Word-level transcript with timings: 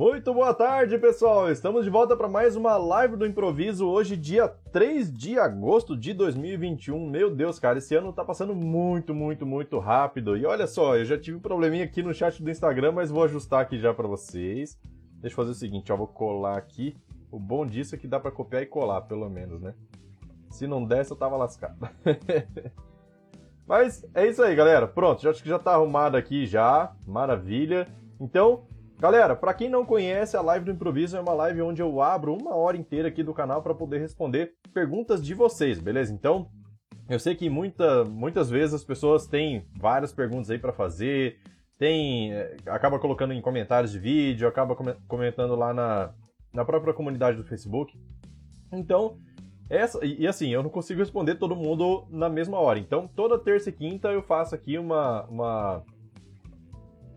Muito 0.00 0.32
boa 0.32 0.54
tarde, 0.54 0.96
pessoal! 0.96 1.50
Estamos 1.50 1.84
de 1.84 1.90
volta 1.90 2.16
para 2.16 2.26
mais 2.26 2.56
uma 2.56 2.78
live 2.78 3.16
do 3.16 3.26
improviso, 3.26 3.86
hoje, 3.86 4.16
dia 4.16 4.48
3 4.48 5.12
de 5.12 5.38
agosto 5.38 5.94
de 5.94 6.14
2021. 6.14 7.06
Meu 7.06 7.30
Deus, 7.30 7.58
cara, 7.58 7.76
esse 7.76 7.94
ano 7.94 8.10
tá 8.10 8.24
passando 8.24 8.54
muito, 8.54 9.14
muito, 9.14 9.44
muito 9.44 9.78
rápido. 9.78 10.38
E 10.38 10.46
olha 10.46 10.66
só, 10.66 10.96
eu 10.96 11.04
já 11.04 11.18
tive 11.18 11.36
um 11.36 11.40
probleminha 11.40 11.84
aqui 11.84 12.02
no 12.02 12.14
chat 12.14 12.42
do 12.42 12.50
Instagram, 12.50 12.92
mas 12.92 13.10
vou 13.10 13.24
ajustar 13.24 13.60
aqui 13.60 13.78
já 13.78 13.92
para 13.92 14.08
vocês. 14.08 14.80
Deixa 15.20 15.34
eu 15.34 15.36
fazer 15.36 15.50
o 15.50 15.54
seguinte, 15.54 15.92
ó, 15.92 15.98
vou 15.98 16.08
colar 16.08 16.56
aqui. 16.56 16.96
O 17.30 17.38
bom 17.38 17.66
disso 17.66 17.94
é 17.94 17.98
que 17.98 18.08
dá 18.08 18.18
para 18.18 18.30
copiar 18.30 18.62
e 18.62 18.66
colar, 18.66 19.02
pelo 19.02 19.28
menos, 19.28 19.60
né? 19.60 19.74
Se 20.48 20.66
não 20.66 20.82
desse, 20.82 21.10
eu 21.10 21.16
tava 21.18 21.36
lascado. 21.36 21.76
mas 23.68 24.02
é 24.14 24.26
isso 24.26 24.42
aí, 24.42 24.56
galera. 24.56 24.88
Pronto, 24.88 25.20
já 25.20 25.28
acho 25.28 25.42
que 25.42 25.48
já 25.50 25.58
tá 25.58 25.74
arrumado 25.74 26.16
aqui 26.16 26.46
já. 26.46 26.90
Maravilha. 27.06 27.86
Então, 28.18 28.64
Galera, 29.00 29.34
para 29.34 29.54
quem 29.54 29.70
não 29.70 29.86
conhece, 29.86 30.36
a 30.36 30.42
live 30.42 30.66
do 30.66 30.72
improviso 30.72 31.16
é 31.16 31.20
uma 31.20 31.32
live 31.32 31.62
onde 31.62 31.80
eu 31.80 32.02
abro 32.02 32.34
uma 32.34 32.54
hora 32.54 32.76
inteira 32.76 33.08
aqui 33.08 33.22
do 33.22 33.32
canal 33.32 33.62
para 33.62 33.74
poder 33.74 33.98
responder 33.98 34.52
perguntas 34.74 35.24
de 35.24 35.32
vocês, 35.32 35.80
beleza? 35.80 36.12
Então, 36.12 36.50
eu 37.08 37.18
sei 37.18 37.34
que 37.34 37.48
muita, 37.48 38.04
muitas 38.04 38.50
vezes 38.50 38.74
as 38.74 38.84
pessoas 38.84 39.26
têm 39.26 39.64
várias 39.74 40.12
perguntas 40.12 40.50
aí 40.50 40.58
para 40.58 40.70
fazer, 40.70 41.38
tem, 41.78 42.34
eh, 42.34 42.58
acaba 42.66 42.98
colocando 42.98 43.32
em 43.32 43.40
comentários 43.40 43.90
de 43.90 43.98
vídeo, 43.98 44.46
acaba 44.46 44.76
comentando 45.08 45.56
lá 45.56 45.72
na, 45.72 46.12
na 46.52 46.62
própria 46.62 46.92
comunidade 46.92 47.38
do 47.38 47.44
Facebook. 47.44 47.98
Então, 48.70 49.16
essa, 49.70 50.04
e, 50.04 50.26
assim, 50.26 50.50
eu 50.50 50.62
não 50.62 50.68
consigo 50.68 51.00
responder 51.00 51.36
todo 51.36 51.56
mundo 51.56 52.06
na 52.10 52.28
mesma 52.28 52.58
hora. 52.58 52.78
Então, 52.78 53.08
toda 53.08 53.38
terça 53.38 53.70
e 53.70 53.72
quinta 53.72 54.08
eu 54.08 54.22
faço 54.22 54.54
aqui 54.54 54.76
uma, 54.76 55.24
uma 55.24 55.84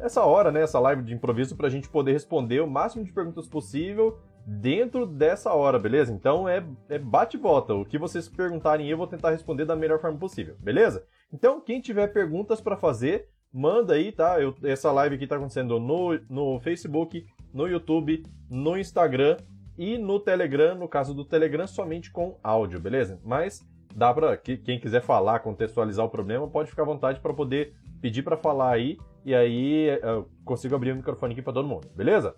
essa 0.04 0.23
hora, 0.23 0.51
né, 0.51 0.62
essa 0.62 0.79
live 0.79 1.01
de 1.01 1.13
improviso 1.13 1.55
para 1.55 1.68
a 1.68 1.70
gente 1.70 1.87
poder 1.87 2.12
responder 2.12 2.62
o 2.62 2.68
máximo 2.68 3.04
de 3.04 3.13
perguntas 3.13 3.48
possível 3.48 4.20
dentro 4.46 5.05
dessa 5.05 5.54
hora, 5.54 5.79
beleza? 5.79 6.12
Então 6.12 6.48
é, 6.48 6.63
é 6.90 6.99
bate 6.99 7.37
e 7.37 7.40
volta. 7.40 7.73
O 7.73 7.85
que 7.85 7.98
vocês 7.98 8.27
perguntarem 8.27 8.90
eu 8.90 8.98
vou 8.98 9.07
tentar 9.07 9.31
responder 9.31 9.65
da 9.65 9.76
melhor 9.76 9.99
forma 9.99 10.20
possível, 10.20 10.55
beleza? 10.59 11.05
Então, 11.31 11.62
quem 11.62 11.79
tiver 11.79 12.07
perguntas 12.07 12.59
para 12.59 12.76
fazer, 12.76 13.29
manda 13.51 13.93
aí, 13.93 14.12
tá? 14.12 14.40
Eu, 14.41 14.54
essa 14.63 14.91
live 14.91 15.15
aqui 15.15 15.26
tá 15.26 15.37
acontecendo 15.37 15.79
no, 15.79 16.20
no 16.29 16.59
Facebook, 16.59 17.26
no 17.54 17.68
YouTube, 17.68 18.24
no 18.49 18.77
Instagram 18.77 19.37
e 19.77 19.98
no 19.98 20.20
Telegram, 20.20 20.76
no 20.76 20.87
caso 20.87 21.13
do 21.13 21.26
Telegram, 21.26 21.65
somente 21.65 22.12
com 22.12 22.37
áudio, 22.43 22.79
beleza? 22.79 23.20
Mas 23.24 23.65
dá 23.96 24.13
para 24.13 24.35
quem 24.37 24.79
quiser 24.79 25.01
falar, 25.01 25.40
contextualizar 25.40 26.05
o 26.05 26.09
problema, 26.09 26.48
pode 26.48 26.70
ficar 26.70 26.84
à 26.84 26.85
vontade 26.85 27.20
para 27.20 27.34
poder 27.34 27.74
pedir 28.04 28.21
para 28.21 28.35
falar 28.35 28.71
aí 28.71 28.98
e 29.23 29.34
aí 29.34 29.98
eu 30.01 30.27
consigo 30.43 30.76
abrir 30.76 30.91
o 30.91 30.96
microfone 30.98 31.32
aqui 31.32 31.41
para 31.41 31.54
todo 31.54 31.65
mundo, 31.65 31.87
beleza? 31.96 32.35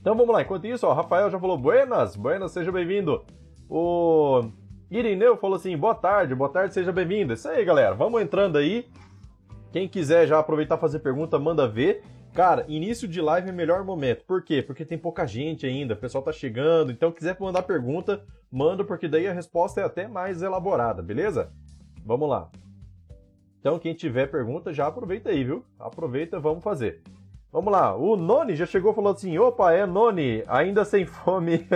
Então 0.00 0.16
vamos 0.16 0.32
lá, 0.32 0.40
enquanto 0.40 0.66
isso, 0.66 0.86
ó, 0.86 0.94
Rafael 0.94 1.30
já 1.30 1.38
falou 1.38 1.58
buenas, 1.58 2.16
buenas, 2.16 2.52
seja 2.52 2.72
bem-vindo. 2.72 3.22
O 3.68 4.40
Irineu 4.90 5.36
falou 5.36 5.56
assim, 5.56 5.76
boa 5.76 5.94
tarde, 5.94 6.34
boa 6.34 6.48
tarde, 6.48 6.72
seja 6.72 6.92
bem-vindo. 6.92 7.34
Isso 7.34 7.46
aí, 7.46 7.62
galera, 7.62 7.94
vamos 7.94 8.22
entrando 8.22 8.56
aí. 8.56 8.88
Quem 9.70 9.86
quiser 9.86 10.26
já 10.26 10.38
aproveitar 10.38 10.78
fazer 10.78 11.00
pergunta, 11.00 11.38
manda 11.38 11.68
ver. 11.68 12.02
Cara, 12.32 12.64
início 12.66 13.06
de 13.06 13.20
live 13.20 13.50
é 13.50 13.52
o 13.52 13.54
melhor 13.54 13.84
momento. 13.84 14.24
Por 14.24 14.42
quê? 14.42 14.62
Porque 14.62 14.82
tem 14.82 14.96
pouca 14.96 15.26
gente 15.26 15.66
ainda, 15.66 15.92
o 15.92 15.98
pessoal 15.98 16.24
tá 16.24 16.32
chegando. 16.32 16.90
Então, 16.90 17.12
quiser 17.12 17.36
mandar 17.38 17.64
pergunta, 17.64 18.24
manda, 18.50 18.82
porque 18.82 19.08
daí 19.08 19.28
a 19.28 19.32
resposta 19.34 19.82
é 19.82 19.84
até 19.84 20.08
mais 20.08 20.40
elaborada, 20.40 21.02
beleza? 21.02 21.52
Vamos 22.02 22.30
lá. 22.30 22.48
Então, 23.66 23.80
quem 23.80 23.94
tiver 23.94 24.30
pergunta, 24.30 24.72
já 24.72 24.86
aproveita 24.86 25.30
aí, 25.30 25.42
viu? 25.42 25.64
Aproveita, 25.76 26.38
vamos 26.38 26.62
fazer. 26.62 27.02
Vamos 27.50 27.72
lá, 27.72 27.96
o 27.96 28.16
Noni 28.16 28.54
já 28.54 28.64
chegou 28.64 28.94
falou 28.94 29.12
assim: 29.12 29.36
opa, 29.38 29.72
é 29.72 29.84
Noni, 29.84 30.44
ainda 30.46 30.84
sem 30.84 31.02
fome. 31.10 31.66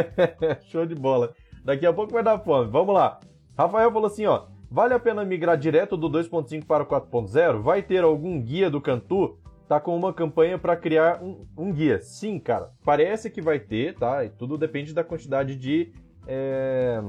Show 0.71 0.87
de 0.87 0.95
bola. 0.95 1.35
Daqui 1.65 1.85
a 1.85 1.93
pouco 1.93 2.13
vai 2.13 2.23
dar 2.23 2.39
fome. 2.39 2.71
Vamos 2.71 2.95
lá. 2.95 3.19
Rafael 3.59 3.91
falou 3.91 4.07
assim: 4.07 4.25
ó, 4.25 4.45
vale 4.71 4.95
a 4.95 5.01
pena 5.01 5.25
migrar 5.25 5.59
direto 5.59 5.97
do 5.97 6.09
2.5 6.09 6.65
para 6.65 6.85
o 6.85 6.87
4.0? 6.87 7.61
Vai 7.61 7.83
ter 7.83 8.05
algum 8.05 8.41
guia 8.41 8.71
do 8.71 8.81
Cantu? 8.81 9.41
Tá 9.67 9.81
com 9.81 9.97
uma 9.97 10.15
campanha 10.15 10.57
para 10.57 10.77
criar 10.77 11.21
um, 11.21 11.45
um, 11.59 11.73
guia. 11.73 12.01
Sim, 12.01 12.39
cara, 12.39 12.71
parece 12.85 13.29
que 13.29 13.43
vai 13.43 13.59
ter, 13.59 13.97
tá? 13.97 14.25
E 14.25 14.29
tudo 14.29 14.57
depende 14.57 14.95
da 14.95 15.03
quantidade 15.03 15.57
de. 15.57 15.93
É, 16.25 17.03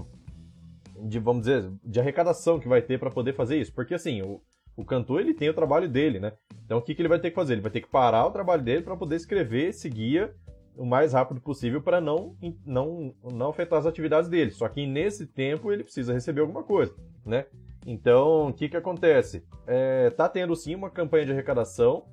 de, 1.04 1.20
vamos 1.20 1.44
dizer, 1.44 1.72
de 1.84 2.00
arrecadação 2.00 2.60
que 2.60 2.68
vai 2.68 2.82
ter 2.82 2.98
para 3.00 3.12
poder 3.12 3.36
fazer 3.36 3.58
isso. 3.58 3.72
Porque 3.74 3.94
assim, 3.94 4.24
o, 4.24 4.42
o 4.82 4.86
cantor 4.86 5.22
ele 5.22 5.34
tem 5.34 5.50
o 5.50 5.54
trabalho 5.54 5.88
dele, 5.88 6.20
né? 6.20 6.34
Então 6.66 6.80
o 6.80 6.82
que, 6.82 6.96
que 6.96 7.02
ele 7.02 7.10
vai 7.10 7.20
ter 7.20 7.30
que 7.30 7.36
fazer? 7.36 7.54
Ele 7.54 7.62
vai 7.62 7.72
ter 7.72 7.82
que 7.82 7.90
parar 7.90 8.26
o 8.26 8.32
trabalho 8.32 8.64
dele 8.64 8.82
para 8.82 8.98
poder 8.98 9.16
escrever 9.16 9.70
esse 9.70 9.90
guia 9.90 10.34
o 10.76 10.86
mais 10.86 11.14
rápido 11.14 11.42
possível 11.42 11.82
para 11.82 12.00
não, 12.02 12.36
não, 12.66 13.14
não 13.32 13.50
afetar 13.50 13.78
as 13.78 13.86
atividades 13.86 14.30
dele. 14.30 14.52
Só 14.52 14.68
que 14.68 14.88
nesse 14.88 15.28
tempo 15.28 15.72
ele 15.72 15.84
precisa 15.84 16.14
receber 16.14 16.42
alguma 16.42 16.64
coisa, 16.64 16.96
né? 17.26 17.46
Então 17.86 18.50
o 18.50 18.54
que, 18.54 18.70
que 18.70 18.78
acontece? 18.78 19.46
É, 19.68 20.10
tá 20.12 20.28
tendo 20.28 20.56
sim 20.56 20.74
uma 20.74 20.90
campanha 20.90 21.26
de 21.26 21.32
arrecadação. 21.32 22.06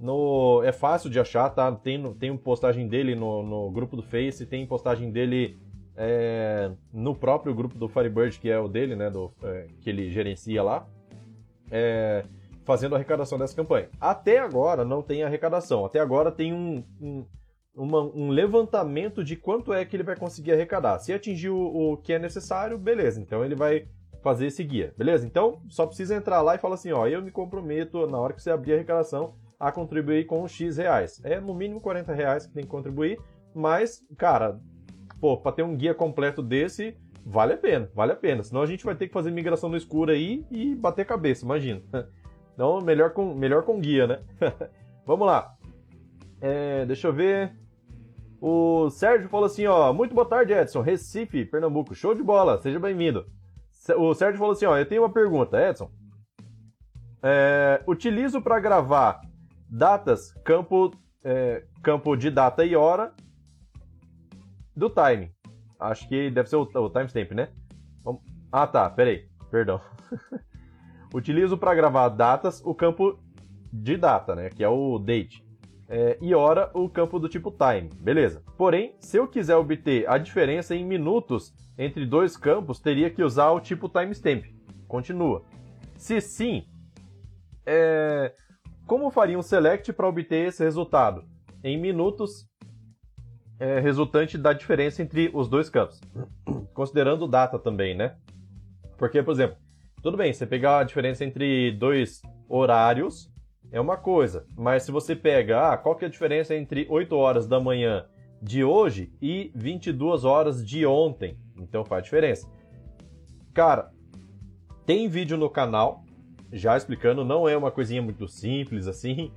No, 0.00 0.62
é 0.64 0.72
fácil 0.72 1.08
de 1.08 1.20
achar, 1.20 1.50
tá? 1.50 1.70
Tem, 1.72 2.12
tem 2.14 2.36
postagem 2.36 2.88
dele 2.88 3.14
no, 3.14 3.42
no 3.42 3.70
grupo 3.70 3.96
do 3.96 4.02
Face, 4.02 4.44
tem 4.46 4.66
postagem 4.66 5.10
dele 5.10 5.58
é, 5.96 6.70
no 6.92 7.14
próprio 7.14 7.54
grupo 7.54 7.78
do 7.78 7.88
Firebird, 7.88 8.38
que 8.38 8.50
é 8.50 8.58
o 8.58 8.68
dele, 8.68 8.96
né? 8.96 9.10
Do, 9.10 9.32
é, 9.42 9.66
que 9.80 9.90
ele 9.90 10.10
gerencia 10.10 10.62
lá 10.62 10.86
é, 11.74 12.24
fazendo 12.64 12.94
a 12.94 12.96
arrecadação 12.96 13.36
dessa 13.36 13.56
campanha. 13.56 13.88
Até 14.00 14.38
agora 14.38 14.84
não 14.84 15.02
tem 15.02 15.24
arrecadação, 15.24 15.84
até 15.84 15.98
agora 15.98 16.30
tem 16.30 16.54
um, 16.54 16.84
um, 17.00 17.26
uma, 17.74 18.00
um 18.00 18.30
levantamento 18.30 19.24
de 19.24 19.34
quanto 19.34 19.72
é 19.72 19.84
que 19.84 19.96
ele 19.96 20.04
vai 20.04 20.16
conseguir 20.16 20.52
arrecadar. 20.52 21.00
Se 21.00 21.12
atingir 21.12 21.50
o, 21.50 21.58
o, 21.92 21.96
que 21.96 22.12
é 22.12 22.18
necessário, 22.18 22.78
beleza, 22.78 23.20
então 23.20 23.44
ele 23.44 23.56
vai 23.56 23.88
fazer 24.22 24.46
esse 24.46 24.62
guia, 24.62 24.94
beleza? 24.96 25.26
Então 25.26 25.60
só 25.68 25.84
precisa 25.84 26.14
entrar 26.14 26.40
lá 26.42 26.54
e 26.54 26.58
falar 26.58 26.76
assim: 26.76 26.92
ó, 26.92 27.06
eu 27.08 27.20
me 27.20 27.32
comprometo 27.32 28.06
na 28.06 28.18
hora 28.18 28.32
que 28.32 28.40
você 28.40 28.50
abrir 28.50 28.72
a 28.72 28.76
arrecadação 28.76 29.34
a 29.58 29.72
contribuir 29.72 30.26
com 30.26 30.46
X 30.46 30.76
reais. 30.76 31.20
É 31.24 31.40
no 31.40 31.54
mínimo 31.54 31.80
40 31.80 32.12
reais 32.12 32.46
que 32.46 32.54
tem 32.54 32.62
que 32.62 32.70
contribuir, 32.70 33.18
mas, 33.54 34.04
cara, 34.16 34.60
pô, 35.20 35.36
para 35.36 35.52
ter 35.52 35.62
um 35.62 35.76
guia 35.76 35.94
completo 35.94 36.42
desse, 36.42 36.96
vale 37.24 37.54
a 37.54 37.56
pena, 37.56 37.90
vale 37.94 38.12
a 38.12 38.16
pena. 38.16 38.42
Senão 38.42 38.62
a 38.62 38.66
gente 38.66 38.84
vai 38.84 38.94
ter 38.94 39.08
que 39.08 39.12
fazer 39.12 39.30
migração 39.30 39.68
no 39.68 39.76
escuro 39.76 40.10
aí 40.10 40.44
e 40.50 40.74
bater 40.74 41.06
cabeça, 41.06 41.44
imagina. 41.44 41.82
Então, 42.54 42.80
melhor 42.80 43.10
com, 43.10 43.34
melhor 43.34 43.64
com 43.64 43.80
guia, 43.80 44.06
né? 44.06 44.20
Vamos 45.04 45.26
lá. 45.26 45.56
É, 46.40 46.86
deixa 46.86 47.08
eu 47.08 47.12
ver. 47.12 47.52
O 48.40 48.88
Sérgio 48.90 49.28
falou 49.28 49.46
assim, 49.46 49.66
ó. 49.66 49.92
Muito 49.92 50.14
boa 50.14 50.24
tarde, 50.24 50.52
Edson. 50.52 50.80
Recife, 50.80 51.44
Pernambuco. 51.44 51.96
Show 51.96 52.14
de 52.14 52.22
bola, 52.22 52.60
seja 52.60 52.78
bem-vindo. 52.78 53.26
O 53.96 54.14
Sérgio 54.14 54.38
falou 54.38 54.52
assim, 54.52 54.66
ó. 54.66 54.78
Eu 54.78 54.86
tenho 54.86 55.02
uma 55.02 55.12
pergunta, 55.12 55.60
Edson. 55.60 55.90
É, 57.20 57.82
utilizo 57.88 58.40
para 58.40 58.60
gravar 58.60 59.20
datas, 59.68 60.32
campo, 60.44 60.92
é, 61.24 61.64
campo 61.82 62.14
de 62.14 62.30
data 62.30 62.64
e 62.64 62.76
hora 62.76 63.12
do 64.76 64.88
time. 64.88 65.32
Acho 65.78 66.08
que 66.08 66.30
deve 66.30 66.48
ser 66.48 66.56
o, 66.56 66.62
o 66.62 66.90
timestamp, 66.90 67.32
né? 67.32 67.48
Ah, 68.50 68.66
tá. 68.66 68.88
Peraí. 68.90 69.28
Perdão. 69.50 69.80
Utilizo 71.14 71.56
para 71.56 71.74
gravar 71.74 72.08
datas 72.08 72.60
o 72.64 72.74
campo 72.74 73.18
de 73.72 73.96
data, 73.96 74.34
né? 74.34 74.50
Que 74.50 74.64
é 74.64 74.68
o 74.68 74.98
date. 74.98 75.44
É, 75.88 76.18
e 76.20 76.34
hora 76.34 76.70
o 76.74 76.88
campo 76.88 77.18
do 77.18 77.28
tipo 77.28 77.52
time. 77.52 77.90
Beleza. 78.00 78.42
Porém, 78.56 78.96
se 79.00 79.16
eu 79.16 79.28
quiser 79.28 79.56
obter 79.56 80.08
a 80.08 80.18
diferença 80.18 80.74
em 80.74 80.84
minutos 80.84 81.52
entre 81.76 82.06
dois 82.06 82.36
campos, 82.36 82.80
teria 82.80 83.10
que 83.10 83.22
usar 83.22 83.50
o 83.50 83.60
tipo 83.60 83.88
timestamp. 83.88 84.44
Continua. 84.88 85.44
Se 85.96 86.20
sim, 86.20 86.64
é... 87.66 88.32
como 88.86 89.10
faria 89.10 89.38
um 89.38 89.42
select 89.42 89.92
para 89.92 90.08
obter 90.08 90.48
esse 90.48 90.62
resultado? 90.62 91.24
Em 91.62 91.78
minutos 91.80 92.46
é, 93.64 93.80
resultante 93.80 94.36
da 94.36 94.52
diferença 94.52 95.02
entre 95.02 95.30
os 95.32 95.48
dois 95.48 95.70
campos. 95.70 95.98
Considerando 96.74 97.26
data 97.26 97.58
também, 97.58 97.96
né? 97.96 98.14
Porque, 98.98 99.22
por 99.22 99.32
exemplo, 99.32 99.56
tudo 100.02 100.18
bem, 100.18 100.34
você 100.34 100.46
pegar 100.46 100.80
a 100.80 100.84
diferença 100.84 101.24
entre 101.24 101.72
dois 101.72 102.20
horários 102.46 103.32
é 103.72 103.80
uma 103.80 103.96
coisa, 103.96 104.46
mas 104.54 104.82
se 104.82 104.92
você 104.92 105.16
pega, 105.16 105.72
ah, 105.72 105.76
qual 105.78 105.96
que 105.96 106.04
é 106.04 106.08
a 106.08 106.10
diferença 106.10 106.54
entre 106.54 106.86
8 106.90 107.16
horas 107.16 107.46
da 107.46 107.58
manhã 107.58 108.04
de 108.40 108.62
hoje 108.62 109.10
e 109.20 109.50
22 109.54 110.26
horas 110.26 110.64
de 110.64 110.84
ontem? 110.84 111.38
Então 111.56 111.86
faz 111.86 112.04
diferença. 112.04 112.46
Cara, 113.54 113.90
tem 114.84 115.08
vídeo 115.08 115.38
no 115.38 115.48
canal 115.48 116.04
já 116.52 116.76
explicando, 116.76 117.24
não 117.24 117.48
é 117.48 117.56
uma 117.56 117.70
coisinha 117.70 118.02
muito 118.02 118.28
simples 118.28 118.86
assim, 118.86 119.32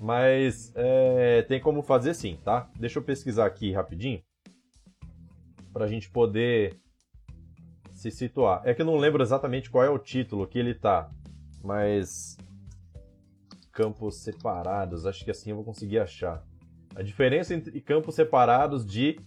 mas 0.00 0.72
é, 0.74 1.42
tem 1.42 1.60
como 1.60 1.82
fazer 1.82 2.14
sim, 2.14 2.38
tá? 2.44 2.70
Deixa 2.78 2.98
eu 2.98 3.02
pesquisar 3.02 3.46
aqui 3.46 3.72
rapidinho. 3.72 4.22
Pra 5.72 5.86
gente 5.86 6.10
poder 6.10 6.78
se 7.92 8.10
situar. 8.10 8.62
É 8.64 8.72
que 8.72 8.82
eu 8.82 8.86
não 8.86 8.96
lembro 8.96 9.22
exatamente 9.22 9.70
qual 9.70 9.84
é 9.84 9.90
o 9.90 9.98
título 9.98 10.46
que 10.46 10.58
ele 10.58 10.74
tá. 10.74 11.10
Mas. 11.62 12.36
Campos 13.72 14.22
separados, 14.22 15.06
acho 15.06 15.24
que 15.24 15.30
assim 15.30 15.50
eu 15.50 15.56
vou 15.56 15.64
conseguir 15.64 15.98
achar. 15.98 16.44
A 16.96 17.02
diferença 17.02 17.54
entre 17.54 17.80
campos 17.80 18.16
separados 18.16 18.84
de, 18.84 19.20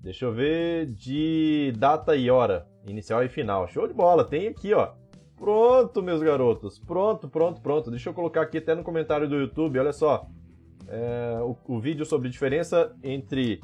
deixa 0.00 0.24
eu 0.24 0.32
ver, 0.32 0.86
de 0.86 1.74
data 1.76 2.16
e 2.16 2.30
hora, 2.30 2.66
inicial 2.86 3.22
e 3.22 3.28
final. 3.28 3.68
Show 3.68 3.86
de 3.86 3.92
bola, 3.92 4.24
tem 4.24 4.48
aqui, 4.48 4.72
ó. 4.72 4.94
Pronto, 5.38 6.02
meus 6.02 6.20
garotos. 6.20 6.78
Pronto, 6.78 7.28
pronto, 7.28 7.60
pronto. 7.60 7.90
Deixa 7.90 8.10
eu 8.10 8.14
colocar 8.14 8.42
aqui 8.42 8.58
até 8.58 8.74
no 8.74 8.82
comentário 8.82 9.28
do 9.28 9.36
YouTube, 9.36 9.78
olha 9.78 9.92
só. 9.92 10.26
É, 10.88 11.38
o, 11.42 11.56
o, 11.66 11.78
vídeo 11.78 12.04
sobre 12.04 12.28
diferença 12.28 12.96
entre 13.02 13.60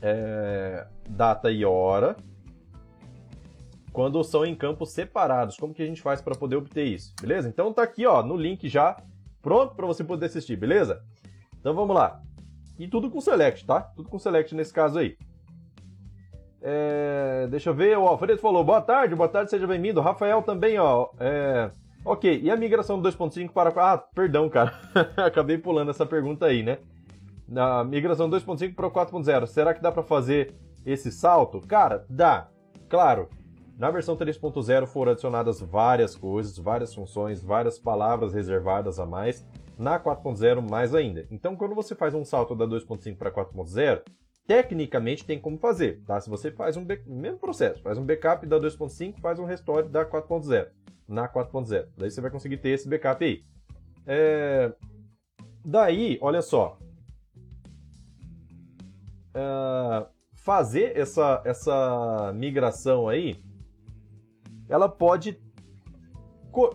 é, 0.00 0.86
data 1.08 1.50
e 1.50 1.64
hora 1.64 2.16
quando 3.92 4.22
são 4.22 4.44
em 4.44 4.54
campos 4.54 4.92
separados. 4.92 5.56
Como 5.56 5.74
que 5.74 5.82
a 5.82 5.86
gente 5.86 6.00
faz 6.00 6.20
para 6.20 6.36
poder 6.36 6.56
obter 6.56 6.84
isso? 6.84 7.12
Beleza? 7.20 7.48
Então 7.48 7.72
tá 7.72 7.82
aqui, 7.82 8.06
ó, 8.06 8.22
no 8.22 8.36
link 8.36 8.68
já 8.68 8.96
pronto 9.42 9.74
para 9.74 9.86
você 9.86 10.04
poder 10.04 10.26
assistir, 10.26 10.56
beleza? 10.56 11.02
Então 11.58 11.74
vamos 11.74 11.96
lá. 11.96 12.22
E 12.78 12.86
tudo 12.86 13.10
com 13.10 13.20
select, 13.20 13.66
tá? 13.66 13.80
Tudo 13.80 14.08
com 14.08 14.18
select 14.18 14.54
nesse 14.54 14.72
caso 14.72 14.98
aí. 14.98 15.16
É, 16.60 17.46
deixa 17.50 17.70
eu 17.70 17.74
ver, 17.74 17.96
o 17.96 18.06
Alfredo 18.06 18.40
falou, 18.40 18.64
boa 18.64 18.80
tarde, 18.80 19.14
boa 19.14 19.28
tarde, 19.28 19.50
seja 19.50 19.66
bem-vindo. 19.66 20.00
Rafael 20.00 20.42
também, 20.42 20.78
ó. 20.78 21.08
É, 21.20 21.70
ok, 22.04 22.40
e 22.42 22.50
a 22.50 22.56
migração 22.56 23.00
do 23.00 23.08
2.5 23.08 23.50
para... 23.50 23.70
Ah, 23.76 23.98
perdão, 23.98 24.48
cara. 24.48 24.74
Acabei 25.16 25.58
pulando 25.58 25.90
essa 25.90 26.04
pergunta 26.04 26.46
aí, 26.46 26.62
né? 26.62 26.78
Na 27.48 27.82
migração 27.84 28.28
2.5 28.28 28.74
para 28.74 28.86
o 28.86 28.90
4.0, 28.90 29.46
será 29.46 29.72
que 29.72 29.80
dá 29.80 29.90
para 29.90 30.02
fazer 30.02 30.54
esse 30.84 31.10
salto? 31.10 31.60
Cara, 31.60 32.04
dá. 32.08 32.48
Claro, 32.88 33.28
na 33.78 33.92
versão 33.92 34.16
3.0 34.16 34.86
foram 34.86 35.12
adicionadas 35.12 35.60
várias 35.60 36.16
coisas, 36.16 36.58
várias 36.58 36.92
funções, 36.92 37.42
várias 37.42 37.78
palavras 37.78 38.34
reservadas 38.34 38.98
a 38.98 39.06
mais. 39.06 39.46
Na 39.78 40.00
4.0, 40.00 40.68
mais 40.68 40.92
ainda. 40.92 41.24
Então, 41.30 41.54
quando 41.54 41.76
você 41.76 41.94
faz 41.94 42.12
um 42.12 42.24
salto 42.24 42.56
da 42.56 42.66
2.5 42.66 43.16
para 43.16 43.30
4.0, 43.30 44.02
tecnicamente 44.48 45.26
tem 45.26 45.38
como 45.38 45.58
fazer, 45.58 46.02
tá? 46.06 46.18
Se 46.18 46.30
você 46.30 46.50
faz 46.50 46.74
um 46.74 46.86
mesmo 47.06 47.38
processo, 47.38 47.82
faz 47.82 47.98
um 47.98 48.04
backup 48.04 48.46
da 48.46 48.58
2.5, 48.58 49.20
faz 49.20 49.38
um 49.38 49.44
restore 49.44 49.86
da 49.86 50.06
4.0 50.06 50.68
na 51.06 51.28
4.0. 51.28 51.86
Daí 51.98 52.10
você 52.10 52.22
vai 52.22 52.30
conseguir 52.30 52.56
ter 52.56 52.70
esse 52.70 52.88
backup 52.88 53.22
aí. 53.22 53.44
É... 54.06 54.72
Daí, 55.62 56.18
olha 56.22 56.40
só. 56.40 56.78
É... 59.34 60.06
Fazer 60.32 60.96
essa, 60.96 61.42
essa 61.44 62.32
migração 62.34 63.06
aí 63.06 63.38
ela 64.66 64.88
pode. 64.88 65.38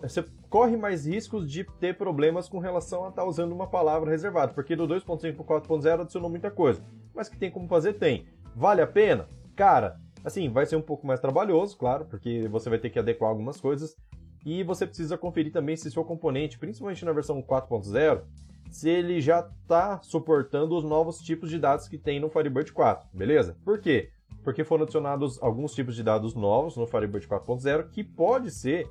Você 0.00 0.24
corre 0.48 0.76
mais 0.76 1.06
riscos 1.06 1.50
de 1.50 1.64
ter 1.80 1.98
problemas 1.98 2.48
com 2.48 2.60
relação 2.60 3.04
a 3.04 3.08
estar 3.08 3.22
tá 3.22 3.28
usando 3.28 3.50
uma 3.50 3.66
palavra 3.66 4.12
reservada, 4.12 4.54
porque 4.54 4.76
do 4.76 4.86
2.5 4.86 5.44
para 5.44 5.60
4.0 5.60 6.02
adicionou 6.02 6.30
muita 6.30 6.52
coisa. 6.52 6.84
Mas 7.14 7.28
que 7.28 7.38
tem 7.38 7.50
como 7.50 7.68
fazer, 7.68 7.94
tem. 7.94 8.26
Vale 8.54 8.82
a 8.82 8.86
pena? 8.86 9.26
Cara, 9.54 10.00
assim, 10.24 10.50
vai 10.50 10.66
ser 10.66 10.76
um 10.76 10.82
pouco 10.82 11.06
mais 11.06 11.20
trabalhoso, 11.20 11.76
claro, 11.76 12.04
porque 12.06 12.48
você 12.48 12.68
vai 12.68 12.78
ter 12.78 12.90
que 12.90 12.98
adequar 12.98 13.30
algumas 13.30 13.60
coisas. 13.60 13.96
E 14.44 14.62
você 14.62 14.86
precisa 14.86 15.16
conferir 15.16 15.52
também 15.52 15.76
se 15.76 15.90
seu 15.90 16.04
componente, 16.04 16.58
principalmente 16.58 17.04
na 17.04 17.12
versão 17.12 17.42
4.0, 17.42 18.22
se 18.70 18.90
ele 18.90 19.20
já 19.20 19.40
está 19.40 20.00
suportando 20.02 20.76
os 20.76 20.84
novos 20.84 21.18
tipos 21.18 21.48
de 21.48 21.58
dados 21.58 21.88
que 21.88 21.96
tem 21.96 22.20
no 22.20 22.28
Firebird 22.28 22.72
4, 22.72 23.08
beleza? 23.14 23.56
Por 23.64 23.80
quê? 23.80 24.10
porque 24.44 24.62
foram 24.62 24.82
adicionados 24.82 25.42
alguns 25.42 25.74
tipos 25.74 25.96
de 25.96 26.02
dados 26.02 26.34
novos 26.34 26.76
no 26.76 26.86
Firebird 26.86 27.26
4.0 27.26 27.88
que 27.90 28.04
pode 28.04 28.50
ser 28.50 28.88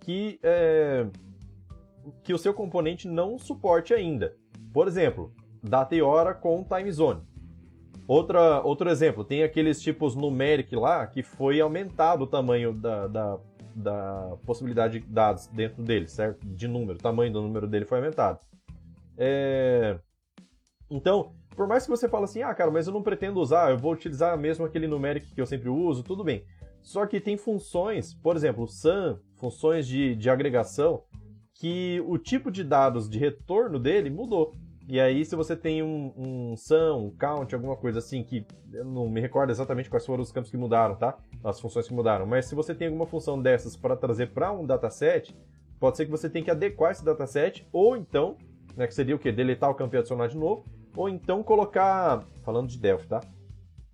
que, 0.00 0.40
é, 0.42 1.06
que 2.22 2.32
o 2.32 2.38
seu 2.38 2.54
componente 2.54 3.06
não 3.06 3.38
suporte 3.38 3.92
ainda. 3.92 4.34
Por 4.72 4.88
exemplo, 4.88 5.32
data 5.62 5.94
e 5.94 6.02
hora 6.02 6.34
com 6.34 6.64
time 6.64 6.90
zone. 6.90 7.20
Outra, 8.06 8.60
outro 8.62 8.90
exemplo, 8.90 9.24
tem 9.24 9.42
aqueles 9.42 9.80
tipos 9.80 10.14
numeric 10.14 10.76
lá 10.76 11.06
que 11.06 11.22
foi 11.22 11.60
aumentado 11.60 12.24
o 12.24 12.26
tamanho 12.26 12.72
da, 12.72 13.06
da, 13.06 13.38
da 13.74 14.36
possibilidade 14.44 15.00
de 15.00 15.06
dados 15.06 15.46
dentro 15.46 15.82
dele, 15.82 16.06
certo? 16.06 16.46
De 16.46 16.68
número, 16.68 16.98
o 16.98 17.02
tamanho 17.02 17.32
do 17.32 17.40
número 17.40 17.66
dele 17.66 17.86
foi 17.86 17.98
aumentado. 17.98 18.40
É... 19.16 19.98
Então, 20.90 21.32
por 21.56 21.66
mais 21.66 21.84
que 21.84 21.90
você 21.90 22.08
fale 22.08 22.24
assim, 22.24 22.42
ah, 22.42 22.54
cara, 22.54 22.70
mas 22.70 22.86
eu 22.86 22.92
não 22.92 23.02
pretendo 23.02 23.40
usar, 23.40 23.70
eu 23.70 23.78
vou 23.78 23.92
utilizar 23.92 24.36
mesmo 24.36 24.66
aquele 24.66 24.86
numérico 24.86 25.34
que 25.34 25.40
eu 25.40 25.46
sempre 25.46 25.70
uso, 25.70 26.02
tudo 26.02 26.22
bem. 26.22 26.44
Só 26.82 27.06
que 27.06 27.18
tem 27.18 27.38
funções, 27.38 28.12
por 28.12 28.36
exemplo, 28.36 28.68
SAM, 28.68 29.18
funções 29.36 29.86
de, 29.86 30.14
de 30.14 30.28
agregação, 30.28 31.02
que 31.54 32.02
o 32.06 32.18
tipo 32.18 32.50
de 32.50 32.62
dados 32.62 33.08
de 33.08 33.18
retorno 33.18 33.78
dele 33.78 34.10
mudou. 34.10 34.54
E 34.86 35.00
aí, 35.00 35.24
se 35.24 35.34
você 35.34 35.56
tem 35.56 35.82
um, 35.82 36.12
um 36.16 36.56
SAM, 36.56 36.96
um 36.96 37.10
count, 37.10 37.54
alguma 37.54 37.74
coisa 37.74 38.00
assim, 38.00 38.22
que 38.22 38.46
eu 38.70 38.84
não 38.84 39.08
me 39.08 39.20
recordo 39.20 39.50
exatamente 39.50 39.88
quais 39.88 40.04
foram 40.04 40.22
os 40.22 40.30
campos 40.30 40.50
que 40.50 40.56
mudaram, 40.58 40.94
tá? 40.94 41.16
As 41.42 41.58
funções 41.58 41.88
que 41.88 41.94
mudaram. 41.94 42.26
Mas 42.26 42.46
se 42.46 42.54
você 42.54 42.74
tem 42.74 42.88
alguma 42.88 43.06
função 43.06 43.40
dessas 43.40 43.76
para 43.76 43.96
trazer 43.96 44.32
para 44.32 44.52
um 44.52 44.66
dataset, 44.66 45.34
pode 45.80 45.96
ser 45.96 46.04
que 46.04 46.10
você 46.10 46.28
tenha 46.28 46.44
que 46.44 46.50
adequar 46.50 46.92
esse 46.92 47.04
dataset, 47.04 47.66
ou 47.72 47.96
então, 47.96 48.36
né, 48.76 48.86
que 48.86 48.94
seria 48.94 49.16
o 49.16 49.18
quê? 49.18 49.32
Deletar 49.32 49.70
o 49.70 49.74
campo 49.74 49.96
e 49.96 49.98
adicionar 49.98 50.26
de 50.26 50.36
novo, 50.36 50.66
ou 50.94 51.08
então 51.08 51.42
colocar. 51.42 52.22
Falando 52.42 52.68
de 52.68 52.78
Delphi, 52.78 53.08
tá? 53.08 53.20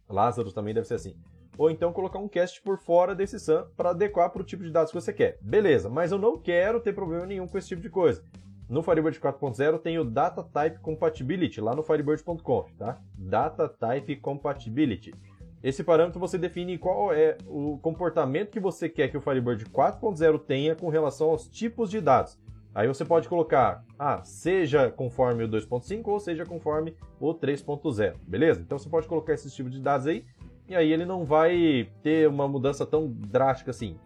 Lázaro 0.09 0.53
também 0.53 0.75
deve 0.75 0.89
ser 0.89 0.95
assim. 0.95 1.15
Ou 1.57 1.71
então 1.71 1.93
colocar 1.93 2.19
um 2.19 2.29
cast 2.29 2.61
por 2.63 2.79
fora 2.79 3.15
desse 3.15 3.39
SAM 3.39 3.67
para 3.77 3.91
adequar 3.91 4.31
para 4.31 4.43
o 4.43 4.45
tipo 4.45 4.65
de 4.65 4.71
dados 4.71 4.91
que 4.91 5.01
você 5.01 5.13
quer. 5.13 5.39
Beleza, 5.41 5.89
mas 5.89 6.11
eu 6.11 6.19
não 6.19 6.37
quero 6.37 6.81
ter 6.81 6.93
problema 6.93 7.27
nenhum 7.27 7.47
com 7.47 7.59
esse 7.59 7.69
tipo 7.69 7.83
de 7.83 7.91
coisa. 7.91 8.25
No 8.71 8.85
Firebird 8.85 9.19
4.0 9.19 9.81
tem 9.81 9.99
o 9.99 10.05
Data 10.05 10.45
Type 10.45 10.79
Compatibility, 10.79 11.61
lá 11.61 11.75
no 11.75 11.83
firebird.conf, 11.83 12.73
tá? 12.79 12.99
Data 13.19 13.69
Type 13.69 14.15
Compatibility. 14.17 15.13
Esse 15.61 15.83
parâmetro 15.83 16.21
você 16.21 16.39
define 16.39 16.79
qual 16.79 17.13
é 17.13 17.37
o 17.49 17.79
comportamento 17.79 18.53
que 18.53 18.61
você 18.61 18.89
quer 18.89 19.09
que 19.09 19.17
o 19.17 19.21
Firebird 19.21 19.65
4.0 19.67 20.39
tenha 20.39 20.77
com 20.77 20.89
relação 20.89 21.31
aos 21.31 21.49
tipos 21.49 21.91
de 21.91 22.01
dados. 22.01 22.39
Aí 22.73 22.87
você 22.87 23.05
pode 23.05 23.29
colocar, 23.29 23.85
ah, 23.99 24.23
seja 24.23 24.89
conforme 24.89 25.43
o 25.43 25.49
2.5 25.49 26.07
ou 26.07 26.21
seja 26.21 26.47
conforme 26.47 26.97
o 27.19 27.35
3.0, 27.35 28.15
beleza? 28.23 28.61
Então 28.61 28.79
você 28.79 28.89
pode 28.89 29.09
colocar 29.09 29.35
esse 29.35 29.51
tipo 29.51 29.69
de 29.69 29.81
dados 29.81 30.07
aí, 30.07 30.25
e 30.69 30.77
aí 30.77 30.93
ele 30.93 31.05
não 31.05 31.25
vai 31.25 31.91
ter 32.05 32.29
uma 32.29 32.47
mudança 32.47 32.87
tão 32.87 33.09
drástica 33.09 33.73
assim. 33.73 33.99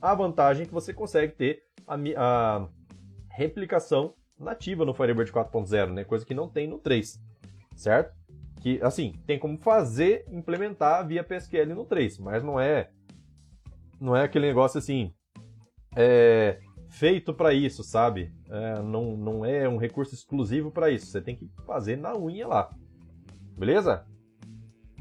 A 0.00 0.14
vantagem 0.14 0.62
é 0.62 0.66
que 0.66 0.72
você 0.72 0.94
consegue 0.94 1.34
ter 1.34 1.62
a, 1.86 1.96
a 2.16 2.66
replicação 3.34 4.14
nativa 4.38 4.84
no 4.84 4.94
Firebird 4.94 5.30
4.0, 5.32 5.92
né? 5.92 6.04
Coisa 6.04 6.24
que 6.24 6.34
não 6.34 6.48
tem 6.48 6.66
no 6.66 6.78
3, 6.78 7.20
certo? 7.76 8.14
Que, 8.60 8.80
assim, 8.82 9.12
tem 9.26 9.38
como 9.38 9.58
fazer, 9.58 10.24
implementar 10.30 11.06
via 11.06 11.22
PSQL 11.22 11.74
no 11.74 11.84
3, 11.84 12.18
mas 12.18 12.42
não 12.42 12.58
é 12.58 12.90
não 14.00 14.14
é 14.14 14.24
aquele 14.24 14.46
negócio 14.46 14.78
assim, 14.78 15.14
é, 15.96 16.60
feito 16.90 17.32
para 17.32 17.52
isso, 17.52 17.82
sabe? 17.82 18.32
É, 18.50 18.82
não, 18.82 19.16
não 19.16 19.44
é 19.44 19.68
um 19.68 19.76
recurso 19.76 20.14
exclusivo 20.14 20.70
para 20.70 20.90
isso. 20.90 21.06
Você 21.06 21.20
tem 21.20 21.36
que 21.36 21.48
fazer 21.64 21.96
na 21.96 22.16
unha 22.16 22.46
lá. 22.46 22.70
Beleza? 23.56 24.04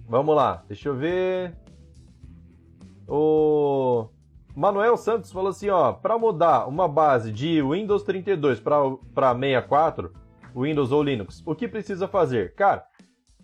Vamos 0.05 0.35
lá, 0.35 0.63
deixa 0.67 0.89
eu 0.89 0.95
ver. 0.95 1.57
O 3.07 4.09
Manuel 4.55 4.95
Santos 4.97 5.31
falou 5.31 5.49
assim, 5.49 5.69
ó, 5.69 5.93
para 5.93 6.17
mudar 6.17 6.67
uma 6.67 6.87
base 6.87 7.31
de 7.31 7.61
Windows 7.61 8.03
32 8.03 8.59
para 8.59 9.33
64, 9.33 10.13
Windows 10.55 10.91
ou 10.91 11.01
Linux, 11.01 11.41
o 11.45 11.55
que 11.55 11.67
precisa 11.67 12.07
fazer? 12.07 12.53
Cara, 12.53 12.85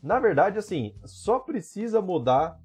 na 0.03 0.19
verdade, 0.19 0.59
assim, 0.59 0.93
só 1.03 1.39
precisa 1.39 1.99
mudar 2.01 2.59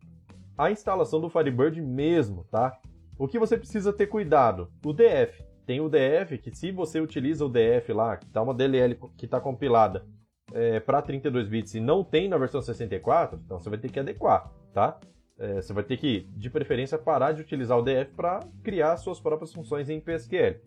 a 0.58 0.70
instalação 0.70 1.20
do 1.20 1.30
Firebird 1.30 1.80
mesmo, 1.80 2.44
tá? 2.50 2.76
O 3.18 3.26
que 3.26 3.38
você 3.38 3.56
precisa 3.56 3.92
ter 3.92 4.06
cuidado? 4.08 4.70
O 4.84 4.92
DF. 4.92 5.42
Tem 5.66 5.80
o 5.80 5.88
DF, 5.88 6.36
que 6.38 6.54
se 6.54 6.70
você 6.70 7.00
utiliza 7.00 7.46
o 7.46 7.48
DF 7.48 7.92
lá, 7.94 8.18
que 8.18 8.26
tá 8.26 8.42
uma 8.42 8.52
DLL 8.52 8.98
que 9.16 9.24
está 9.24 9.40
compilada 9.40 10.04
é, 10.52 10.78
para 10.78 11.00
32 11.00 11.48
bits 11.48 11.74
e 11.74 11.80
não 11.80 12.04
tem 12.04 12.28
na 12.28 12.36
versão 12.36 12.60
64, 12.60 13.40
então 13.42 13.58
você 13.58 13.70
vai 13.70 13.78
ter 13.78 13.90
que 13.90 13.98
adequar, 13.98 14.52
tá? 14.74 15.00
É, 15.38 15.60
você 15.60 15.72
vai 15.72 15.82
ter 15.82 15.96
que, 15.96 16.28
de 16.36 16.48
preferência, 16.48 16.96
parar 16.96 17.32
de 17.32 17.42
utilizar 17.42 17.78
o 17.78 17.82
DF 17.82 18.12
para 18.14 18.40
criar 18.62 18.96
suas 18.96 19.18
próprias 19.18 19.52
funções 19.52 19.88
em 19.88 20.00
PSQL. 20.00 20.60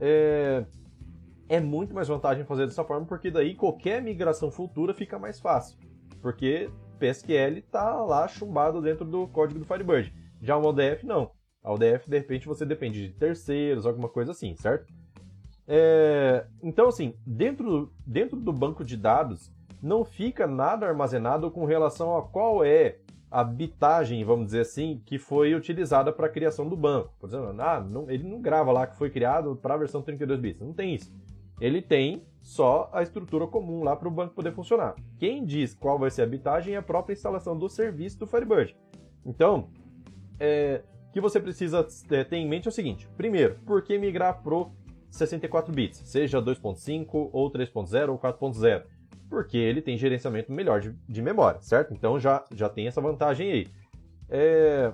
É, 0.00 0.64
é 1.48 1.60
muito 1.60 1.94
mais 1.94 2.06
vantagem 2.06 2.44
fazer 2.44 2.66
dessa 2.66 2.84
forma, 2.84 3.06
porque 3.06 3.30
daí 3.30 3.54
qualquer 3.54 4.00
migração 4.02 4.50
futura 4.50 4.94
fica 4.94 5.18
mais 5.18 5.40
fácil. 5.40 5.76
Porque 6.20 6.70
PSQL 6.98 7.58
está 7.58 8.02
lá 8.04 8.28
chumbado 8.28 8.80
dentro 8.80 9.04
do 9.04 9.26
código 9.28 9.58
do 9.60 9.64
Firebird. 9.64 10.12
Já 10.40 10.56
o 10.56 10.64
ODF 10.64 11.04
não. 11.04 11.30
A 11.62 11.72
UDF, 11.72 12.08
de 12.08 12.18
repente, 12.18 12.46
você 12.46 12.64
depende 12.64 13.08
de 13.08 13.14
terceiros, 13.14 13.84
alguma 13.84 14.08
coisa 14.08 14.30
assim, 14.30 14.54
certo? 14.56 14.92
É, 15.66 16.46
então, 16.62 16.88
assim, 16.88 17.14
dentro, 17.26 17.92
dentro 18.06 18.38
do 18.38 18.52
banco 18.52 18.84
de 18.84 18.96
dados, 18.96 19.52
não 19.82 20.04
fica 20.04 20.46
nada 20.46 20.86
armazenado 20.86 21.50
com 21.50 21.64
relação 21.64 22.16
a 22.16 22.22
qual 22.22 22.64
é 22.64 22.98
a 23.30 23.44
bitagem, 23.44 24.24
vamos 24.24 24.46
dizer 24.46 24.60
assim, 24.60 25.02
que 25.04 25.18
foi 25.18 25.54
utilizada 25.54 26.12
para 26.12 26.26
a 26.26 26.30
criação 26.30 26.68
do 26.68 26.76
banco. 26.76 27.12
Por 27.20 27.28
exemplo, 27.28 27.54
ah, 27.60 27.80
não, 27.80 28.10
ele 28.10 28.24
não 28.24 28.40
grava 28.40 28.72
lá 28.72 28.86
que 28.86 28.96
foi 28.96 29.10
criado 29.10 29.56
para 29.56 29.74
a 29.74 29.76
versão 29.76 30.02
32 30.02 30.40
bits. 30.40 30.60
Não 30.60 30.72
tem 30.72 30.94
isso. 30.94 31.12
ele 31.60 31.82
tem 31.82 32.22
só 32.40 32.88
a 32.92 33.02
estrutura 33.02 33.46
comum 33.46 33.82
lá 33.84 33.94
para 33.94 34.08
o 34.08 34.10
banco 34.10 34.34
poder 34.34 34.52
funcionar. 34.52 34.94
Quem 35.18 35.44
diz 35.44 35.74
qual 35.74 35.98
vai 35.98 36.10
ser 36.10 36.22
a 36.22 36.26
bitagem 36.26 36.74
é 36.74 36.78
a 36.78 36.82
própria 36.82 37.12
instalação 37.12 37.58
do 37.58 37.68
serviço 37.68 38.18
do 38.18 38.26
Firebird. 38.26 38.74
Então, 39.26 39.68
é, 40.40 40.82
o 41.08 41.12
que 41.12 41.20
você 41.20 41.40
precisa 41.40 41.86
é, 42.10 42.24
ter 42.24 42.36
em 42.36 42.48
mente 42.48 42.66
é 42.66 42.70
o 42.70 42.72
seguinte: 42.72 43.08
primeiro, 43.16 43.56
por 43.66 43.82
que 43.82 43.98
migrar 43.98 44.42
pro 44.42 44.70
64 45.10 45.72
bits, 45.72 46.02
seja 46.04 46.40
2.5 46.40 47.30
ou 47.32 47.50
3.0 47.50 48.10
ou 48.10 48.18
4.0? 48.18 48.84
Porque 49.28 49.58
ele 49.58 49.82
tem 49.82 49.96
gerenciamento 49.96 50.52
melhor 50.52 50.80
de, 50.80 50.94
de, 51.08 51.22
memória, 51.22 51.60
certo? 51.60 51.92
Então 51.92 52.18
já, 52.18 52.44
já 52.54 52.68
tem 52.68 52.86
essa 52.86 53.00
vantagem 53.00 53.52
aí. 53.52 53.68
É, 54.28 54.92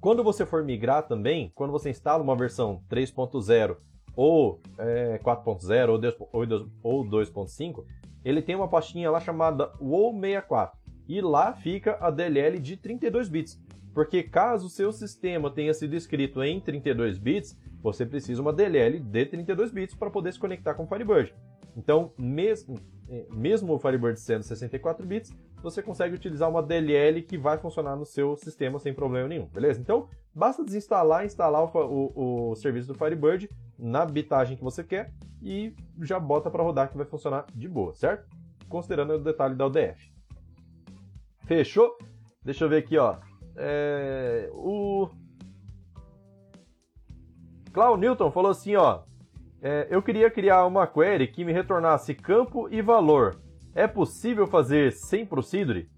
quando 0.00 0.22
você 0.22 0.44
for 0.44 0.62
migrar 0.62 1.06
também, 1.06 1.50
quando 1.54 1.70
você 1.70 1.90
instala 1.90 2.22
uma 2.22 2.36
versão 2.36 2.82
3.0 2.90 3.76
ou 4.14 4.60
é, 4.78 5.18
4.0 5.22 6.68
ou 6.82 7.04
2.5, 7.04 7.84
ele 8.24 8.42
tem 8.42 8.54
uma 8.54 8.68
pastinha 8.68 9.10
lá 9.10 9.20
chamada 9.20 9.72
WOW64. 9.80 10.72
E 11.08 11.20
lá 11.22 11.54
fica 11.54 11.96
a 12.00 12.10
DLL 12.10 12.58
de 12.58 12.76
32 12.76 13.28
bits. 13.28 13.58
Porque 13.94 14.22
caso 14.22 14.66
o 14.66 14.70
seu 14.70 14.92
sistema 14.92 15.50
tenha 15.50 15.72
sido 15.72 15.96
escrito 15.96 16.42
em 16.42 16.60
32 16.60 17.18
bits, 17.18 17.58
você 17.82 18.04
precisa 18.04 18.42
uma 18.42 18.52
DLL 18.52 19.00
de 19.00 19.26
32 19.26 19.70
bits 19.72 19.94
para 19.96 20.10
poder 20.10 20.32
se 20.32 20.38
conectar 20.38 20.74
com 20.74 20.84
o 20.84 20.86
Firebird. 20.86 21.34
Então, 21.76 22.12
mesmo, 22.18 22.76
mesmo 23.30 23.74
o 23.74 23.78
Firebird 23.78 24.18
sendo 24.20 24.42
64 24.42 25.06
bits, 25.06 25.32
você 25.62 25.82
consegue 25.82 26.14
utilizar 26.14 26.48
uma 26.48 26.62
DLL 26.62 27.22
que 27.22 27.36
vai 27.36 27.58
funcionar 27.58 27.96
no 27.96 28.04
seu 28.04 28.36
sistema 28.36 28.78
sem 28.78 28.94
problema 28.94 29.28
nenhum, 29.28 29.46
beleza? 29.46 29.80
Então, 29.80 30.08
basta 30.34 30.64
desinstalar 30.64 31.22
e 31.22 31.26
instalar 31.26 31.64
o, 31.64 31.70
o, 31.74 32.50
o 32.50 32.54
serviço 32.56 32.88
do 32.88 32.94
Firebird 32.94 33.50
na 33.78 34.04
bitagem 34.04 34.56
que 34.56 34.64
você 34.64 34.84
quer 34.84 35.12
e 35.42 35.74
já 36.02 36.18
bota 36.18 36.50
para 36.50 36.62
rodar 36.62 36.90
que 36.90 36.96
vai 36.96 37.06
funcionar 37.06 37.46
de 37.54 37.68
boa, 37.68 37.94
certo? 37.94 38.28
Considerando 38.68 39.14
o 39.14 39.18
detalhe 39.18 39.54
da 39.54 39.66
UDF. 39.66 40.12
Fechou? 41.44 41.96
Deixa 42.44 42.64
eu 42.64 42.68
ver 42.68 42.78
aqui, 42.78 42.98
ó. 42.98 43.16
É... 43.56 44.50
O 44.52 45.08
Clau 47.72 47.96
Newton 47.96 48.30
falou 48.30 48.50
assim, 48.50 48.76
ó. 48.76 49.02
É, 49.60 49.88
eu 49.90 50.00
queria 50.00 50.30
criar 50.30 50.66
uma 50.66 50.86
query 50.86 51.26
que 51.26 51.44
me 51.44 51.52
retornasse 51.52 52.14
campo 52.14 52.68
e 52.70 52.80
valor. 52.80 53.40
É 53.74 53.86
possível 53.86 54.46
fazer 54.46 54.92
sem 54.92 55.26
procedure? 55.26 55.90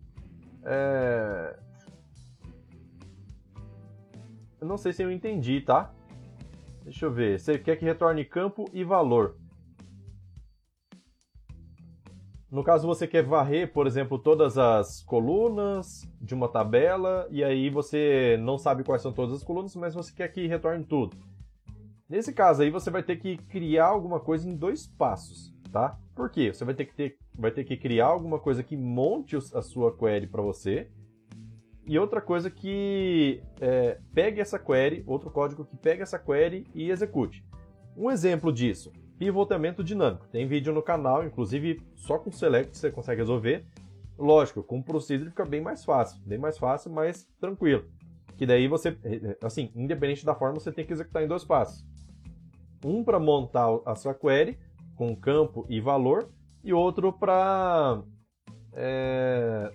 É... 0.64 1.58
Eu 4.60 4.66
não 4.66 4.76
sei 4.76 4.92
se 4.92 5.02
eu 5.02 5.10
entendi, 5.10 5.60
tá? 5.60 5.92
Deixa 6.84 7.06
eu 7.06 7.12
ver. 7.12 7.38
Você 7.38 7.58
quer 7.58 7.76
que 7.76 7.84
retorne 7.84 8.24
campo 8.24 8.64
e 8.72 8.84
valor. 8.84 9.36
No 12.50 12.64
caso, 12.64 12.86
você 12.86 13.06
quer 13.06 13.22
varrer, 13.22 13.72
por 13.72 13.86
exemplo, 13.86 14.18
todas 14.18 14.58
as 14.58 15.02
colunas 15.02 16.02
de 16.20 16.34
uma 16.34 16.48
tabela, 16.48 17.28
e 17.30 17.44
aí 17.44 17.70
você 17.70 18.36
não 18.42 18.58
sabe 18.58 18.82
quais 18.82 19.02
são 19.02 19.12
todas 19.12 19.36
as 19.36 19.44
colunas, 19.44 19.76
mas 19.76 19.94
você 19.94 20.12
quer 20.12 20.26
que 20.28 20.48
retorne 20.48 20.84
tudo. 20.84 21.16
Nesse 22.10 22.32
caso 22.32 22.62
aí, 22.62 22.70
você 22.70 22.90
vai 22.90 23.04
ter 23.04 23.16
que 23.18 23.36
criar 23.36 23.86
alguma 23.86 24.18
coisa 24.18 24.48
em 24.48 24.56
dois 24.56 24.84
passos, 24.84 25.54
tá? 25.70 25.96
Por 26.12 26.28
quê? 26.28 26.52
Você 26.52 26.64
vai 26.64 26.74
ter 26.74 26.86
que, 26.86 26.92
ter, 26.92 27.16
vai 27.32 27.52
ter 27.52 27.62
que 27.62 27.76
criar 27.76 28.06
alguma 28.06 28.40
coisa 28.40 28.64
que 28.64 28.76
monte 28.76 29.36
a 29.36 29.62
sua 29.62 29.96
query 29.96 30.26
para 30.26 30.42
você, 30.42 30.90
e 31.86 31.96
outra 31.96 32.20
coisa 32.20 32.50
que 32.50 33.40
é, 33.60 34.00
pegue 34.12 34.40
essa 34.40 34.58
query, 34.58 35.04
outro 35.06 35.30
código 35.30 35.64
que 35.64 35.76
pegue 35.76 36.02
essa 36.02 36.18
query 36.18 36.66
e 36.74 36.90
execute. 36.90 37.44
Um 37.96 38.10
exemplo 38.10 38.52
disso, 38.52 38.92
pivotamento 39.16 39.84
dinâmico. 39.84 40.26
Tem 40.28 40.48
vídeo 40.48 40.72
no 40.72 40.82
canal, 40.82 41.24
inclusive 41.24 41.80
só 41.94 42.18
com 42.18 42.32
select 42.32 42.76
você 42.76 42.90
consegue 42.90 43.20
resolver. 43.20 43.64
Lógico, 44.18 44.64
com 44.64 44.82
procedure 44.82 45.30
fica 45.30 45.44
bem 45.44 45.60
mais 45.60 45.84
fácil, 45.84 46.20
bem 46.26 46.38
mais 46.38 46.58
fácil, 46.58 46.90
mas 46.90 47.24
tranquilo. 47.40 47.84
Que 48.36 48.46
daí 48.46 48.66
você, 48.66 48.98
assim, 49.42 49.70
independente 49.76 50.26
da 50.26 50.34
forma, 50.34 50.58
você 50.58 50.72
tem 50.72 50.84
que 50.84 50.92
executar 50.92 51.22
em 51.22 51.28
dois 51.28 51.44
passos. 51.44 51.88
Um 52.84 53.04
para 53.04 53.18
montar 53.18 53.68
a 53.84 53.94
sua 53.94 54.14
query 54.14 54.58
com 54.96 55.14
campo 55.16 55.66
e 55.68 55.80
valor, 55.80 56.30
e 56.62 56.72
outro 56.72 57.12
para 57.12 58.02
é, 58.72 59.70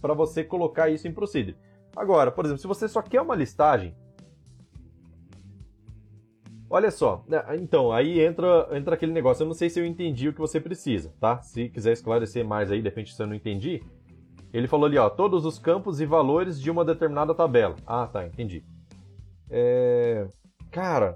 para 0.00 0.14
você 0.14 0.42
colocar 0.42 0.88
isso 0.88 1.06
em 1.06 1.12
procedure. 1.12 1.56
Agora, 1.94 2.32
por 2.32 2.44
exemplo, 2.44 2.60
se 2.60 2.66
você 2.66 2.88
só 2.88 3.02
quer 3.02 3.20
uma 3.20 3.36
listagem, 3.36 3.94
olha 6.68 6.90
só, 6.90 7.22
né, 7.28 7.44
então 7.60 7.92
aí 7.92 8.20
entra 8.20 8.68
entra 8.72 8.94
aquele 8.94 9.12
negócio. 9.12 9.42
Eu 9.42 9.46
não 9.46 9.54
sei 9.54 9.68
se 9.68 9.78
eu 9.78 9.86
entendi 9.86 10.28
o 10.28 10.32
que 10.32 10.40
você 10.40 10.60
precisa, 10.60 11.14
tá? 11.20 11.40
Se 11.42 11.68
quiser 11.68 11.92
esclarecer 11.92 12.44
mais 12.44 12.70
aí, 12.70 12.80
de 12.80 12.88
repente 12.88 13.14
se 13.14 13.22
eu 13.22 13.26
não 13.26 13.34
entendi, 13.34 13.82
ele 14.52 14.66
falou 14.66 14.86
ali, 14.86 14.98
ó, 14.98 15.08
todos 15.08 15.44
os 15.44 15.58
campos 15.58 16.00
e 16.00 16.06
valores 16.06 16.60
de 16.60 16.70
uma 16.70 16.84
determinada 16.84 17.34
tabela. 17.34 17.76
Ah, 17.86 18.06
tá, 18.06 18.26
entendi. 18.26 18.64
É... 19.50 20.26
Cara, 20.70 21.14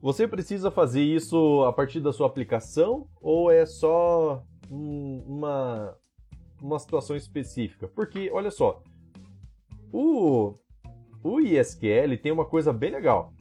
você 0.00 0.28
precisa 0.28 0.70
fazer 0.70 1.02
isso 1.02 1.64
a 1.64 1.72
partir 1.72 2.00
da 2.00 2.12
sua 2.12 2.26
aplicação 2.26 3.08
ou 3.20 3.50
é 3.50 3.66
só 3.66 4.44
uma, 4.70 5.96
uma 6.62 6.78
situação 6.78 7.16
específica? 7.16 7.88
Porque, 7.88 8.30
olha 8.30 8.50
só, 8.50 8.82
o, 9.92 10.54
o 11.22 11.40
ISQL 11.40 12.16
tem 12.22 12.30
uma 12.30 12.44
coisa 12.44 12.72
bem 12.72 12.90
legal. 12.90 13.32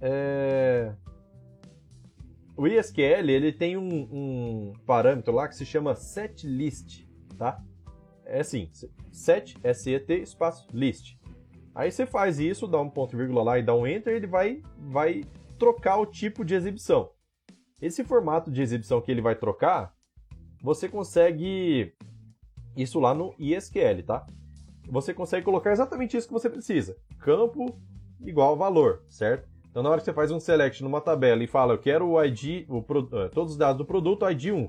É... 0.00 0.94
O 2.56 2.68
ISQL 2.68 3.28
ele 3.28 3.52
tem 3.52 3.76
um, 3.76 3.88
um, 3.88 4.72
parâmetro 4.86 5.34
lá 5.34 5.48
que 5.48 5.56
se 5.56 5.66
chama 5.66 5.96
setList, 5.96 7.04
tá? 7.36 7.60
É 8.24 8.40
assim, 8.40 8.70
set, 9.10 9.56
S-E-T, 9.64 10.14
espaço, 10.20 10.68
list. 10.72 11.16
Aí 11.74 11.90
você 11.90 12.06
faz 12.06 12.38
isso, 12.38 12.68
dá 12.68 12.80
um 12.80 12.88
ponto 12.88 13.16
vírgula 13.16 13.42
lá 13.42 13.58
e 13.58 13.62
dá 13.62 13.74
um 13.74 13.86
enter, 13.86 14.14
ele 14.14 14.26
vai, 14.26 14.62
vai 14.78 15.24
trocar 15.58 15.96
o 15.96 16.06
tipo 16.06 16.44
de 16.44 16.54
exibição. 16.54 17.10
Esse 17.82 18.04
formato 18.04 18.50
de 18.50 18.62
exibição 18.62 19.00
que 19.00 19.10
ele 19.10 19.20
vai 19.20 19.34
trocar, 19.34 19.92
você 20.62 20.88
consegue 20.88 21.92
isso 22.76 23.00
lá 23.00 23.12
no 23.12 23.34
ISQL, 23.38 24.02
tá? 24.06 24.26
Você 24.88 25.12
consegue 25.12 25.44
colocar 25.44 25.72
exatamente 25.72 26.16
isso 26.16 26.28
que 26.28 26.32
você 26.32 26.48
precisa. 26.48 26.96
Campo 27.18 27.76
igual 28.20 28.56
valor, 28.56 29.02
certo? 29.08 29.48
Então 29.68 29.82
na 29.82 29.90
hora 29.90 29.98
que 29.98 30.04
você 30.04 30.12
faz 30.12 30.30
um 30.30 30.38
select 30.38 30.82
numa 30.82 31.00
tabela 31.00 31.42
e 31.42 31.48
fala, 31.48 31.74
eu 31.74 31.78
quero 31.78 32.08
o 32.08 32.24
ID, 32.24 32.64
o, 32.68 32.78
eh, 32.78 33.28
todos 33.30 33.54
os 33.54 33.58
dados 33.58 33.78
do 33.78 33.84
produto, 33.84 34.28
ID 34.30 34.52
1. 34.52 34.68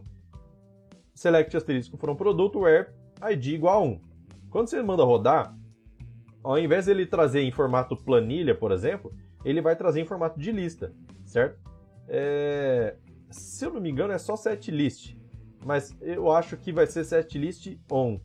Select 1.14 1.56
asterisco 1.56 1.98
for 1.98 2.10
um 2.10 2.16
produto, 2.16 2.60
where 2.62 2.90
ID 3.32 3.48
igual 3.54 3.84
a 3.84 3.86
1. 3.86 4.02
Quando 4.50 4.68
você 4.68 4.82
manda 4.82 5.04
rodar, 5.04 5.56
ao 6.46 6.60
invés 6.60 6.86
de 6.86 6.92
ele 6.92 7.08
trazer 7.08 7.42
em 7.42 7.52
formato 7.52 7.98
planilha, 7.98 8.54
por 8.54 8.72
exemplo, 8.72 9.12
ele 9.44 9.62
vai 9.62 9.76
trazer 9.76 10.02
em 10.02 10.06
formato 10.06 10.40
de 10.40 10.52
lista, 10.52 10.94
certo? 11.24 11.60
É... 12.08 12.96
Se 13.32 13.66
eu 13.66 13.74
não 13.74 13.82
me 13.82 13.90
engano, 13.90 14.14
é 14.14 14.18
só 14.20 14.36
setlist, 14.36 15.16
mas 15.66 15.98
eu 16.02 16.32
acho 16.32 16.56
que 16.56 16.72
vai 16.72 16.86
ser 16.86 17.04
setlist 17.04 17.76
on, 17.92 18.20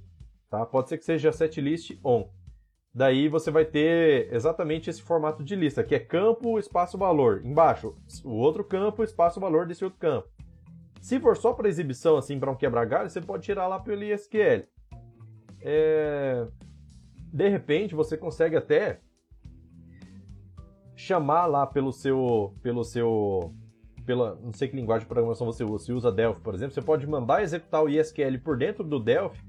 tá? 0.50 0.66
Pode 0.66 0.90
ser 0.90 0.98
que 0.98 1.04
seja 1.04 1.32
setlist 1.32 1.98
on. 2.04 2.28
Daí 2.92 3.26
você 3.26 3.50
vai 3.50 3.64
ter 3.64 4.30
exatamente 4.34 4.90
esse 4.90 5.00
formato 5.00 5.42
de 5.42 5.56
lista, 5.56 5.82
que 5.82 5.94
é 5.94 5.98
campo, 5.98 6.58
espaço, 6.58 6.98
valor. 6.98 7.40
Embaixo, 7.42 7.96
o 8.22 8.32
outro 8.32 8.62
campo, 8.62 9.02
espaço, 9.02 9.40
valor 9.40 9.66
desse 9.66 9.82
outro 9.82 9.98
campo. 9.98 10.28
Se 11.00 11.18
for 11.18 11.36
só 11.36 11.54
para 11.54 11.68
exibição, 11.68 12.18
assim, 12.18 12.38
para 12.38 12.50
um 12.50 12.56
quebra-galho, 12.56 13.08
você 13.08 13.20
pode 13.20 13.44
tirar 13.44 13.66
lá 13.66 13.78
pelo 13.78 14.02
ISQL. 14.02 14.66
É 15.62 16.46
de 17.32 17.48
repente 17.48 17.94
você 17.94 18.16
consegue 18.16 18.56
até 18.56 19.00
chamar 20.96 21.46
lá 21.46 21.66
pelo 21.66 21.92
seu 21.92 22.54
pelo 22.62 22.84
seu 22.84 23.54
pela 24.04 24.34
não 24.36 24.52
sei 24.52 24.68
que 24.68 24.76
linguagem 24.76 25.04
de 25.04 25.08
programação 25.08 25.46
você 25.46 25.64
usa, 25.64 25.84
se 25.84 25.92
usa 25.92 26.10
Delphi, 26.10 26.40
por 26.40 26.54
exemplo, 26.54 26.74
você 26.74 26.82
pode 26.82 27.06
mandar 27.06 27.42
executar 27.42 27.82
o 27.82 27.88
ISQL 27.88 28.38
por 28.42 28.56
dentro 28.56 28.82
do 28.82 28.98
Delphi 28.98 29.40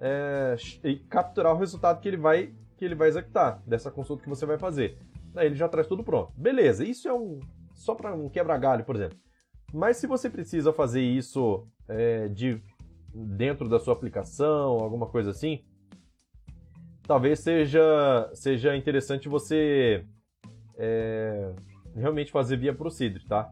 é, 0.00 0.56
e 0.84 0.96
capturar 0.96 1.54
o 1.54 1.58
resultado 1.58 2.00
que 2.00 2.08
ele 2.08 2.16
vai 2.16 2.54
que 2.76 2.84
ele 2.84 2.94
vai 2.94 3.08
executar 3.08 3.62
dessa 3.66 3.90
consulta 3.90 4.22
que 4.22 4.28
você 4.28 4.44
vai 4.44 4.58
fazer. 4.58 4.98
Daí 5.32 5.46
ele 5.46 5.54
já 5.54 5.66
traz 5.66 5.86
tudo 5.86 6.04
pronto. 6.04 6.30
Beleza, 6.36 6.84
isso 6.84 7.08
é 7.08 7.14
um 7.14 7.40
só 7.74 7.94
para 7.94 8.14
um 8.14 8.28
quebra-galho, 8.28 8.84
por 8.84 8.96
exemplo. 8.96 9.18
Mas 9.72 9.96
se 9.96 10.06
você 10.06 10.28
precisa 10.28 10.72
fazer 10.72 11.00
isso 11.00 11.66
é, 11.88 12.28
de 12.28 12.62
dentro 13.14 13.68
da 13.68 13.78
sua 13.78 13.94
aplicação, 13.94 14.78
alguma 14.78 15.06
coisa 15.06 15.30
assim, 15.30 15.64
talvez 17.06 17.40
seja, 17.40 18.30
seja 18.34 18.76
interessante 18.76 19.28
você 19.28 20.04
é, 20.76 21.52
realmente 21.94 22.30
fazer 22.30 22.56
via 22.56 22.74
Procedure, 22.74 23.24
tá? 23.26 23.50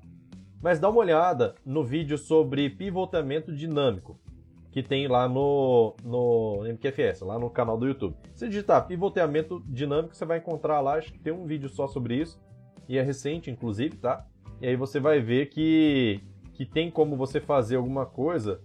Mas 0.62 0.78
dá 0.78 0.88
uma 0.88 0.98
olhada 0.98 1.54
no 1.64 1.84
vídeo 1.84 2.16
sobre 2.16 2.70
pivotamento 2.70 3.54
dinâmico 3.54 4.18
que 4.74 4.82
tem 4.82 5.06
lá 5.06 5.28
no, 5.28 5.94
no 6.02 6.64
MQFS, 6.64 7.20
lá 7.20 7.38
no 7.38 7.48
canal 7.48 7.78
do 7.78 7.86
YouTube. 7.86 8.16
Se 8.34 8.48
digitar 8.48 8.84
pivotamento 8.88 9.62
dinâmico, 9.68 10.16
você 10.16 10.24
vai 10.24 10.38
encontrar 10.38 10.80
lá, 10.80 10.94
acho 10.94 11.12
que 11.12 11.18
tem 11.20 11.32
um 11.32 11.46
vídeo 11.46 11.68
só 11.68 11.86
sobre 11.86 12.16
isso. 12.16 12.42
e 12.88 12.98
é 12.98 13.02
recente, 13.02 13.52
inclusive, 13.52 13.96
tá? 13.96 14.26
E 14.60 14.66
aí 14.66 14.74
você 14.74 14.98
vai 14.98 15.20
ver 15.20 15.46
que, 15.46 16.20
que 16.54 16.66
tem 16.66 16.90
como 16.90 17.16
você 17.16 17.40
fazer 17.40 17.76
alguma 17.76 18.04
coisa, 18.04 18.60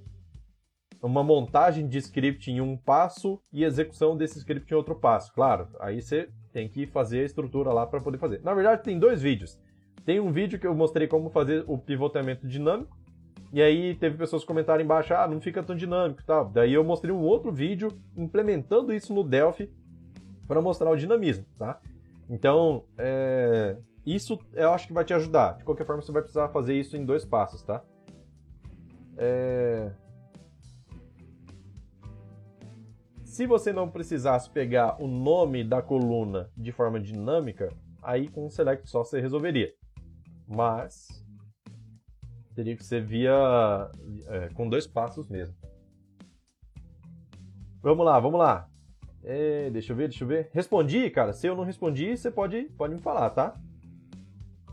uma 1.02 1.24
montagem 1.24 1.88
de 1.88 1.98
script 1.98 2.52
em 2.52 2.60
um 2.62 2.76
passo 2.76 3.42
e 3.52 3.64
execução 3.64 4.18
desse 4.18 4.40
script 4.40 4.72
em 4.72 4.76
outro 4.76 4.96
passo. 4.96 5.34
Claro, 5.34 5.68
aí 5.80 6.02
você 6.02 6.30
tem 6.52 6.68
que 6.68 6.86
fazer 6.88 7.22
a 7.22 7.26
estrutura 7.26 7.72
lá 7.72 7.86
para 7.88 8.02
poder 8.02 8.18
fazer. 8.18 8.42
Na 8.44 8.54
verdade, 8.54 8.84
tem 8.84 9.00
dois 9.00 9.22
vídeos. 9.22 9.60
Tem 10.06 10.20
um 10.20 10.32
vídeo 10.32 10.60
que 10.60 10.68
eu 10.68 10.76
mostrei 10.76 11.08
como 11.08 11.30
fazer 11.30 11.64
o 11.68 11.78
pivotamento 11.78 12.48
dinâmico, 12.48 12.98
e 13.52 13.62
aí 13.62 13.96
teve 13.96 14.18
pessoas 14.18 14.44
comentarem 14.44 14.86
embaixo, 14.86 15.14
ah, 15.14 15.28
não 15.28 15.42
fica 15.42 15.64
tão 15.64 15.76
dinâmico 15.76 16.22
e 16.22 16.26
tal. 16.26 16.50
Daí 16.50 16.74
eu 16.74 16.84
mostrei 16.84 17.14
um 17.14 17.22
outro 17.22 17.52
vídeo 17.52 17.90
implementando 18.16 18.94
isso 18.94 19.14
no 19.14 19.24
Delphi 19.24 19.72
para 20.48 20.62
mostrar 20.62 20.90
o 20.92 20.96
dinamismo, 20.96 21.46
tá? 21.58 21.80
Então, 22.30 22.86
é... 22.98 23.76
isso 24.06 24.40
eu 24.54 24.72
acho 24.72 24.88
que 24.88 24.94
vai 24.94 25.04
te 25.04 25.14
ajudar. 25.14 25.58
De 25.58 25.64
qualquer 25.64 25.86
forma, 25.86 26.02
você 26.02 26.12
vai 26.12 26.22
precisar 26.22 26.50
fazer 26.50 26.76
isso 26.76 26.96
em 26.96 27.06
dois 27.06 27.26
passos, 27.26 27.64
tá? 27.64 27.84
É... 29.18 29.92
Se 33.30 33.46
você 33.46 33.72
não 33.72 33.88
precisasse 33.88 34.50
pegar 34.50 35.00
o 35.00 35.08
nome 35.08 35.64
da 35.64 35.84
coluna 35.84 36.50
de 36.58 36.72
forma 36.72 37.00
dinâmica, 37.00 37.72
aí 38.02 38.28
com 38.28 38.48
o 38.48 38.50
select 38.50 38.90
só 38.90 39.04
você 39.04 39.22
resolveria. 39.22 39.72
Mas 40.48 41.24
teria 42.56 42.76
que 42.76 42.84
ser 42.84 43.06
via 43.06 43.32
é, 44.30 44.50
com 44.56 44.68
dois 44.68 44.88
passos 44.88 45.30
mesmo. 45.30 45.56
Vamos 47.84 48.04
lá, 48.04 48.20
vamos 48.20 48.40
lá. 48.40 48.68
É, 49.24 49.70
deixa 49.70 49.94
eu 49.94 49.96
ver, 49.96 50.10
deixa 50.10 50.24
eu 50.24 50.28
ver. 50.28 50.50
Respondi, 50.52 51.08
cara. 51.12 51.32
Se 51.32 51.46
eu 51.46 51.56
não 51.56 51.64
respondi, 51.64 52.18
você 52.18 52.32
pode, 52.32 52.64
pode 52.76 52.96
me 52.96 53.00
falar, 53.00 53.30
tá? 53.30 53.54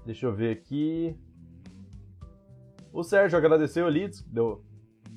Deixa 0.07 0.25
eu 0.25 0.35
ver 0.35 0.57
aqui. 0.57 1.15
O 2.91 3.03
Sérgio 3.03 3.37
agradeceu 3.37 3.87
ali, 3.87 4.11
deu, 4.29 4.65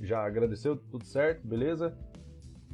já 0.01 0.25
agradeceu, 0.25 0.75
tudo 0.75 1.05
certo, 1.05 1.48
beleza. 1.48 1.98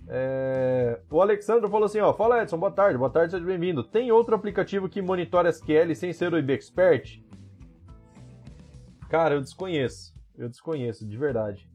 É... 0.08 1.02
O 1.10 1.22
Alexandre 1.22 1.70
falou 1.70 1.86
assim, 1.86 2.00
ó, 2.00 2.14
fala 2.14 2.42
Edson, 2.42 2.58
boa 2.58 2.72
tarde, 2.72 2.98
boa 2.98 3.10
tarde, 3.10 3.32
seja 3.32 3.46
bem-vindo. 3.46 3.84
Tem 3.84 4.12
outro 4.12 4.36
aplicativo 4.36 4.90
que 4.90 5.02
monitora 5.02 5.50
SQL 5.50 5.96
sem 5.96 6.14
ser 6.14 6.34
o 6.34 6.38
IBExpert? 6.38 7.24
Cara, 9.10 9.36
eu 9.36 9.42
desconheço. 9.42 10.14
Eu 10.38 10.50
desconheço, 10.50 11.08
de 11.08 11.18
verdade. 11.18 11.70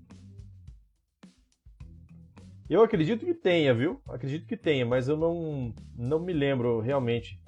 Eu 2.69 2.83
acredito 2.83 3.25
que 3.25 3.35
tenha, 3.35 3.75
viu? 3.75 4.01
Acredito 4.09 4.47
que 4.47 4.57
tenha, 4.57 4.87
mas 4.87 5.09
eu 5.09 5.17
não, 5.17 5.75
não 5.97 6.21
me 6.21 6.33
lembro 6.33 6.81
realmente 6.81 7.41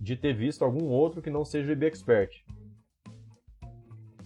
de 0.00 0.16
ter 0.16 0.32
visto 0.32 0.64
algum 0.64 0.86
outro 0.86 1.20
que 1.20 1.28
não 1.28 1.44
seja 1.44 1.68
o 1.68 1.72
IBExpert. 1.72 2.30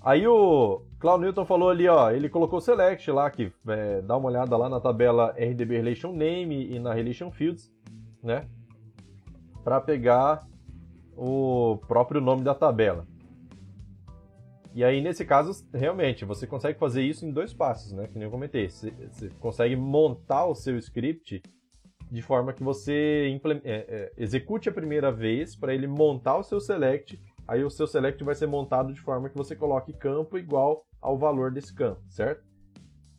Aí 0.01 0.27
o 0.27 0.87
Cloud 1.05 1.23
Newton 1.23 1.45
falou 1.45 1.69
ali, 1.69 1.87
ó, 1.87 2.11
ele 2.11 2.31
colocou 2.31 2.63
select 2.63 3.11
lá, 3.11 3.31
que 3.31 3.53
é, 3.69 4.01
dá 4.01 4.17
uma 4.17 4.31
olhada 4.31 4.57
lá 4.57 4.71
na 4.71 4.81
tabela 4.81 5.35
RDB 5.37 5.77
Relation 5.77 6.13
Name 6.13 6.75
e 6.75 6.79
na 6.79 6.95
Relation 6.95 7.31
Fields, 7.31 7.71
né? 8.23 8.49
Para 9.63 9.83
pegar 9.83 10.49
o 11.15 11.79
próprio 11.87 12.23
nome 12.23 12.43
da 12.43 12.55
tabela. 12.55 13.07
E 14.75 14.83
aí, 14.83 15.03
nesse 15.03 15.27
caso, 15.27 15.53
realmente, 15.75 16.25
você 16.25 16.47
consegue 16.47 16.79
fazer 16.79 17.03
isso 17.03 17.27
em 17.27 17.31
dois 17.31 17.53
passos, 17.53 17.93
né? 17.93 18.07
Que 18.07 18.15
nem 18.15 18.25
eu 18.25 18.31
comentei. 18.31 18.71
Você, 18.71 18.91
você 18.91 19.29
consegue 19.39 19.77
montar 19.77 20.47
o 20.47 20.55
seu 20.55 20.79
script 20.79 21.43
de 22.11 22.23
forma 22.23 22.55
que 22.55 22.65
você 22.65 23.39
é, 23.63 23.73
é, 23.73 24.13
execute 24.17 24.71
a 24.71 24.73
primeira 24.73 25.13
vez 25.13 25.55
para 25.55 25.75
ele 25.75 25.87
montar 25.87 26.39
o 26.39 26.43
seu 26.43 26.61
select 26.61 27.21
aí 27.47 27.65
o 27.65 27.71
seu 27.71 27.87
select 27.87 28.23
vai 28.25 28.35
ser 28.35 28.47
montado 28.47 28.93
de 28.93 29.01
forma 29.01 29.29
que 29.29 29.37
você 29.37 29.55
coloque 29.55 29.93
campo 29.93 30.39
igual 30.39 30.87
ao 31.01 31.19
valor 31.19 31.51
desse 31.51 31.75
campo, 31.75 32.01
certo? 32.09 32.45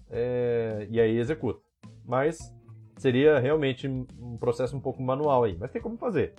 É, 0.10 0.88
e 0.90 1.00
aí 1.00 1.18
executa. 1.18 1.62
Mas 2.04 2.54
seria 2.98 3.40
realmente 3.40 3.88
um 3.88 4.38
processo 4.38 4.76
um 4.76 4.80
pouco 4.80 5.02
manual 5.02 5.44
aí, 5.44 5.58
mas 5.60 5.72
tem 5.72 5.82
como 5.82 5.98
fazer. 5.98 6.34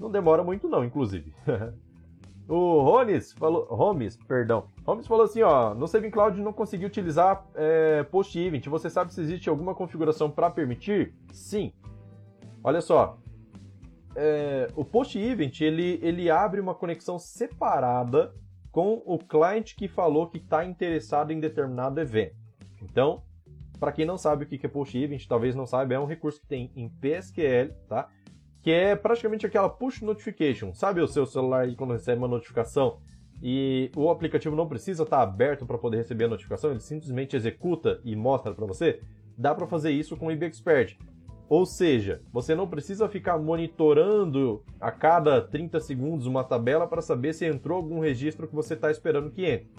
Não 0.00 0.10
demora 0.10 0.42
muito 0.42 0.68
não, 0.68 0.84
inclusive. 0.84 1.34
o 2.48 2.82
Rones 2.82 3.32
falou, 3.32 3.64
Holmes, 3.66 4.16
perdão, 4.16 4.66
Holmes 4.84 5.06
falou 5.06 5.24
assim, 5.24 5.42
ó, 5.42 5.74
no 5.74 5.86
Saving 5.86 6.10
Cloud 6.10 6.40
não 6.40 6.52
consegui 6.52 6.86
utilizar 6.86 7.46
é, 7.54 8.02
Post 8.04 8.38
Event. 8.38 8.66
Você 8.66 8.88
sabe 8.90 9.12
se 9.12 9.20
existe 9.20 9.48
alguma 9.48 9.74
configuração 9.74 10.30
para 10.30 10.50
permitir? 10.50 11.14
Sim. 11.32 11.72
Olha 12.64 12.80
só, 12.80 13.18
é, 14.16 14.68
o 14.74 14.84
post 14.84 15.18
event 15.18 15.60
ele, 15.60 15.98
ele 16.02 16.30
abre 16.30 16.60
uma 16.60 16.74
conexão 16.74 17.18
separada 17.18 18.34
com 18.70 19.02
o 19.04 19.18
cliente 19.18 19.76
que 19.76 19.86
falou 19.86 20.28
que 20.28 20.38
está 20.38 20.64
interessado 20.64 21.30
em 21.30 21.38
determinado 21.38 22.00
evento. 22.00 22.36
Então, 22.80 23.22
para 23.78 23.92
quem 23.92 24.06
não 24.06 24.16
sabe 24.16 24.44
o 24.44 24.46
que 24.46 24.64
é 24.64 24.68
post 24.68 24.96
event, 24.96 25.26
talvez 25.26 25.54
não 25.54 25.66
saiba, 25.66 25.94
é 25.94 25.98
um 25.98 26.06
recurso 26.06 26.40
que 26.40 26.46
tem 26.46 26.70
em 26.74 26.88
PSQL, 26.88 27.74
tá? 27.88 28.08
Que 28.62 28.70
é 28.70 28.96
praticamente 28.96 29.44
aquela 29.44 29.68
push 29.68 30.00
notification. 30.00 30.72
Sabe 30.72 31.00
o 31.00 31.08
seu 31.08 31.26
celular 31.26 31.66
quando 31.74 31.92
recebe 31.92 32.18
uma 32.18 32.28
notificação 32.28 33.00
e 33.42 33.90
o 33.96 34.08
aplicativo 34.08 34.54
não 34.54 34.68
precisa 34.68 35.02
estar 35.02 35.16
tá 35.16 35.22
aberto 35.22 35.66
para 35.66 35.76
poder 35.76 35.96
receber 35.96 36.24
a 36.24 36.28
notificação, 36.28 36.70
ele 36.70 36.80
simplesmente 36.80 37.34
executa 37.36 38.00
e 38.04 38.14
mostra 38.14 38.54
para 38.54 38.64
você? 38.64 39.02
Dá 39.36 39.54
para 39.54 39.66
fazer 39.66 39.90
isso 39.90 40.16
com 40.16 40.26
o 40.26 40.30
IBExpert. 40.30 40.96
Ou 41.48 41.66
seja, 41.66 42.22
você 42.32 42.54
não 42.54 42.66
precisa 42.66 43.08
ficar 43.08 43.38
monitorando 43.38 44.64
a 44.80 44.90
cada 44.90 45.40
30 45.40 45.80
segundos 45.80 46.26
uma 46.26 46.42
tabela 46.42 46.86
para 46.86 47.02
saber 47.02 47.34
se 47.34 47.44
entrou 47.44 47.76
algum 47.76 48.00
registro 48.00 48.48
que 48.48 48.54
você 48.54 48.74
está 48.74 48.90
esperando 48.90 49.30
que 49.30 49.44
entre. 49.44 49.70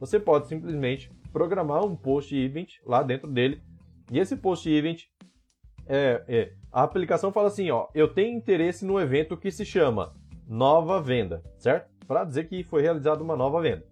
Você 0.00 0.18
pode 0.18 0.48
simplesmente 0.48 1.10
programar 1.32 1.84
um 1.84 1.94
post 1.94 2.34
event 2.34 2.78
lá 2.84 3.02
dentro 3.02 3.30
dele 3.30 3.62
e 4.10 4.18
esse 4.18 4.36
post 4.36 4.68
event 4.68 5.04
é, 5.86 6.24
é, 6.28 6.52
a 6.72 6.82
aplicação 6.82 7.32
fala 7.32 7.48
assim, 7.48 7.70
ó, 7.70 7.88
eu 7.94 8.08
tenho 8.08 8.36
interesse 8.36 8.84
no 8.84 8.98
evento 8.98 9.36
que 9.36 9.50
se 9.50 9.64
chama 9.64 10.14
nova 10.48 11.00
venda, 11.00 11.42
certo? 11.58 11.90
Para 12.06 12.24
dizer 12.24 12.48
que 12.48 12.64
foi 12.64 12.82
realizada 12.82 13.22
uma 13.22 13.36
nova 13.36 13.60
venda. 13.60 13.84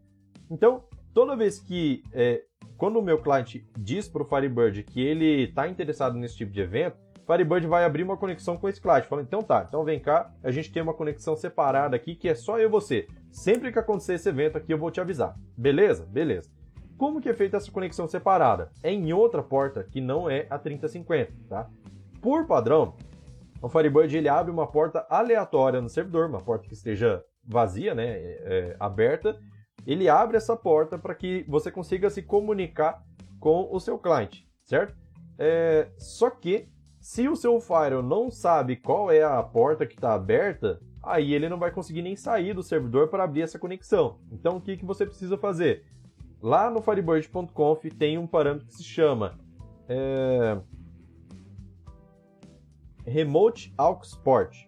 Então, 0.50 0.84
toda 1.14 1.36
vez 1.36 1.60
que 1.60 2.02
é, 2.12 2.42
quando 2.76 2.98
o 2.98 3.02
meu 3.02 3.18
cliente 3.20 3.66
diz 3.76 4.08
para 4.08 4.22
o 4.22 4.24
Firebird 4.24 4.82
que 4.84 5.00
ele 5.00 5.44
está 5.44 5.68
interessado 5.68 6.16
nesse 6.16 6.36
tipo 6.36 6.52
de 6.52 6.60
evento, 6.60 6.96
Firebird 7.28 7.66
vai 7.66 7.84
abrir 7.84 8.04
uma 8.04 8.16
conexão 8.16 8.56
com 8.56 8.66
esse 8.70 8.80
client. 8.80 9.04
Fala, 9.04 9.20
então 9.20 9.42
tá, 9.42 9.66
então 9.68 9.84
vem 9.84 10.00
cá, 10.00 10.32
a 10.42 10.50
gente 10.50 10.72
tem 10.72 10.82
uma 10.82 10.94
conexão 10.94 11.36
separada 11.36 11.94
aqui 11.94 12.14
que 12.14 12.26
é 12.26 12.34
só 12.34 12.58
eu 12.58 12.68
e 12.68 12.70
você. 12.70 13.06
Sempre 13.30 13.70
que 13.70 13.78
acontecer 13.78 14.14
esse 14.14 14.30
evento 14.30 14.56
aqui, 14.56 14.72
eu 14.72 14.78
vou 14.78 14.90
te 14.90 14.98
avisar. 14.98 15.36
Beleza? 15.54 16.06
Beleza. 16.06 16.50
Como 16.96 17.20
que 17.20 17.28
é 17.28 17.34
feita 17.34 17.58
essa 17.58 17.70
conexão 17.70 18.08
separada? 18.08 18.72
É 18.82 18.90
em 18.90 19.12
outra 19.12 19.42
porta 19.42 19.84
que 19.84 20.00
não 20.00 20.28
é 20.30 20.46
a 20.48 20.58
3050, 20.58 21.30
tá? 21.50 21.68
Por 22.22 22.46
padrão, 22.46 22.94
o 23.60 23.68
Firebird 23.68 24.16
ele 24.16 24.28
abre 24.28 24.50
uma 24.50 24.66
porta 24.66 25.06
aleatória 25.10 25.82
no 25.82 25.88
servidor, 25.90 26.30
uma 26.30 26.40
porta 26.40 26.66
que 26.66 26.72
esteja 26.72 27.22
vazia, 27.44 27.94
né, 27.94 28.06
é, 28.06 28.42
é, 28.46 28.76
aberta. 28.80 29.38
Ele 29.86 30.08
abre 30.08 30.38
essa 30.38 30.56
porta 30.56 30.96
para 30.96 31.14
que 31.14 31.44
você 31.46 31.70
consiga 31.70 32.08
se 32.08 32.22
comunicar 32.22 33.02
com 33.38 33.68
o 33.70 33.78
seu 33.78 33.98
cliente, 33.98 34.48
certo? 34.64 34.96
É, 35.38 35.88
só 35.98 36.30
que 36.30 36.68
se 37.08 37.26
o 37.26 37.34
seu 37.34 37.58
firewall 37.58 38.02
não 38.02 38.30
sabe 38.30 38.76
qual 38.76 39.10
é 39.10 39.22
a 39.22 39.42
porta 39.42 39.86
que 39.86 39.94
está 39.94 40.12
aberta, 40.12 40.78
aí 41.02 41.32
ele 41.32 41.48
não 41.48 41.58
vai 41.58 41.70
conseguir 41.70 42.02
nem 42.02 42.14
sair 42.14 42.52
do 42.52 42.62
servidor 42.62 43.08
para 43.08 43.24
abrir 43.24 43.40
essa 43.40 43.58
conexão. 43.58 44.18
Então 44.30 44.58
o 44.58 44.60
que, 44.60 44.76
que 44.76 44.84
você 44.84 45.06
precisa 45.06 45.38
fazer? 45.38 45.86
Lá 46.42 46.68
no 46.68 46.82
Firebird.conf 46.82 47.82
tem 47.98 48.18
um 48.18 48.26
parâmetro 48.26 48.66
que 48.66 48.74
se 48.74 48.84
chama 48.84 49.38
é... 49.88 50.60
Remote 53.06 53.72
Aux 53.78 54.14
Port. 54.16 54.66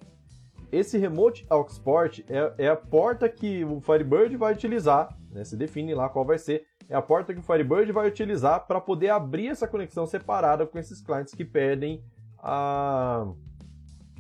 Esse 0.73 0.97
Remote 0.97 1.45
Aux 1.51 1.79
Port 1.79 2.21
é, 2.27 2.55
é, 2.57 2.69
a 2.69 2.77
porta 2.77 3.29
que 3.29 3.67
o 3.67 3.83
Firebird 3.83 4.35
vai 4.39 4.55
utilizar, 4.55 5.15
né? 5.31 5.45
se 5.45 5.59
define 5.59 5.95
lá 5.95 6.09
qual 6.09 6.25
vai 6.25 6.39
ser, 6.39 6.65
é 6.89 6.97
a 6.97 7.03
porta 7.03 7.35
que 7.35 7.41
o 7.41 7.43
Firebird 7.43 7.93
vai 7.93 8.09
utilizar 8.09 8.67
para 8.67 8.81
poder 8.81 9.11
abrir 9.11 9.49
essa 9.49 9.69
conexão 9.69 10.07
separada 10.07 10.67
com 10.67 10.79
esses 10.79 11.03
clientes 11.03 11.35
que 11.35 11.45
pedem 11.45 12.03
a, 12.43 13.27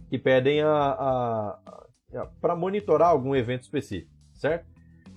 que 0.08 0.18
pedem 0.18 0.62
a, 0.62 0.68
a, 0.68 1.58
a 2.14 2.26
para 2.40 2.56
monitorar 2.56 3.08
algum 3.10 3.34
evento 3.34 3.62
específico, 3.62 4.12
certo? 4.34 4.66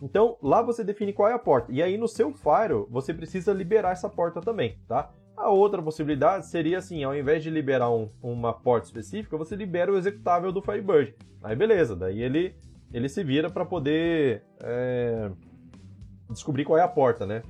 Então 0.01 0.37
lá 0.41 0.61
você 0.61 0.83
define 0.83 1.13
qual 1.13 1.29
é 1.29 1.33
a 1.33 1.39
porta 1.39 1.71
e 1.71 1.81
aí 1.81 1.97
no 1.97 2.07
seu 2.07 2.33
Firewall 2.33 2.87
você 2.89 3.13
precisa 3.13 3.53
liberar 3.53 3.91
essa 3.91 4.09
porta 4.09 4.41
também, 4.41 4.77
tá? 4.87 5.11
A 5.35 5.49
outra 5.49 5.81
possibilidade 5.81 6.45
seria 6.47 6.77
assim, 6.77 7.03
ao 7.03 7.15
invés 7.15 7.41
de 7.41 7.49
liberar 7.49 7.89
um, 7.89 8.09
uma 8.21 8.53
porta 8.53 8.85
específica, 8.85 9.35
você 9.35 9.55
libera 9.55 9.91
o 9.91 9.97
executável 9.97 10.51
do 10.51 10.61
Firebird. 10.61 11.15
Aí 11.41 11.55
beleza, 11.55 11.95
daí 11.95 12.21
ele, 12.21 12.55
ele 12.93 13.09
se 13.09 13.23
vira 13.23 13.49
para 13.49 13.65
poder 13.65 14.43
é, 14.61 15.31
descobrir 16.29 16.65
qual 16.65 16.77
é 16.77 16.81
a 16.81 16.87
porta, 16.87 17.25
né? 17.25 17.41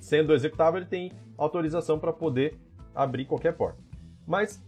Sendo 0.00 0.32
executável, 0.34 0.80
ele 0.80 0.88
tem 0.88 1.12
autorização 1.38 1.98
para 1.98 2.12
poder 2.12 2.58
abrir 2.94 3.26
qualquer 3.26 3.52
porta. 3.52 3.78
Mas 4.26 4.62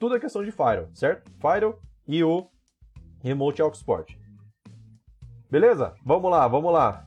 tudo 0.00 0.16
é 0.16 0.18
questão 0.18 0.42
de 0.42 0.50
Firewall, 0.50 0.88
certo? 0.94 1.30
Firewall 1.38 1.78
e 2.08 2.24
o 2.24 2.48
Remote 3.22 3.60
Aux 3.60 3.82
Port. 3.82 4.16
Beleza? 5.50 5.94
Vamos 6.02 6.30
lá, 6.30 6.48
vamos 6.48 6.72
lá. 6.72 7.06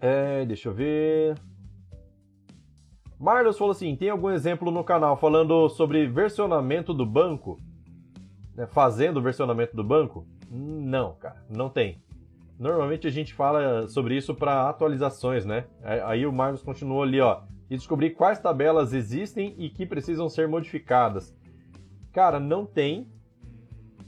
É, 0.00 0.46
deixa 0.46 0.70
eu 0.70 0.72
ver. 0.72 1.38
Marlos 3.20 3.58
falou 3.58 3.72
assim: 3.72 3.94
tem 3.94 4.08
algum 4.08 4.30
exemplo 4.30 4.70
no 4.70 4.82
canal 4.82 5.14
falando 5.18 5.68
sobre 5.68 6.06
versionamento 6.06 6.94
do 6.94 7.04
banco? 7.04 7.60
Né, 8.54 8.66
fazendo 8.66 9.18
o 9.18 9.22
versionamento 9.22 9.76
do 9.76 9.84
banco? 9.84 10.26
Não, 10.50 11.16
cara, 11.16 11.44
não 11.50 11.68
tem. 11.68 12.02
Normalmente 12.58 13.06
a 13.06 13.10
gente 13.10 13.34
fala 13.34 13.86
sobre 13.88 14.16
isso 14.16 14.34
para 14.34 14.70
atualizações, 14.70 15.44
né? 15.44 15.66
Aí 15.82 16.24
o 16.24 16.32
Marlos 16.32 16.62
continuou 16.62 17.02
ali, 17.02 17.20
ó. 17.20 17.42
E 17.70 17.76
descobrir 17.76 18.10
quais 18.10 18.38
tabelas 18.38 18.92
existem 18.92 19.54
e 19.58 19.70
que 19.70 19.86
precisam 19.86 20.28
ser 20.28 20.46
modificadas. 20.46 21.34
Cara, 22.12 22.38
não 22.38 22.66
tem, 22.66 23.08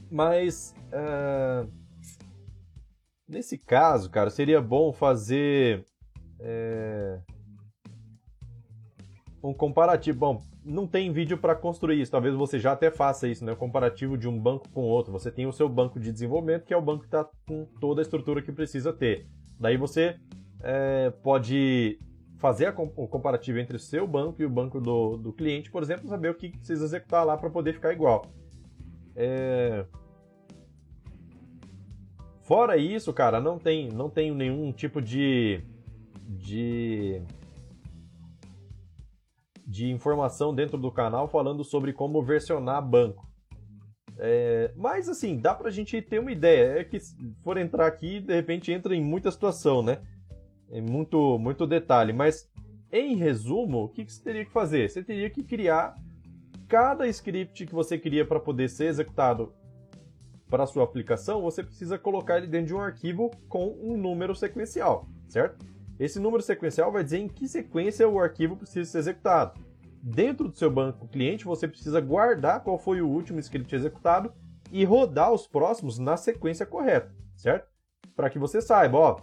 mas. 0.09 0.75
Uh 0.87 1.87
Nesse 3.27 3.57
caso, 3.57 4.09
cara, 4.09 4.29
seria 4.29 4.61
bom 4.61 4.93
fazer 4.93 5.83
é, 6.39 7.19
um 9.43 9.53
comparativo. 9.53 10.17
Bom, 10.17 10.41
não 10.63 10.87
tem 10.87 11.11
vídeo 11.11 11.37
para 11.37 11.53
construir 11.53 11.99
isso, 11.99 12.11
talvez 12.11 12.33
você 12.33 12.57
já 12.57 12.71
até 12.71 12.89
faça 12.89 13.27
isso, 13.27 13.43
né? 13.43 13.51
O 13.51 13.57
comparativo 13.57 14.17
de 14.17 14.29
um 14.29 14.39
banco 14.39 14.69
com 14.69 14.83
outro. 14.83 15.11
Você 15.11 15.29
tem 15.29 15.45
o 15.45 15.51
seu 15.51 15.67
banco 15.67 15.99
de 15.99 16.13
desenvolvimento, 16.13 16.63
que 16.63 16.73
é 16.73 16.77
o 16.77 16.81
banco 16.81 17.01
que 17.01 17.07
está 17.07 17.29
com 17.45 17.65
toda 17.81 17.99
a 17.99 18.03
estrutura 18.03 18.41
que 18.41 18.53
precisa 18.53 18.93
ter. 18.93 19.27
Daí 19.59 19.75
você 19.75 20.17
é, 20.63 21.09
pode 21.21 21.99
fazer 22.37 22.73
o 22.77 23.07
comparativo 23.07 23.59
entre 23.59 23.75
o 23.75 23.79
seu 23.79 24.07
banco 24.07 24.41
e 24.41 24.45
o 24.45 24.49
banco 24.49 24.79
do, 24.79 25.17
do 25.17 25.33
cliente, 25.33 25.71
por 25.71 25.83
exemplo, 25.83 26.07
saber 26.07 26.29
o 26.29 26.35
que 26.35 26.49
precisa 26.49 26.85
executar 26.85 27.25
lá 27.25 27.37
para 27.37 27.49
poder 27.49 27.73
ficar 27.73 27.93
igual. 27.93 28.25
É, 29.15 29.85
Fora 32.47 32.77
isso, 32.77 33.11
cara, 33.11 33.41
não 33.41 33.59
tem, 33.59 33.89
não 33.89 34.09
tem 34.09 34.33
nenhum 34.33 34.71
tipo 34.71 35.01
de, 35.01 35.61
de 36.29 37.21
de 39.65 39.91
informação 39.91 40.55
dentro 40.55 40.77
do 40.77 40.89
canal 40.89 41.27
falando 41.27 41.61
sobre 41.61 41.91
como 41.91 42.23
versionar 42.23 42.81
banco. 42.81 43.27
É, 44.17 44.71
mas 44.77 45.09
assim, 45.09 45.37
dá 45.37 45.53
pra 45.53 45.69
gente 45.69 46.01
ter 46.01 46.19
uma 46.19 46.31
ideia. 46.31 46.79
É 46.79 46.83
que 46.85 46.97
se 47.01 47.17
for 47.43 47.57
entrar 47.57 47.85
aqui, 47.85 48.21
de 48.21 48.33
repente 48.33 48.71
entra 48.71 48.95
em 48.95 49.03
muita 49.03 49.29
situação, 49.29 49.83
né? 49.83 49.99
Em 50.71 50.81
muito, 50.81 51.37
muito 51.39 51.65
detalhe. 51.65 52.13
Mas 52.13 52.49
em 52.91 53.15
resumo, 53.15 53.85
o 53.85 53.89
que, 53.89 54.03
você 54.03 54.23
teria 54.23 54.45
que 54.45 54.51
fazer? 54.51 54.89
Você 54.89 55.03
teria 55.03 55.29
que 55.29 55.43
criar 55.43 55.95
cada 56.67 57.07
script 57.07 57.65
que 57.65 57.73
você 57.73 57.97
queria 57.97 58.25
para 58.25 58.39
poder 58.39 58.69
ser 58.69 58.87
executado 58.87 59.53
para 60.49 60.65
sua 60.65 60.83
aplicação, 60.83 61.41
você 61.41 61.61
precisa 61.61 61.97
colocar 61.97 62.37
ele 62.37 62.47
dentro 62.47 62.67
de 62.67 62.73
um 62.73 62.79
arquivo 62.79 63.29
com 63.49 63.75
um 63.81 63.97
número 63.97 64.33
sequencial, 64.33 65.07
certo? 65.27 65.65
Esse 65.99 66.19
número 66.19 66.41
sequencial 66.41 66.91
vai 66.91 67.03
dizer 67.03 67.17
em 67.17 67.27
que 67.27 67.47
sequência 67.47 68.07
o 68.07 68.19
arquivo 68.19 68.55
precisa 68.55 68.89
ser 68.89 68.99
executado. 68.99 69.59
Dentro 70.01 70.47
do 70.47 70.55
seu 70.55 70.71
banco 70.71 71.07
cliente, 71.07 71.43
você 71.43 71.67
precisa 71.67 71.99
guardar 71.99 72.63
qual 72.63 72.77
foi 72.77 73.01
o 73.01 73.09
último 73.09 73.39
script 73.39 73.75
executado 73.75 74.31
e 74.71 74.85
rodar 74.85 75.33
os 75.33 75.47
próximos 75.47 75.97
na 75.97 76.15
sequência 76.15 76.65
correta, 76.65 77.13
certo? 77.35 77.67
Para 78.15 78.29
que 78.29 78.39
você 78.39 78.61
saiba, 78.61 78.97
ó, 78.97 79.17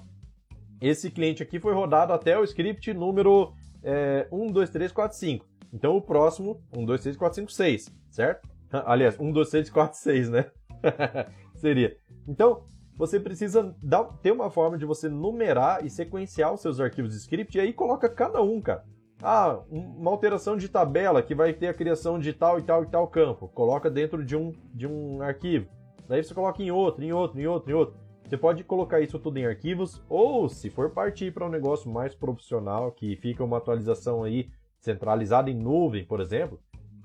esse 0.88 1.10
cliente 1.10 1.42
aqui 1.42 1.58
foi 1.58 1.72
rodado 1.72 2.12
até 2.12 2.38
o 2.38 2.44
script 2.44 2.92
número 2.92 3.52
é, 3.82 4.26
1, 4.30 4.52
2, 4.52 4.70
3, 4.70 4.92
4, 4.92 5.16
5. 5.16 5.46
Então 5.72 5.96
o 5.96 6.02
próximo, 6.02 6.60
1, 6.76 6.84
2, 6.84 7.02
3, 7.02 7.16
4, 7.16 7.36
5, 7.36 7.52
6, 7.52 7.94
certo? 8.10 8.48
Aliás, 8.86 9.18
1, 9.18 9.32
2, 9.32 9.50
3, 9.50 9.70
4, 9.70 9.98
6, 9.98 10.30
né? 10.30 10.50
Seria. 11.56 11.96
Então, 12.28 12.64
você 12.96 13.18
precisa 13.18 13.74
dar, 13.82 14.04
ter 14.22 14.30
uma 14.30 14.50
forma 14.50 14.78
de 14.78 14.84
você 14.84 15.08
numerar 15.08 15.84
e 15.84 15.90
sequenciar 15.90 16.52
os 16.52 16.60
seus 16.60 16.80
arquivos 16.80 17.12
de 17.12 17.18
script 17.18 17.56
e 17.56 17.60
aí 17.60 17.72
coloca 17.72 18.08
cada 18.08 18.40
um, 18.42 18.60
cara. 18.60 18.84
Ah, 19.22 19.60
uma 19.70 20.10
alteração 20.10 20.56
de 20.56 20.68
tabela 20.68 21.22
que 21.22 21.34
vai 21.34 21.52
ter 21.52 21.68
a 21.68 21.74
criação 21.74 22.18
de 22.18 22.32
tal 22.32 22.58
e 22.58 22.62
tal 22.62 22.82
e 22.84 22.86
tal 22.86 23.08
campo. 23.08 23.48
Coloca 23.48 23.90
dentro 23.90 24.24
de 24.24 24.36
um, 24.36 24.52
de 24.72 24.86
um 24.86 25.22
arquivo. 25.22 25.66
Daí 26.06 26.22
você 26.22 26.34
coloca 26.34 26.62
em 26.62 26.70
outro, 26.70 27.02
em 27.02 27.12
outro, 27.12 27.40
em 27.40 27.46
outro, 27.46 27.70
em 27.70 27.74
outro. 27.74 28.03
Você 28.26 28.38
pode 28.38 28.64
colocar 28.64 29.00
isso 29.00 29.18
tudo 29.18 29.38
em 29.38 29.46
arquivos 29.46 30.02
ou, 30.08 30.48
se 30.48 30.70
for 30.70 30.90
partir 30.90 31.32
para 31.32 31.46
um 31.46 31.50
negócio 31.50 31.90
mais 31.90 32.14
profissional, 32.14 32.90
que 32.90 33.16
fica 33.16 33.44
uma 33.44 33.58
atualização 33.58 34.24
aí 34.24 34.50
centralizada 34.80 35.50
em 35.50 35.54
nuvem, 35.54 36.04
por 36.04 36.20
exemplo, 36.20 36.58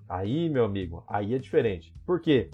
aí, 0.08 0.49
meu 0.49 0.63
amigo, 0.63 1.03
aí 1.08 1.34
é 1.34 1.38
diferente. 1.38 1.93
Por 2.05 2.19
quê? 2.19 2.49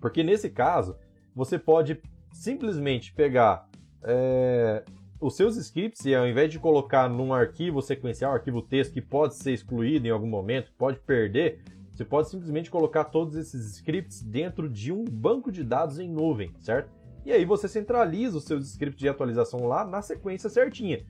Porque 0.00 0.22
nesse 0.22 0.50
caso, 0.50 0.96
você 1.34 1.58
pode 1.58 2.00
simplesmente 2.30 3.12
pegar 3.14 3.68
é, 4.02 4.84
os 5.20 5.34
seus 5.34 5.56
scripts 5.56 6.04
e 6.04 6.14
ao 6.14 6.28
invés 6.28 6.50
de 6.50 6.58
colocar 6.58 7.08
num 7.08 7.32
arquivo 7.32 7.80
sequencial, 7.80 8.32
arquivo 8.32 8.62
texto 8.62 8.92
que 8.92 9.02
pode 9.02 9.34
ser 9.34 9.52
excluído 9.52 10.06
em 10.06 10.10
algum 10.10 10.28
momento, 10.28 10.72
pode 10.76 10.98
perder, 11.00 11.60
você 11.92 12.04
pode 12.04 12.28
simplesmente 12.28 12.70
colocar 12.70 13.04
todos 13.04 13.34
esses 13.34 13.76
scripts 13.76 14.22
dentro 14.22 14.68
de 14.68 14.92
um 14.92 15.04
banco 15.04 15.50
de 15.50 15.64
dados 15.64 15.98
em 15.98 16.08
nuvem, 16.08 16.52
certo? 16.60 16.97
E 17.28 17.32
aí 17.32 17.44
você 17.44 17.68
centraliza 17.68 18.38
os 18.38 18.44
seus 18.44 18.70
scripts 18.70 18.98
de 18.98 19.06
atualização 19.06 19.66
lá 19.66 19.84
na 19.84 20.00
sequência 20.00 20.48
certinha. 20.48 21.04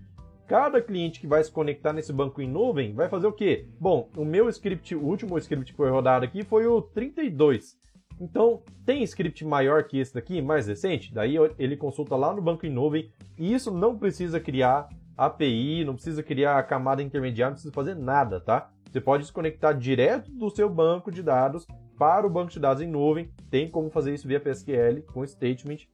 Cada 0.49 0.83
cliente 0.83 1.21
que 1.21 1.29
vai 1.29 1.45
se 1.45 1.53
conectar 1.53 1.93
nesse 1.93 2.13
banco 2.13 2.43
em 2.43 2.51
nuvem 2.51 2.93
vai 2.93 3.09
fazer 3.09 3.29
o 3.29 3.33
quê? 3.33 3.69
Bom, 3.79 4.11
o 4.17 4.25
meu 4.25 4.49
script, 4.49 4.97
o 4.97 5.01
último 5.01 5.39
script 5.39 5.71
que 5.71 5.77
foi 5.77 5.89
rodado 5.89 6.25
aqui 6.25 6.43
foi 6.43 6.67
o 6.67 6.83
32. 6.83 7.79
Então, 8.21 8.65
tem 8.85 9.05
script 9.05 9.45
maior 9.45 9.85
que 9.85 9.97
esse 9.97 10.13
daqui, 10.13 10.43
mais 10.43 10.67
recente? 10.67 11.15
Daí 11.15 11.37
ele 11.57 11.77
consulta 11.77 12.17
lá 12.17 12.35
no 12.35 12.43
banco 12.43 12.67
em 12.67 12.71
nuvem 12.71 13.13
e 13.39 13.55
isso 13.55 13.71
não 13.71 13.97
precisa 13.97 14.41
criar 14.41 14.89
API, 15.17 15.85
não 15.85 15.95
precisa 15.95 16.21
criar 16.21 16.61
camada 16.65 17.01
intermediária, 17.01 17.51
não 17.51 17.55
precisa 17.55 17.73
fazer 17.73 17.95
nada, 17.95 18.41
tá? 18.41 18.73
Você 18.91 19.01
pode 19.01 19.25
se 19.25 19.33
conectar 19.33 19.73
direto 19.73 20.33
do 20.33 20.51
seu 20.51 20.69
banco 20.69 21.13
de 21.13 21.23
dados 21.23 21.65
para 21.97 22.27
o 22.27 22.31
banco 22.31 22.51
de 22.51 22.59
dados 22.59 22.83
em 22.83 22.89
nuvem. 22.89 23.31
Tem 23.49 23.71
como 23.71 23.89
fazer 23.89 24.13
isso 24.13 24.27
via 24.27 24.41
PSQL 24.41 25.03
com 25.13 25.25
statement, 25.25 25.87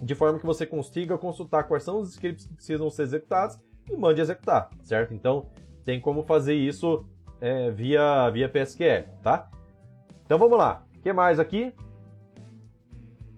de 0.00 0.14
forma 0.14 0.38
que 0.38 0.46
você 0.46 0.66
consiga 0.66 1.18
consultar 1.18 1.64
quais 1.64 1.82
são 1.82 2.00
os 2.00 2.10
scripts 2.10 2.46
que 2.46 2.54
precisam 2.54 2.88
ser 2.90 3.02
executados 3.02 3.58
e 3.88 3.96
mande 3.96 4.20
executar, 4.20 4.70
certo? 4.82 5.12
Então, 5.12 5.46
tem 5.84 6.00
como 6.00 6.22
fazer 6.22 6.54
isso 6.54 7.04
é, 7.40 7.70
via, 7.70 8.30
via 8.30 8.48
PSQL, 8.48 9.04
tá? 9.22 9.50
Então 10.24 10.38
vamos 10.38 10.58
lá. 10.58 10.84
O 10.96 11.00
que 11.00 11.12
mais 11.12 11.38
aqui? 11.38 11.74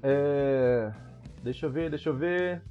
É... 0.02 0.92
Deixa 1.42 1.66
eu 1.66 1.70
ver, 1.70 1.90
deixa 1.90 2.10
eu 2.10 2.14
ver. 2.14 2.62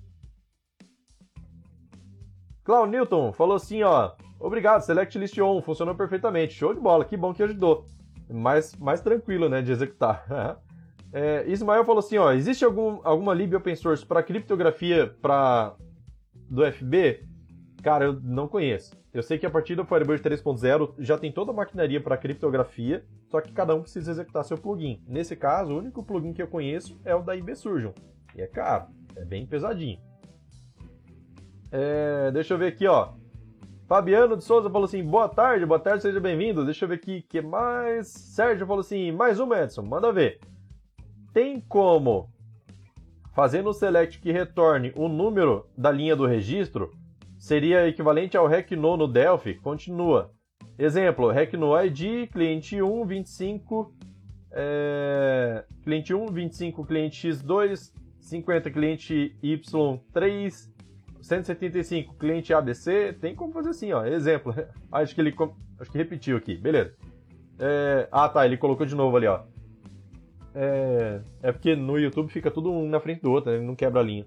Clau 2.63 2.85
Newton 2.85 3.33
falou 3.33 3.55
assim, 3.55 3.83
ó. 3.83 4.13
Obrigado, 4.39 4.81
Select 4.81 5.17
List 5.17 5.37
On, 5.39 5.61
funcionou 5.61 5.95
perfeitamente. 5.95 6.53
Show 6.53 6.73
de 6.73 6.79
bola, 6.79 7.05
que 7.05 7.17
bom 7.17 7.33
que 7.33 7.43
ajudou. 7.43 7.85
Mais, 8.29 8.75
mais 8.75 9.01
tranquilo, 9.01 9.49
né, 9.49 9.61
de 9.61 9.71
executar. 9.71 10.25
é, 11.13 11.43
Ismael 11.47 11.85
falou 11.85 11.99
assim, 11.99 12.17
ó. 12.17 12.31
Existe 12.31 12.63
algum, 12.63 12.99
alguma 13.03 13.33
lib 13.33 13.53
open 13.55 13.75
source 13.75 14.05
para 14.05 14.23
criptografia 14.23 15.13
do 16.49 16.71
FB? 16.71 17.25
Cara, 17.83 18.05
eu 18.05 18.19
não 18.21 18.47
conheço. 18.47 18.95
Eu 19.13 19.21
sei 19.21 19.37
que 19.37 19.45
a 19.45 19.49
partir 19.49 19.75
do 19.75 19.83
Firebird 19.83 20.23
3.0 20.23 20.93
já 20.99 21.17
tem 21.17 21.31
toda 21.31 21.51
a 21.51 21.53
maquinaria 21.53 21.99
para 21.99 22.15
criptografia, 22.15 23.03
só 23.27 23.41
que 23.41 23.51
cada 23.51 23.75
um 23.75 23.81
precisa 23.81 24.11
executar 24.11 24.45
seu 24.45 24.57
plugin. 24.57 25.03
Nesse 25.05 25.35
caso, 25.35 25.73
o 25.73 25.77
único 25.79 26.03
plugin 26.03 26.31
que 26.31 26.41
eu 26.41 26.47
conheço 26.47 26.97
é 27.03 27.13
o 27.13 27.21
da 27.21 27.35
IB 27.35 27.55
Surgeon. 27.55 27.91
E 28.35 28.41
é 28.41 28.47
caro, 28.47 28.85
é 29.15 29.25
bem 29.25 29.45
pesadinho. 29.45 29.99
É, 31.71 32.31
deixa 32.31 32.53
eu 32.53 32.57
ver 32.57 32.67
aqui, 32.67 32.87
ó. 32.87 33.13
Fabiano 33.87 34.37
de 34.37 34.43
Souza 34.45 34.69
falou 34.69 34.85
assim: 34.85 35.03
boa 35.03 35.27
tarde, 35.27 35.65
boa 35.65 35.79
tarde, 35.79 36.03
seja 36.03 36.19
bem-vindo. 36.19 36.63
Deixa 36.63 36.85
eu 36.85 36.89
ver 36.89 36.95
aqui, 36.95 37.21
que 37.23 37.41
mais? 37.41 38.07
Sérgio 38.07 38.65
falou 38.65 38.79
assim: 38.79 39.11
mais 39.11 39.39
um, 39.39 39.53
Edson, 39.53 39.81
manda 39.81 40.13
ver. 40.13 40.39
Tem 41.33 41.61
como 41.61 42.29
fazer 43.33 43.61
no 43.61 43.73
select 43.73 44.19
que 44.19 44.31
retorne 44.31 44.91
o 44.95 45.07
número 45.07 45.65
da 45.77 45.91
linha 45.91 46.15
do 46.15 46.25
registro 46.25 46.91
seria 47.37 47.87
equivalente 47.87 48.37
ao 48.37 48.45
REC 48.45 48.71
no 48.71 49.07
Delphi, 49.07 49.55
continua. 49.55 50.31
Exemplo, 50.77 51.31
REC 51.31 51.53
no 51.53 51.79
ID, 51.79 52.29
cliente 52.31 52.81
1, 52.81 53.05
25, 53.05 53.93
é, 54.51 55.63
cliente 55.83 56.13
1, 56.13 56.27
25, 56.27 56.85
cliente 56.85 57.27
X2, 57.27 57.93
50, 58.19 58.71
cliente 58.71 59.35
Y3, 59.43 60.69
175, 61.21 62.15
cliente 62.15 62.53
ABC, 62.53 63.13
tem 63.13 63.35
como 63.35 63.53
fazer 63.53 63.69
assim, 63.69 63.93
ó, 63.93 64.05
exemplo. 64.05 64.53
Acho 64.91 65.15
que 65.15 65.21
ele 65.21 65.33
acho 65.79 65.91
que 65.91 65.97
repetiu 65.97 66.37
aqui, 66.37 66.55
beleza. 66.55 66.93
É, 67.57 68.07
ah, 68.11 68.27
tá, 68.29 68.45
ele 68.45 68.57
colocou 68.57 68.85
de 68.85 68.95
novo 68.95 69.17
ali, 69.17 69.27
ó. 69.27 69.41
É, 70.53 71.21
é 71.41 71.51
porque 71.51 71.75
no 71.75 71.97
YouTube 71.97 72.31
fica 72.31 72.51
tudo 72.51 72.71
um 72.71 72.87
na 72.87 72.99
frente 72.99 73.21
do 73.21 73.31
outro, 73.31 73.51
né? 73.51 73.57
ele 73.57 73.65
não 73.65 73.75
quebra 73.75 74.01
a 74.01 74.03
linha. 74.03 74.25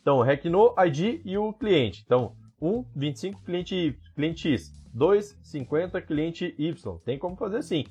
Então, 0.00 0.20
REC 0.20 0.46
no 0.46 0.74
ID 0.84 1.20
e 1.24 1.38
o 1.38 1.52
cliente. 1.52 2.02
Então, 2.04 2.34
1, 2.60 2.84
25, 2.94 3.42
cliente, 3.42 3.98
cliente 4.14 4.48
X. 4.48 4.72
2, 4.92 5.38
50, 5.42 6.02
cliente 6.02 6.54
Y. 6.58 6.98
Tem 7.04 7.18
como 7.18 7.36
fazer 7.36 7.58
assim. 7.58 7.84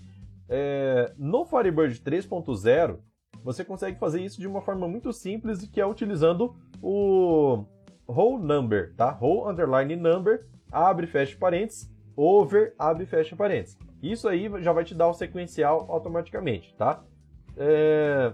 É, 0.48 1.14
no 1.18 1.46
Firebird 1.46 2.00
3.0, 2.02 3.00
você 3.44 3.64
consegue 3.64 3.98
fazer 3.98 4.22
isso 4.22 4.40
de 4.40 4.48
uma 4.48 4.62
forma 4.62 4.88
muito 4.88 5.12
simples, 5.12 5.66
que 5.68 5.82
é 5.82 5.86
utilizando 5.86 6.56
o 6.82 7.66
whole 8.08 8.44
number, 8.44 8.94
tá? 8.96 9.18
Whole 9.20 9.50
underline 9.50 9.96
number, 9.96 10.46
abre 10.72 11.08
fecha 11.08 11.38
parênteses, 11.38 11.90
over, 12.16 12.76
abre 12.78 13.06
fecha 13.06 13.36
parênteses. 13.36 13.78
Isso 14.02 14.28
aí 14.28 14.50
já 14.62 14.72
vai 14.72 14.84
te 14.84 14.96
dar 14.96 15.08
o 15.08 15.14
sequencial 15.14 15.86
automaticamente, 15.90 16.74
tá? 16.76 17.04
É... 17.56 18.34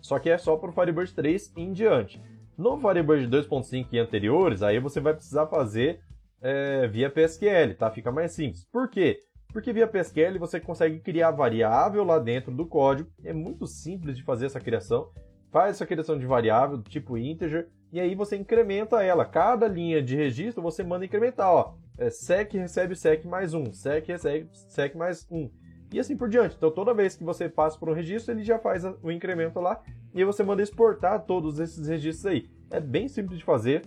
Só 0.00 0.18
que 0.18 0.28
é 0.28 0.36
só 0.36 0.56
para 0.56 0.70
o 0.70 0.72
Firebird 0.72 1.12
3 1.14 1.52
em 1.56 1.72
diante. 1.72 2.22
No 2.56 2.78
Firebird 2.78 3.26
2.5 3.28 3.88
e 3.92 3.98
anteriores, 3.98 4.62
aí 4.62 4.78
você 4.78 5.00
vai 5.00 5.14
precisar 5.14 5.46
fazer 5.46 6.00
é, 6.42 6.86
via 6.88 7.10
PSQL, 7.10 7.74
tá? 7.74 7.90
Fica 7.90 8.12
mais 8.12 8.32
simples. 8.32 8.64
Por 8.70 8.88
quê? 8.88 9.20
Porque 9.52 9.72
via 9.72 9.86
PSQL 9.86 10.38
você 10.38 10.60
consegue 10.60 11.00
criar 11.00 11.30
variável 11.30 12.04
lá 12.04 12.18
dentro 12.18 12.52
do 12.52 12.66
código. 12.66 13.10
É 13.24 13.32
muito 13.32 13.66
simples 13.66 14.16
de 14.16 14.22
fazer 14.22 14.46
essa 14.46 14.60
criação. 14.60 15.10
Faz 15.50 15.76
essa 15.76 15.86
criação 15.86 16.18
de 16.18 16.26
variável 16.26 16.76
do 16.76 16.88
tipo 16.88 17.18
integer 17.18 17.68
e 17.92 17.98
aí 17.98 18.14
você 18.14 18.36
incrementa 18.36 19.02
ela. 19.02 19.24
Cada 19.24 19.66
linha 19.66 20.00
de 20.02 20.14
registro 20.14 20.62
você 20.62 20.84
manda 20.84 21.04
incrementar, 21.04 21.50
ó. 21.50 21.74
É, 22.00 22.08
sec 22.08 22.54
recebe 22.54 22.96
sec 22.96 23.26
mais 23.26 23.52
um, 23.52 23.74
sec 23.74 24.06
recebe 24.08 24.48
sec 24.52 24.94
mais 24.96 25.26
um. 25.30 25.50
E 25.92 26.00
assim 26.00 26.16
por 26.16 26.30
diante. 26.30 26.56
Então 26.56 26.70
toda 26.70 26.94
vez 26.94 27.14
que 27.14 27.22
você 27.22 27.46
passa 27.46 27.78
por 27.78 27.90
um 27.90 27.92
registro, 27.92 28.32
ele 28.32 28.42
já 28.42 28.58
faz 28.58 28.84
o 29.02 29.10
incremento 29.10 29.60
lá 29.60 29.82
e 30.14 30.24
você 30.24 30.42
manda 30.42 30.62
exportar 30.62 31.26
todos 31.26 31.60
esses 31.60 31.86
registros 31.86 32.24
aí. 32.24 32.50
É 32.70 32.80
bem 32.80 33.06
simples 33.06 33.38
de 33.38 33.44
fazer. 33.44 33.82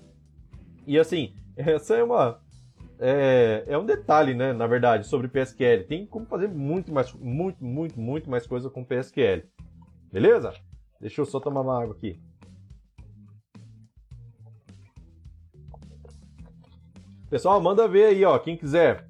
E 0.86 1.00
assim, 1.00 1.34
essa 1.58 1.96
é 1.96 2.04
uma 2.04 2.40
é, 3.00 3.64
é 3.66 3.78
um 3.80 3.86
detalhe, 3.86 4.36
né, 4.36 4.54
na 4.54 4.68
verdade, 4.68 5.08
sobre 5.08 5.28
PSQL. 5.28 5.84
Tem 5.88 6.06
como 6.06 6.28
fazer 6.28 6.48
muito 6.48 6.94
mais, 6.94 7.12
muito, 7.14 7.66
muito, 7.66 8.00
muito 8.00 8.30
mais 8.30 8.46
coisa 8.46 8.70
com 8.70 8.86
PSQL. 8.86 9.42
Beleza? 10.12 10.54
Deixa 11.02 11.20
eu 11.20 11.26
só 11.26 11.40
tomar 11.40 11.62
uma 11.62 11.82
água 11.82 11.96
aqui. 11.96 12.22
Pessoal, 17.34 17.60
manda 17.60 17.88
ver 17.88 18.06
aí, 18.06 18.24
ó. 18.24 18.38
Quem 18.38 18.56
quiser 18.56 19.08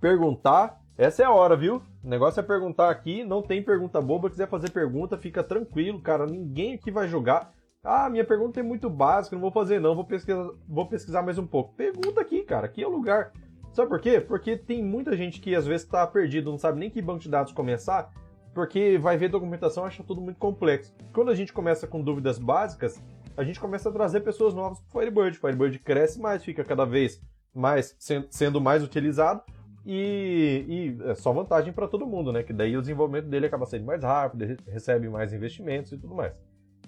perguntar, 0.00 0.80
essa 0.96 1.22
é 1.22 1.26
a 1.26 1.30
hora, 1.30 1.54
viu? 1.54 1.82
O 2.02 2.08
negócio 2.08 2.40
é 2.40 2.42
perguntar 2.42 2.88
aqui, 2.88 3.22
não 3.22 3.42
tem 3.42 3.62
pergunta 3.62 4.00
boba. 4.00 4.30
Quiser 4.30 4.48
fazer 4.48 4.70
pergunta, 4.70 5.18
fica 5.18 5.44
tranquilo, 5.44 6.00
cara. 6.00 6.24
Ninguém 6.24 6.72
aqui 6.72 6.90
vai 6.90 7.06
jogar. 7.06 7.52
Ah, 7.84 8.08
minha 8.08 8.24
pergunta 8.24 8.58
é 8.58 8.62
muito 8.62 8.88
básica, 8.88 9.36
não 9.36 9.42
vou 9.42 9.50
fazer 9.50 9.78
não, 9.78 9.94
vou 9.94 10.06
pesquisar, 10.06 10.48
vou 10.66 10.86
pesquisar 10.86 11.20
mais 11.20 11.36
um 11.36 11.46
pouco. 11.46 11.74
Pergunta 11.74 12.18
aqui, 12.22 12.44
cara. 12.44 12.64
Aqui 12.64 12.82
é 12.82 12.86
o 12.86 12.90
lugar. 12.90 13.30
Sabe 13.74 13.90
por 13.90 14.00
quê? 14.00 14.22
Porque 14.22 14.56
tem 14.56 14.82
muita 14.82 15.14
gente 15.14 15.38
que 15.38 15.54
às 15.54 15.66
vezes 15.66 15.84
está 15.84 16.06
perdido, 16.06 16.50
não 16.50 16.56
sabe 16.56 16.80
nem 16.80 16.88
que 16.88 17.02
banco 17.02 17.20
de 17.20 17.28
dados 17.28 17.52
começar, 17.52 18.10
porque 18.54 18.96
vai 18.96 19.18
ver 19.18 19.28
documentação 19.28 19.84
e 19.84 19.88
acha 19.88 20.02
tudo 20.02 20.22
muito 20.22 20.38
complexo. 20.38 20.94
Quando 21.12 21.30
a 21.30 21.34
gente 21.34 21.52
começa 21.52 21.86
com 21.86 22.00
dúvidas 22.00 22.38
básicas, 22.38 22.98
a 23.36 23.44
gente 23.44 23.60
começa 23.60 23.90
a 23.90 23.92
trazer 23.92 24.20
pessoas 24.20 24.54
novas 24.54 24.80
para 24.80 24.88
o 24.88 25.00
Firebird. 25.02 25.38
Firebird 25.38 25.78
cresce 25.80 26.18
mais, 26.18 26.42
fica 26.42 26.64
cada 26.64 26.86
vez 26.86 27.20
mais 27.54 27.96
sendo 28.30 28.60
mais 28.60 28.82
utilizado 28.82 29.42
e, 29.84 30.96
e 31.02 31.10
é 31.10 31.14
só 31.14 31.32
vantagem 31.32 31.72
para 31.72 31.88
todo 31.88 32.06
mundo, 32.06 32.32
né? 32.32 32.42
Que 32.42 32.52
daí 32.52 32.76
o 32.76 32.80
desenvolvimento 32.80 33.26
dele 33.26 33.46
acaba 33.46 33.66
sendo 33.66 33.84
mais 33.84 34.02
rápido, 34.02 34.44
recebe 34.66 35.08
mais 35.08 35.32
investimentos 35.32 35.92
e 35.92 35.98
tudo 35.98 36.14
mais. 36.14 36.32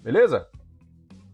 Beleza? 0.01 0.47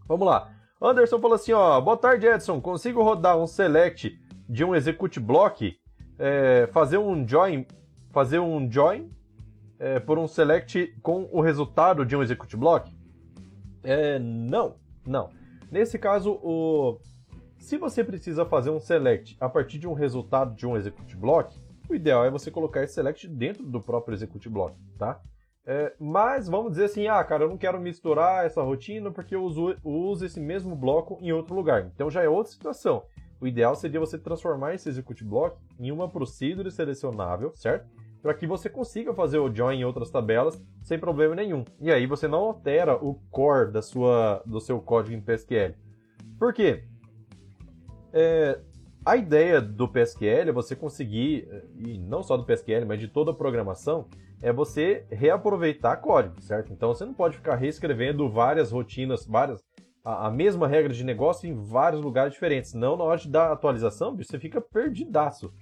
Vamos 0.06 0.26
lá. 0.26 0.52
Anderson 0.80 1.20
falou 1.20 1.34
assim, 1.34 1.52
ó, 1.52 1.80
boa 1.80 1.96
tarde 1.96 2.26
Edson, 2.26 2.60
consigo 2.60 3.02
rodar 3.02 3.38
um 3.38 3.46
select 3.46 4.18
de 4.48 4.64
um 4.64 4.74
execute 4.74 5.20
block, 5.20 5.76
é, 6.18 6.68
fazer 6.72 6.98
um 6.98 7.28
join, 7.28 7.66
fazer 8.10 8.38
um 8.38 8.70
join 8.70 9.10
é, 9.78 10.00
por 10.00 10.18
um 10.18 10.26
select 10.26 10.96
com 11.02 11.28
o 11.30 11.40
resultado 11.40 12.06
de 12.06 12.16
um 12.16 12.22
execute 12.22 12.56
block? 12.56 12.90
É, 13.84 14.18
não, 14.18 14.76
não. 15.06 15.30
Nesse 15.70 15.98
caso, 15.98 16.32
o, 16.42 16.98
se 17.60 17.76
você 17.76 18.02
precisa 18.02 18.44
fazer 18.44 18.70
um 18.70 18.80
select 18.80 19.36
a 19.38 19.48
partir 19.48 19.78
de 19.78 19.86
um 19.86 19.92
resultado 19.92 20.54
de 20.56 20.66
um 20.66 20.76
execute 20.76 21.14
block, 21.14 21.56
o 21.88 21.94
ideal 21.94 22.24
é 22.24 22.30
você 22.30 22.50
colocar 22.50 22.82
esse 22.82 22.94
select 22.94 23.28
dentro 23.28 23.62
do 23.64 23.80
próprio 23.80 24.14
execute 24.14 24.48
block, 24.48 24.74
tá? 24.98 25.20
É, 25.66 25.94
mas 26.00 26.48
vamos 26.48 26.72
dizer 26.72 26.86
assim, 26.86 27.06
ah, 27.06 27.22
cara, 27.22 27.44
eu 27.44 27.48
não 27.48 27.58
quero 27.58 27.78
misturar 27.78 28.46
essa 28.46 28.62
rotina 28.62 29.10
porque 29.10 29.36
eu 29.36 29.44
uso, 29.44 29.76
uso 29.84 30.24
esse 30.24 30.40
mesmo 30.40 30.74
bloco 30.74 31.18
em 31.20 31.32
outro 31.32 31.54
lugar. 31.54 31.90
Então 31.94 32.10
já 32.10 32.22
é 32.22 32.28
outra 32.28 32.50
situação. 32.50 33.04
O 33.40 33.46
ideal 33.46 33.76
seria 33.76 34.00
você 34.00 34.18
transformar 34.18 34.74
esse 34.74 34.88
execute 34.88 35.22
block 35.22 35.56
em 35.78 35.92
uma 35.92 36.08
procedure 36.08 36.70
selecionável, 36.70 37.52
certo? 37.54 37.86
Para 38.22 38.34
que 38.34 38.46
você 38.46 38.68
consiga 38.68 39.14
fazer 39.14 39.38
o 39.38 39.54
join 39.54 39.80
em 39.80 39.84
outras 39.84 40.10
tabelas 40.10 40.60
sem 40.82 40.98
problema 40.98 41.34
nenhum. 41.34 41.64
E 41.78 41.90
aí 41.90 42.06
você 42.06 42.26
não 42.26 42.38
altera 42.38 42.96
o 42.96 43.14
core 43.30 43.70
da 43.70 43.82
sua, 43.82 44.42
do 44.46 44.60
seu 44.60 44.80
código 44.80 45.16
em 45.16 45.20
PSQL. 45.20 45.74
Por 46.38 46.52
quê? 46.52 46.84
É, 48.12 48.58
a 49.04 49.16
ideia 49.16 49.60
do 49.60 49.88
PSQL 49.88 50.50
é 50.50 50.52
você 50.52 50.76
conseguir, 50.76 51.48
e 51.76 51.98
não 51.98 52.22
só 52.22 52.36
do 52.36 52.44
PSQL, 52.44 52.86
mas 52.86 53.00
de 53.00 53.08
toda 53.08 53.30
a 53.30 53.34
programação, 53.34 54.06
é 54.42 54.52
você 54.52 55.04
reaproveitar 55.10 55.96
código, 55.96 56.40
certo? 56.40 56.72
Então 56.72 56.94
você 56.94 57.04
não 57.04 57.14
pode 57.14 57.36
ficar 57.36 57.56
reescrevendo 57.56 58.28
várias 58.28 58.70
rotinas, 58.72 59.26
várias 59.26 59.60
a, 60.04 60.26
a 60.26 60.30
mesma 60.30 60.66
regra 60.66 60.92
de 60.92 61.04
negócio 61.04 61.48
em 61.48 61.54
vários 61.54 62.02
lugares 62.02 62.32
diferentes. 62.32 62.74
Não, 62.74 62.96
na 62.96 63.04
hora 63.04 63.20
de 63.20 63.28
dar 63.28 63.52
atualização, 63.52 64.16
você 64.16 64.38
fica 64.38 64.60
perdidaço. 64.60 65.52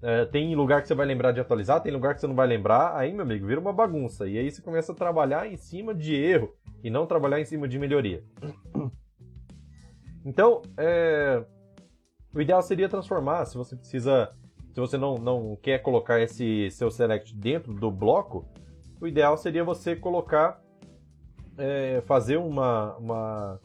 É, 0.00 0.24
tem 0.26 0.54
lugar 0.54 0.80
que 0.80 0.88
você 0.88 0.94
vai 0.94 1.06
lembrar 1.06 1.32
de 1.32 1.40
atualizar, 1.40 1.82
tem 1.82 1.92
lugar 1.92 2.14
que 2.14 2.20
você 2.20 2.26
não 2.26 2.34
vai 2.34 2.46
lembrar, 2.46 2.96
aí, 2.96 3.12
meu 3.12 3.22
amigo, 3.22 3.46
vira 3.46 3.60
uma 3.60 3.72
bagunça. 3.72 4.28
E 4.28 4.38
aí 4.38 4.50
você 4.50 4.62
começa 4.62 4.92
a 4.92 4.94
trabalhar 4.94 5.50
em 5.50 5.56
cima 5.56 5.94
de 5.94 6.14
erro 6.14 6.54
e 6.84 6.90
não 6.90 7.06
trabalhar 7.06 7.40
em 7.40 7.44
cima 7.44 7.66
de 7.66 7.78
melhoria. 7.78 8.22
Então, 10.24 10.60
é, 10.76 11.42
o 12.34 12.40
ideal 12.40 12.62
seria 12.62 12.88
transformar, 12.88 13.44
se 13.46 13.56
você 13.56 13.76
precisa, 13.76 14.32
se 14.72 14.80
você 14.80 14.96
não, 14.98 15.16
não 15.16 15.56
quer 15.62 15.78
colocar 15.78 16.20
esse 16.20 16.70
seu 16.70 16.90
select 16.90 17.34
dentro 17.34 17.72
do 17.72 17.90
bloco, 17.90 18.46
o 19.00 19.06
ideal 19.06 19.36
seria 19.36 19.64
você 19.64 19.96
colocar, 19.96 20.60
é, 21.56 22.02
fazer 22.06 22.36
uma, 22.36 22.96
uma, 22.96 23.60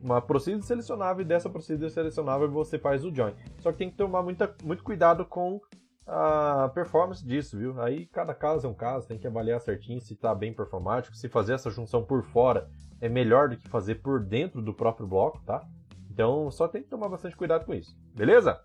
uma 0.00 0.20
procedure 0.20 0.64
selecionável 0.64 1.22
e 1.22 1.28
dessa 1.28 1.48
procedure 1.48 1.90
selecionável 1.90 2.50
você 2.50 2.78
faz 2.78 3.04
o 3.04 3.14
join. 3.14 3.34
Só 3.60 3.72
que 3.72 3.78
tem 3.78 3.90
que 3.90 3.96
tomar 3.96 4.22
muita, 4.22 4.54
muito 4.62 4.82
cuidado 4.82 5.24
com 5.24 5.60
a 6.06 6.68
performance 6.74 7.24
disso, 7.24 7.56
viu? 7.56 7.80
Aí 7.80 8.06
cada 8.06 8.34
caso 8.34 8.66
é 8.66 8.70
um 8.70 8.74
caso, 8.74 9.06
tem 9.06 9.18
que 9.18 9.26
avaliar 9.26 9.60
certinho 9.60 10.00
se 10.00 10.14
está 10.14 10.34
bem 10.34 10.52
performático, 10.52 11.16
se 11.16 11.28
fazer 11.28 11.54
essa 11.54 11.70
junção 11.70 12.02
por 12.02 12.22
fora 12.24 12.68
é 13.00 13.08
melhor 13.08 13.48
do 13.48 13.56
que 13.56 13.68
fazer 13.68 13.96
por 13.96 14.20
dentro 14.20 14.62
do 14.62 14.72
próprio 14.72 15.06
bloco, 15.06 15.40
tá? 15.44 15.66
Então 16.12 16.50
só 16.50 16.68
tem 16.68 16.82
que 16.82 16.90
tomar 16.90 17.08
bastante 17.08 17.34
cuidado 17.34 17.64
com 17.64 17.72
isso, 17.72 17.96
beleza? 18.14 18.60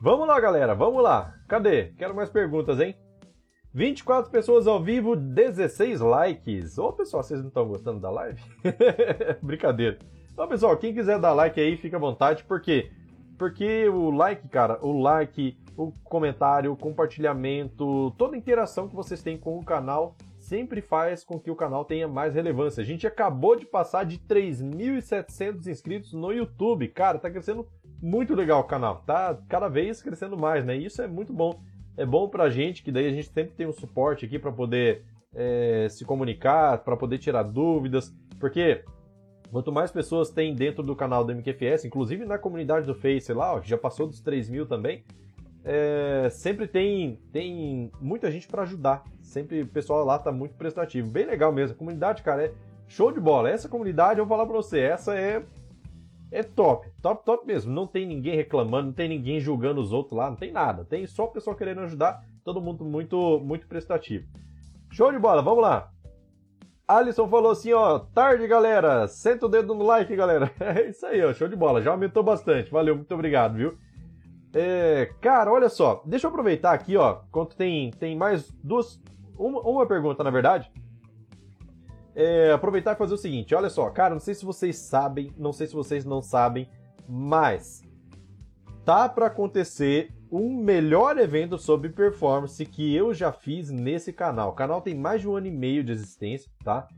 Vamos 0.00 0.26
lá, 0.26 0.38
galera, 0.40 0.74
vamos 0.74 1.02
lá. 1.02 1.34
Cadê? 1.48 1.92
Quero 1.98 2.14
mais 2.14 2.30
perguntas, 2.30 2.78
hein? 2.78 2.94
24 3.74 4.30
pessoas 4.30 4.66
ao 4.66 4.82
vivo, 4.82 5.16
16 5.16 6.00
likes. 6.00 6.78
Ô, 6.78 6.92
pessoal, 6.92 7.22
vocês 7.22 7.40
não 7.40 7.48
estão 7.48 7.66
gostando 7.66 8.00
da 8.00 8.10
live? 8.10 8.40
Brincadeira. 9.42 9.98
Então, 10.32 10.48
pessoal, 10.48 10.76
quem 10.76 10.94
quiser 10.94 11.18
dar 11.18 11.32
like 11.32 11.60
aí, 11.60 11.76
fica 11.76 11.96
à 11.96 12.00
vontade, 12.00 12.44
por 12.44 12.60
quê? 12.60 12.90
Porque 13.36 13.88
o 13.88 14.10
like, 14.10 14.48
cara, 14.48 14.78
o 14.80 15.00
like, 15.00 15.58
o 15.76 15.92
comentário, 16.04 16.72
o 16.72 16.76
compartilhamento, 16.76 18.12
toda 18.12 18.36
interação 18.36 18.88
que 18.88 18.94
vocês 18.94 19.22
têm 19.22 19.36
com 19.36 19.58
o 19.58 19.64
canal 19.64 20.16
sempre 20.50 20.80
faz 20.80 21.22
com 21.22 21.38
que 21.38 21.48
o 21.48 21.54
canal 21.54 21.84
tenha 21.84 22.08
mais 22.08 22.34
relevância. 22.34 22.82
A 22.82 22.84
gente 22.84 23.06
acabou 23.06 23.54
de 23.54 23.64
passar 23.64 24.04
de 24.04 24.18
3.700 24.18 25.64
inscritos 25.68 26.12
no 26.12 26.32
YouTube. 26.32 26.88
Cara, 26.88 27.20
tá 27.20 27.30
crescendo 27.30 27.68
muito 28.02 28.34
legal 28.34 28.58
o 28.58 28.64
canal. 28.64 29.04
Tá 29.06 29.38
cada 29.48 29.68
vez 29.68 30.02
crescendo 30.02 30.36
mais, 30.36 30.64
né? 30.64 30.74
Isso 30.76 31.00
é 31.00 31.06
muito 31.06 31.32
bom. 31.32 31.62
É 31.96 32.04
bom 32.04 32.28
pra 32.28 32.50
gente, 32.50 32.82
que 32.82 32.90
daí 32.90 33.06
a 33.06 33.12
gente 33.12 33.28
sempre 33.28 33.54
tem 33.54 33.68
um 33.68 33.72
suporte 33.72 34.26
aqui 34.26 34.40
para 34.40 34.50
poder 34.50 35.04
é, 35.32 35.86
se 35.88 36.04
comunicar, 36.04 36.78
para 36.78 36.96
poder 36.96 37.18
tirar 37.18 37.44
dúvidas. 37.44 38.12
Porque 38.40 38.82
quanto 39.52 39.70
mais 39.70 39.92
pessoas 39.92 40.30
tem 40.30 40.52
dentro 40.52 40.82
do 40.82 40.96
canal 40.96 41.24
do 41.24 41.32
MQFS, 41.32 41.84
inclusive 41.84 42.24
na 42.24 42.38
comunidade 42.38 42.86
do 42.86 42.94
Face 42.96 43.32
lá, 43.32 43.54
ó, 43.54 43.62
já 43.62 43.78
passou 43.78 44.08
dos 44.08 44.20
3 44.20 44.48
mil 44.48 44.66
também, 44.66 45.04
é, 45.64 46.28
sempre 46.30 46.66
tem, 46.66 47.18
tem 47.32 47.90
muita 48.00 48.30
gente 48.30 48.48
para 48.48 48.62
ajudar. 48.62 49.04
Sempre 49.20 49.62
o 49.62 49.66
pessoal 49.66 50.04
lá 50.04 50.18
tá 50.18 50.32
muito 50.32 50.54
prestativo. 50.54 51.10
Bem 51.10 51.26
legal 51.26 51.52
mesmo. 51.52 51.74
A 51.74 51.78
comunidade, 51.78 52.22
cara, 52.22 52.46
é 52.46 52.52
show 52.88 53.12
de 53.12 53.20
bola. 53.20 53.50
Essa 53.50 53.68
comunidade, 53.68 54.18
eu 54.18 54.26
vou 54.26 54.36
falar 54.36 54.48
pra 54.48 54.56
você, 54.56 54.80
essa 54.80 55.14
é 55.14 55.42
é 56.32 56.44
top, 56.44 56.88
top, 57.02 57.24
top 57.24 57.46
mesmo. 57.46 57.72
Não 57.72 57.86
tem 57.86 58.06
ninguém 58.06 58.36
reclamando, 58.36 58.86
não 58.86 58.92
tem 58.92 59.08
ninguém 59.08 59.40
julgando 59.40 59.80
os 59.80 59.92
outros 59.92 60.16
lá, 60.16 60.30
não 60.30 60.36
tem 60.36 60.52
nada. 60.52 60.84
Tem 60.84 61.06
só 61.06 61.24
o 61.24 61.30
pessoal 61.30 61.56
querendo 61.56 61.80
ajudar, 61.80 62.24
todo 62.44 62.60
mundo 62.60 62.84
muito, 62.84 63.40
muito 63.40 63.66
prestativo. 63.66 64.28
Show 64.92 65.10
de 65.10 65.18
bola, 65.18 65.42
vamos 65.42 65.62
lá. 65.62 65.90
Alisson 66.86 67.28
falou 67.28 67.52
assim, 67.52 67.72
ó, 67.72 67.98
tarde 67.98 68.46
galera, 68.48 69.06
senta 69.06 69.46
o 69.46 69.48
dedo 69.48 69.74
no 69.74 69.84
like, 69.84 70.14
galera. 70.14 70.50
É 70.60 70.88
isso 70.88 71.04
aí, 71.06 71.22
ó, 71.24 71.32
show 71.32 71.48
de 71.48 71.56
bola, 71.56 71.82
já 71.82 71.90
aumentou 71.90 72.22
bastante. 72.22 72.70
Valeu, 72.70 72.96
muito 72.96 73.12
obrigado, 73.14 73.54
viu? 73.54 73.76
É, 74.52 75.12
cara, 75.20 75.52
olha 75.52 75.68
só, 75.68 76.02
deixa 76.04 76.26
eu 76.26 76.30
aproveitar 76.30 76.72
aqui, 76.72 76.96
ó, 76.96 77.20
enquanto 77.28 77.54
tem, 77.56 77.90
tem 77.92 78.16
mais 78.16 78.50
duas, 78.64 79.00
uma, 79.38 79.60
uma 79.60 79.86
pergunta, 79.86 80.24
na 80.24 80.30
verdade. 80.30 80.70
É, 82.14 82.50
aproveitar 82.52 82.92
e 82.92 82.98
fazer 82.98 83.14
o 83.14 83.18
seguinte, 83.18 83.54
olha 83.54 83.70
só, 83.70 83.88
cara, 83.90 84.14
não 84.14 84.20
sei 84.20 84.34
se 84.34 84.44
vocês 84.44 84.76
sabem, 84.76 85.32
não 85.38 85.52
sei 85.52 85.68
se 85.68 85.74
vocês 85.74 86.04
não 86.04 86.20
sabem, 86.20 86.68
mas 87.08 87.82
tá 88.84 89.08
para 89.08 89.26
acontecer 89.26 90.12
um 90.30 90.56
melhor 90.56 91.18
evento 91.18 91.56
sobre 91.56 91.88
performance 91.88 92.64
que 92.66 92.94
eu 92.94 93.14
já 93.14 93.32
fiz 93.32 93.70
nesse 93.70 94.12
canal. 94.12 94.50
O 94.50 94.54
canal 94.54 94.80
tem 94.80 94.94
mais 94.94 95.20
de 95.20 95.28
um 95.28 95.36
ano 95.36 95.46
e 95.46 95.50
meio 95.50 95.82
de 95.84 95.92
existência, 95.92 96.50
tá? 96.64 96.88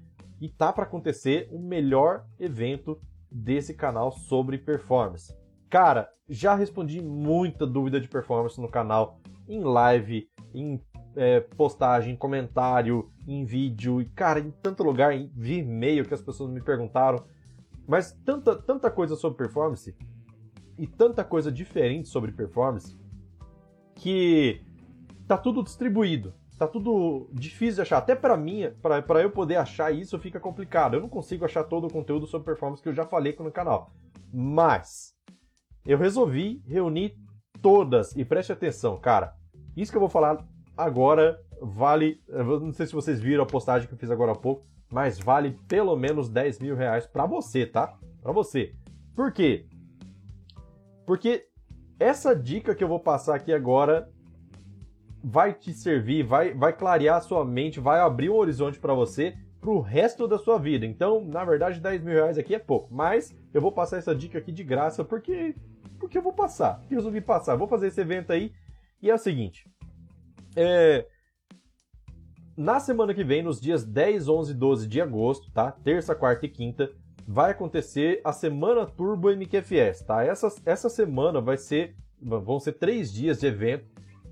E 0.40 0.48
tá 0.48 0.72
para 0.72 0.84
acontecer 0.84 1.48
o 1.50 1.58
melhor 1.58 2.24
evento 2.38 3.00
desse 3.30 3.74
canal 3.74 4.10
sobre 4.10 4.58
performance. 4.58 5.34
Cara, 5.72 6.12
já 6.28 6.54
respondi 6.54 7.00
muita 7.00 7.66
dúvida 7.66 7.98
de 7.98 8.06
performance 8.06 8.60
no 8.60 8.68
canal, 8.68 9.18
em 9.48 9.62
live, 9.62 10.28
em 10.52 10.78
é, 11.16 11.40
postagem, 11.40 12.14
comentário, 12.14 13.10
em 13.26 13.46
vídeo, 13.46 14.02
e 14.02 14.04
cara, 14.04 14.38
em 14.38 14.50
tanto 14.50 14.82
lugar, 14.82 15.14
em 15.14 15.32
e-mail 15.34 16.04
que 16.04 16.12
as 16.12 16.20
pessoas 16.20 16.50
me 16.50 16.60
perguntaram. 16.60 17.24
Mas 17.88 18.12
tanta, 18.12 18.54
tanta 18.54 18.90
coisa 18.90 19.16
sobre 19.16 19.38
performance 19.38 19.96
e 20.76 20.86
tanta 20.86 21.24
coisa 21.24 21.50
diferente 21.50 22.06
sobre 22.06 22.32
performance 22.32 22.94
que 23.94 24.60
tá 25.26 25.38
tudo 25.38 25.62
distribuído. 25.62 26.34
Tá 26.58 26.68
tudo 26.68 27.30
difícil 27.32 27.76
de 27.76 27.80
achar. 27.80 27.96
Até 27.96 28.14
para 28.14 28.36
mim, 28.36 28.70
para 28.82 29.22
eu 29.22 29.30
poder 29.30 29.56
achar 29.56 29.90
isso 29.90 30.18
fica 30.18 30.38
complicado. 30.38 30.96
Eu 30.96 31.00
não 31.00 31.08
consigo 31.08 31.46
achar 31.46 31.64
todo 31.64 31.86
o 31.86 31.90
conteúdo 31.90 32.26
sobre 32.26 32.44
performance 32.44 32.82
que 32.82 32.90
eu 32.90 32.94
já 32.94 33.06
falei 33.06 33.34
no 33.40 33.50
canal. 33.50 33.90
Mas 34.30 35.11
eu 35.84 35.98
resolvi 35.98 36.62
reunir 36.66 37.16
todas 37.60 38.14
e 38.16 38.24
preste 38.24 38.52
atenção, 38.52 38.98
cara. 38.98 39.34
Isso 39.76 39.90
que 39.90 39.96
eu 39.96 40.00
vou 40.00 40.08
falar 40.08 40.44
agora 40.76 41.40
vale. 41.60 42.20
Não 42.28 42.72
sei 42.72 42.86
se 42.86 42.92
vocês 42.92 43.20
viram 43.20 43.44
a 43.44 43.46
postagem 43.46 43.88
que 43.88 43.94
eu 43.94 43.98
fiz 43.98 44.10
agora 44.10 44.32
há 44.32 44.36
pouco, 44.36 44.66
mas 44.90 45.18
vale 45.18 45.58
pelo 45.68 45.96
menos 45.96 46.28
10 46.28 46.58
mil 46.58 46.76
reais 46.76 47.06
pra 47.06 47.26
você, 47.26 47.66
tá? 47.66 47.98
Pra 48.20 48.32
você. 48.32 48.74
Por 49.14 49.32
quê? 49.32 49.66
Porque 51.06 51.46
essa 51.98 52.34
dica 52.34 52.74
que 52.74 52.82
eu 52.82 52.88
vou 52.88 53.00
passar 53.00 53.34
aqui 53.34 53.52
agora 53.52 54.10
vai 55.22 55.54
te 55.54 55.72
servir, 55.72 56.24
vai, 56.24 56.52
vai 56.52 56.72
clarear 56.72 57.18
a 57.18 57.20
sua 57.20 57.44
mente, 57.44 57.78
vai 57.78 58.00
abrir 58.00 58.28
um 58.28 58.36
horizonte 58.36 58.78
para 58.78 58.92
você 58.92 59.36
pro 59.60 59.80
resto 59.80 60.26
da 60.26 60.36
sua 60.36 60.58
vida. 60.58 60.84
Então, 60.84 61.24
na 61.24 61.44
verdade, 61.44 61.80
10 61.80 62.02
mil 62.02 62.14
reais 62.14 62.36
aqui 62.36 62.54
é 62.54 62.58
pouco, 62.58 62.92
mas 62.92 63.32
eu 63.54 63.60
vou 63.60 63.70
passar 63.70 63.98
essa 63.98 64.14
dica 64.14 64.38
aqui 64.38 64.50
de 64.50 64.64
graça 64.64 65.04
porque, 65.04 65.54
porque 66.02 66.18
eu 66.18 66.22
vou 66.22 66.32
passar. 66.32 66.82
Resolvi 66.90 67.20
passar. 67.20 67.54
Vou 67.54 67.68
fazer 67.68 67.86
esse 67.86 68.00
evento 68.00 68.32
aí 68.32 68.52
e 69.00 69.08
é 69.08 69.14
o 69.14 69.18
seguinte. 69.18 69.70
É, 70.56 71.06
na 72.56 72.80
semana 72.80 73.14
que 73.14 73.22
vem, 73.22 73.40
nos 73.40 73.60
dias 73.60 73.84
10, 73.84 74.28
11 74.28 74.50
e 74.50 74.54
12 74.54 74.88
de 74.88 75.00
agosto, 75.00 75.50
tá? 75.52 75.70
Terça, 75.70 76.12
quarta 76.12 76.44
e 76.44 76.48
quinta, 76.48 76.90
vai 77.26 77.52
acontecer 77.52 78.20
a 78.24 78.32
Semana 78.32 78.84
Turbo 78.84 79.30
MQFS, 79.30 80.02
tá? 80.04 80.24
Essa, 80.24 80.52
essa 80.66 80.88
semana 80.88 81.40
vai 81.40 81.56
ser, 81.56 81.94
vão 82.20 82.58
ser 82.58 82.72
três 82.72 83.12
dias 83.12 83.38
de 83.38 83.46
evento 83.46 83.86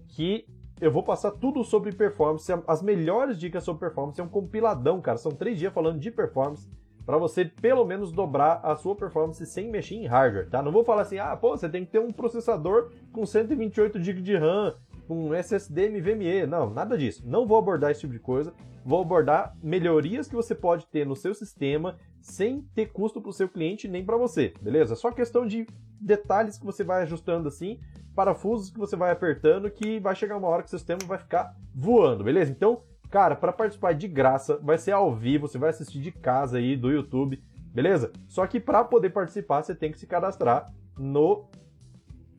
que 0.09 0.45
eu 0.81 0.91
vou 0.91 1.05
passar 1.05 1.31
tudo 1.31 1.63
sobre 1.63 1.93
performance, 1.93 2.51
as 2.67 2.83
melhores 2.83 3.39
dicas 3.39 3.63
sobre 3.63 3.87
performance, 3.87 4.21
é 4.21 4.25
um 4.25 4.29
compiladão, 4.29 5.01
cara. 5.01 5.19
São 5.19 5.31
três 5.31 5.57
dias 5.57 5.73
falando 5.73 6.01
de 6.01 6.11
performance 6.11 6.69
para 7.11 7.19
você 7.19 7.45
pelo 7.45 7.85
menos 7.85 8.13
dobrar 8.13 8.61
a 8.63 8.77
sua 8.77 8.95
performance 8.95 9.45
sem 9.45 9.69
mexer 9.69 9.97
em 9.97 10.07
hardware, 10.07 10.49
tá? 10.49 10.63
Não 10.63 10.71
vou 10.71 10.85
falar 10.85 11.03
assim, 11.03 11.19
ah, 11.19 11.37
pô, 11.37 11.57
você 11.57 11.69
tem 11.69 11.85
que 11.85 11.91
ter 11.91 11.99
um 11.99 12.13
processador 12.13 12.93
com 13.13 13.27
128 13.27 14.01
GB 14.01 14.23
de 14.23 14.37
RAM 14.37 14.77
com 15.09 15.35
SSD 15.35 15.89
NVMe. 15.89 16.47
Não, 16.47 16.71
nada 16.71 16.97
disso. 16.97 17.25
Não 17.27 17.49
vou 17.49 17.59
abordar 17.59 17.91
esse 17.91 18.03
tipo 18.03 18.13
de 18.13 18.21
coisa. 18.21 18.55
Vou 18.85 19.03
abordar 19.03 19.57
melhorias 19.61 20.29
que 20.29 20.37
você 20.37 20.55
pode 20.55 20.87
ter 20.87 21.05
no 21.05 21.17
seu 21.17 21.35
sistema 21.35 21.97
sem 22.21 22.63
ter 22.77 22.93
custo 22.93 23.21
para 23.21 23.31
o 23.31 23.33
seu 23.33 23.49
cliente 23.49 23.89
nem 23.89 24.05
para 24.05 24.17
você, 24.17 24.55
beleza? 24.63 24.95
Só 24.95 25.11
questão 25.11 25.45
de 25.45 25.67
detalhes 26.01 26.59
que 26.59 26.65
você 26.65 26.85
vai 26.85 27.03
ajustando 27.03 27.49
assim, 27.49 27.81
parafusos 28.15 28.71
que 28.71 28.79
você 28.79 28.95
vai 28.95 29.11
apertando, 29.11 29.69
que 29.69 29.99
vai 29.99 30.15
chegar 30.15 30.37
uma 30.37 30.47
hora 30.47 30.63
que 30.63 30.69
o 30.69 30.79
sistema 30.79 31.01
vai 31.05 31.19
ficar 31.19 31.57
voando, 31.75 32.23
beleza? 32.23 32.53
Então, 32.53 32.85
cara, 33.11 33.35
para 33.35 33.53
participar 33.53 33.93
de 33.93 34.07
graça, 34.07 34.59
vai 34.63 34.79
ser 34.79 34.93
ao 34.93 35.15
vivo, 35.15 35.49
você 35.49 35.59
vai 35.59 35.71
assistir 35.71 36.01
de 36.01 36.13
casa 36.13 36.59
aí 36.59 36.77
do 36.77 36.91
YouTube, 36.91 37.43
beleza? 37.75 38.13
Só 38.29 38.47
que 38.47 38.61
para 38.61 38.85
poder 38.85 39.11
participar, 39.11 39.63
você 39.63 39.75
tem 39.75 39.91
que 39.91 39.99
se 39.99 40.07
cadastrar 40.07 40.73
no 40.99 41.49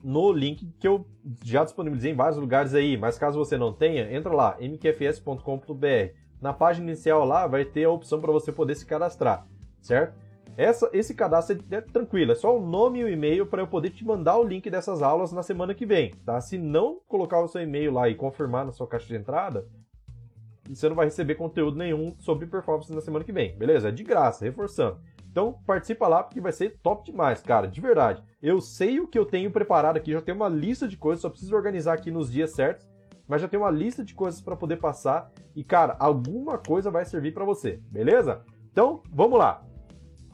no 0.03 0.31
link 0.31 0.67
que 0.79 0.87
eu 0.87 1.05
já 1.43 1.63
disponibilizei 1.63 2.11
em 2.11 2.15
vários 2.15 2.37
lugares 2.37 2.73
aí, 2.73 2.97
mas 2.97 3.19
caso 3.19 3.37
você 3.37 3.55
não 3.55 3.71
tenha, 3.71 4.11
entra 4.11 4.33
lá, 4.33 4.57
mqfs.com.br. 4.59 6.15
Na 6.41 6.51
página 6.51 6.87
inicial 6.87 7.23
lá 7.23 7.45
vai 7.45 7.63
ter 7.63 7.83
a 7.83 7.91
opção 7.91 8.19
para 8.19 8.31
você 8.31 8.51
poder 8.51 8.73
se 8.73 8.83
cadastrar, 8.83 9.45
certo? 9.79 10.19
Essa, 10.57 10.89
esse 10.91 11.13
cadastro 11.13 11.63
é, 11.71 11.75
é 11.75 11.81
tranquilo, 11.81 12.31
é 12.31 12.35
só 12.35 12.57
o 12.57 12.65
nome 12.65 12.99
e 12.99 13.03
o 13.03 13.09
e-mail 13.09 13.45
para 13.45 13.61
eu 13.61 13.67
poder 13.67 13.91
te 13.91 14.03
mandar 14.03 14.37
o 14.37 14.43
link 14.43 14.69
dessas 14.69 15.01
aulas 15.01 15.31
na 15.31 15.43
semana 15.43 15.73
que 15.73 15.85
vem, 15.85 16.11
tá? 16.25 16.41
Se 16.41 16.57
não 16.57 16.99
colocar 17.07 17.39
o 17.39 17.47
seu 17.47 17.61
e-mail 17.61 17.93
lá 17.93 18.09
e 18.09 18.15
confirmar 18.15 18.65
na 18.65 18.71
sua 18.71 18.87
caixa 18.87 19.07
de 19.07 19.15
entrada, 19.15 19.67
você 20.75 20.87
não 20.89 20.95
vai 20.95 21.05
receber 21.05 21.35
conteúdo 21.35 21.77
nenhum 21.77 22.15
sobre 22.19 22.45
performance 22.47 22.93
na 22.93 23.01
semana 23.01 23.25
que 23.25 23.31
vem, 23.31 23.57
beleza? 23.57 23.89
É 23.89 23.91
de 23.91 24.03
graça, 24.03 24.45
reforçando. 24.45 24.99
Então 25.29 25.59
participa 25.65 26.07
lá 26.07 26.23
porque 26.23 26.41
vai 26.41 26.51
ser 26.51 26.77
top 26.81 27.09
demais, 27.09 27.41
cara, 27.41 27.67
de 27.67 27.79
verdade. 27.79 28.23
Eu 28.41 28.59
sei 28.59 28.99
o 28.99 29.07
que 29.07 29.17
eu 29.17 29.25
tenho 29.25 29.51
preparado 29.51 29.97
aqui, 29.97 30.11
já 30.11 30.21
tenho 30.21 30.37
uma 30.37 30.49
lista 30.49 30.87
de 30.87 30.97
coisas, 30.97 31.21
só 31.21 31.29
preciso 31.29 31.55
organizar 31.55 31.93
aqui 31.93 32.11
nos 32.11 32.31
dias 32.31 32.51
certos, 32.51 32.89
mas 33.27 33.41
já 33.41 33.47
tenho 33.47 33.63
uma 33.63 33.71
lista 33.71 34.03
de 34.03 34.13
coisas 34.13 34.41
para 34.41 34.55
poder 34.55 34.77
passar 34.77 35.31
e 35.55 35.63
cara, 35.63 35.95
alguma 35.99 36.57
coisa 36.57 36.91
vai 36.91 37.05
servir 37.05 37.33
para 37.33 37.45
você, 37.45 37.81
beleza? 37.89 38.43
Então, 38.71 39.01
vamos 39.11 39.39
lá. 39.39 39.63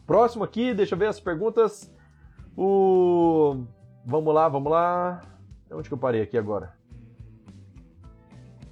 Próximo 0.06 0.43
aqui, 0.43 0.73
deixa 0.73 0.95
eu 0.95 1.00
ver 1.00 1.08
as 1.08 1.19
perguntas. 1.19 1.93
O 2.56 3.65
Vamos 4.10 4.34
lá, 4.34 4.47
vamos 4.47 4.71
lá. 4.71 5.19
Onde 5.69 5.89
que 5.89 5.93
eu 5.93 5.97
parei 5.97 6.21
aqui 6.21 6.38
agora? 6.38 6.73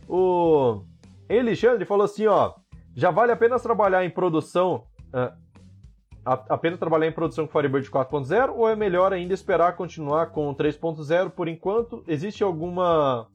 O 0.07 0.85
Alexandre 1.29 1.85
falou 1.85 2.05
assim, 2.05 2.27
ó, 2.27 2.53
já 2.95 3.11
vale 3.11 3.31
a 3.31 3.35
pena 3.35 3.59
trabalhar 3.59 4.05
em 4.05 4.09
produção 4.09 4.83
uh, 5.13 5.45
apenas 6.25 6.79
trabalhar 6.79 7.07
em 7.07 7.11
produção 7.11 7.45
com 7.45 7.53
Firebird 7.53 7.89
4.0 7.89 8.53
ou 8.55 8.67
é 8.67 8.75
melhor 8.75 9.13
ainda 9.13 9.33
esperar 9.33 9.75
continuar 9.75 10.31
com 10.31 10.53
3.0 10.53 11.29
por 11.29 11.47
enquanto? 11.47 12.03
Existe 12.07 12.43
alguma 12.43 13.27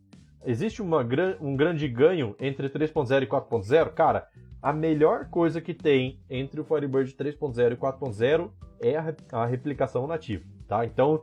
existe 0.45 0.83
uma, 0.83 1.07
um 1.41 1.55
grande 1.55 1.87
ganho 1.87 2.35
entre 2.41 2.69
3.0 2.69 3.23
e 3.23 3.27
4.0? 3.27 3.91
Cara, 3.91 4.27
a 4.61 4.73
melhor 4.73 5.29
coisa 5.31 5.61
que 5.61 5.73
tem 5.73 6.21
entre 6.29 6.61
o 6.61 6.65
Firebird 6.65 7.13
3.0 7.13 7.73
e 7.73 7.77
4.0 7.77 8.51
é 8.81 8.97
a, 8.97 9.15
a 9.33 9.47
replicação 9.47 10.07
nativa, 10.07 10.45
tá? 10.67 10.85
Então, 10.85 11.23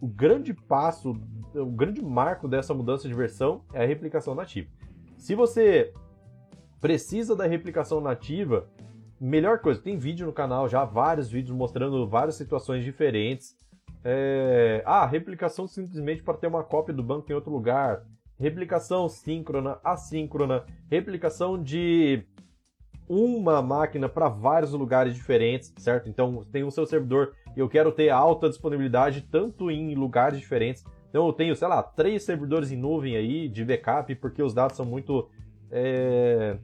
o 0.00 0.06
grande 0.06 0.54
passo, 0.54 1.14
o 1.54 1.66
grande 1.66 2.02
marco 2.02 2.46
dessa 2.46 2.72
mudança 2.72 3.08
de 3.08 3.14
versão 3.14 3.64
é 3.72 3.82
a 3.82 3.86
replicação 3.86 4.34
nativa. 4.34 4.68
Se 5.16 5.34
você 5.34 5.92
precisa 6.80 7.34
da 7.34 7.46
replicação 7.46 8.00
nativa, 8.00 8.68
melhor 9.20 9.58
coisa, 9.58 9.80
tem 9.80 9.98
vídeo 9.98 10.26
no 10.26 10.32
canal 10.32 10.68
já, 10.68 10.84
vários 10.84 11.30
vídeos 11.30 11.56
mostrando 11.56 12.06
várias 12.06 12.36
situações 12.36 12.84
diferentes. 12.84 13.56
É... 14.04 14.82
Ah, 14.86 15.06
replicação 15.06 15.66
simplesmente 15.66 16.22
para 16.22 16.38
ter 16.38 16.46
uma 16.46 16.62
cópia 16.62 16.94
do 16.94 17.02
banco 17.02 17.30
em 17.30 17.34
outro 17.34 17.50
lugar. 17.50 18.04
Replicação 18.38 19.08
síncrona, 19.08 19.78
assíncrona, 19.82 20.64
replicação 20.88 21.60
de 21.60 22.24
uma 23.08 23.60
máquina 23.60 24.08
para 24.08 24.28
vários 24.28 24.72
lugares 24.72 25.14
diferentes, 25.14 25.72
certo? 25.78 26.08
Então, 26.08 26.44
tem 26.52 26.62
o 26.62 26.70
seu 26.70 26.86
servidor 26.86 27.32
e 27.56 27.60
eu 27.60 27.68
quero 27.68 27.90
ter 27.90 28.10
alta 28.10 28.48
disponibilidade 28.48 29.22
tanto 29.22 29.70
em 29.70 29.94
lugares 29.94 30.38
diferentes. 30.38 30.84
Então, 31.08 31.26
eu 31.26 31.32
tenho, 31.32 31.56
sei 31.56 31.66
lá, 31.66 31.82
três 31.82 32.22
servidores 32.22 32.70
em 32.70 32.76
nuvem 32.76 33.16
aí 33.16 33.48
de 33.48 33.64
backup, 33.64 34.14
porque 34.16 34.42
os 34.42 34.54
dados 34.54 34.76
são 34.76 34.86
muito 34.86 35.28
é, 35.70 36.58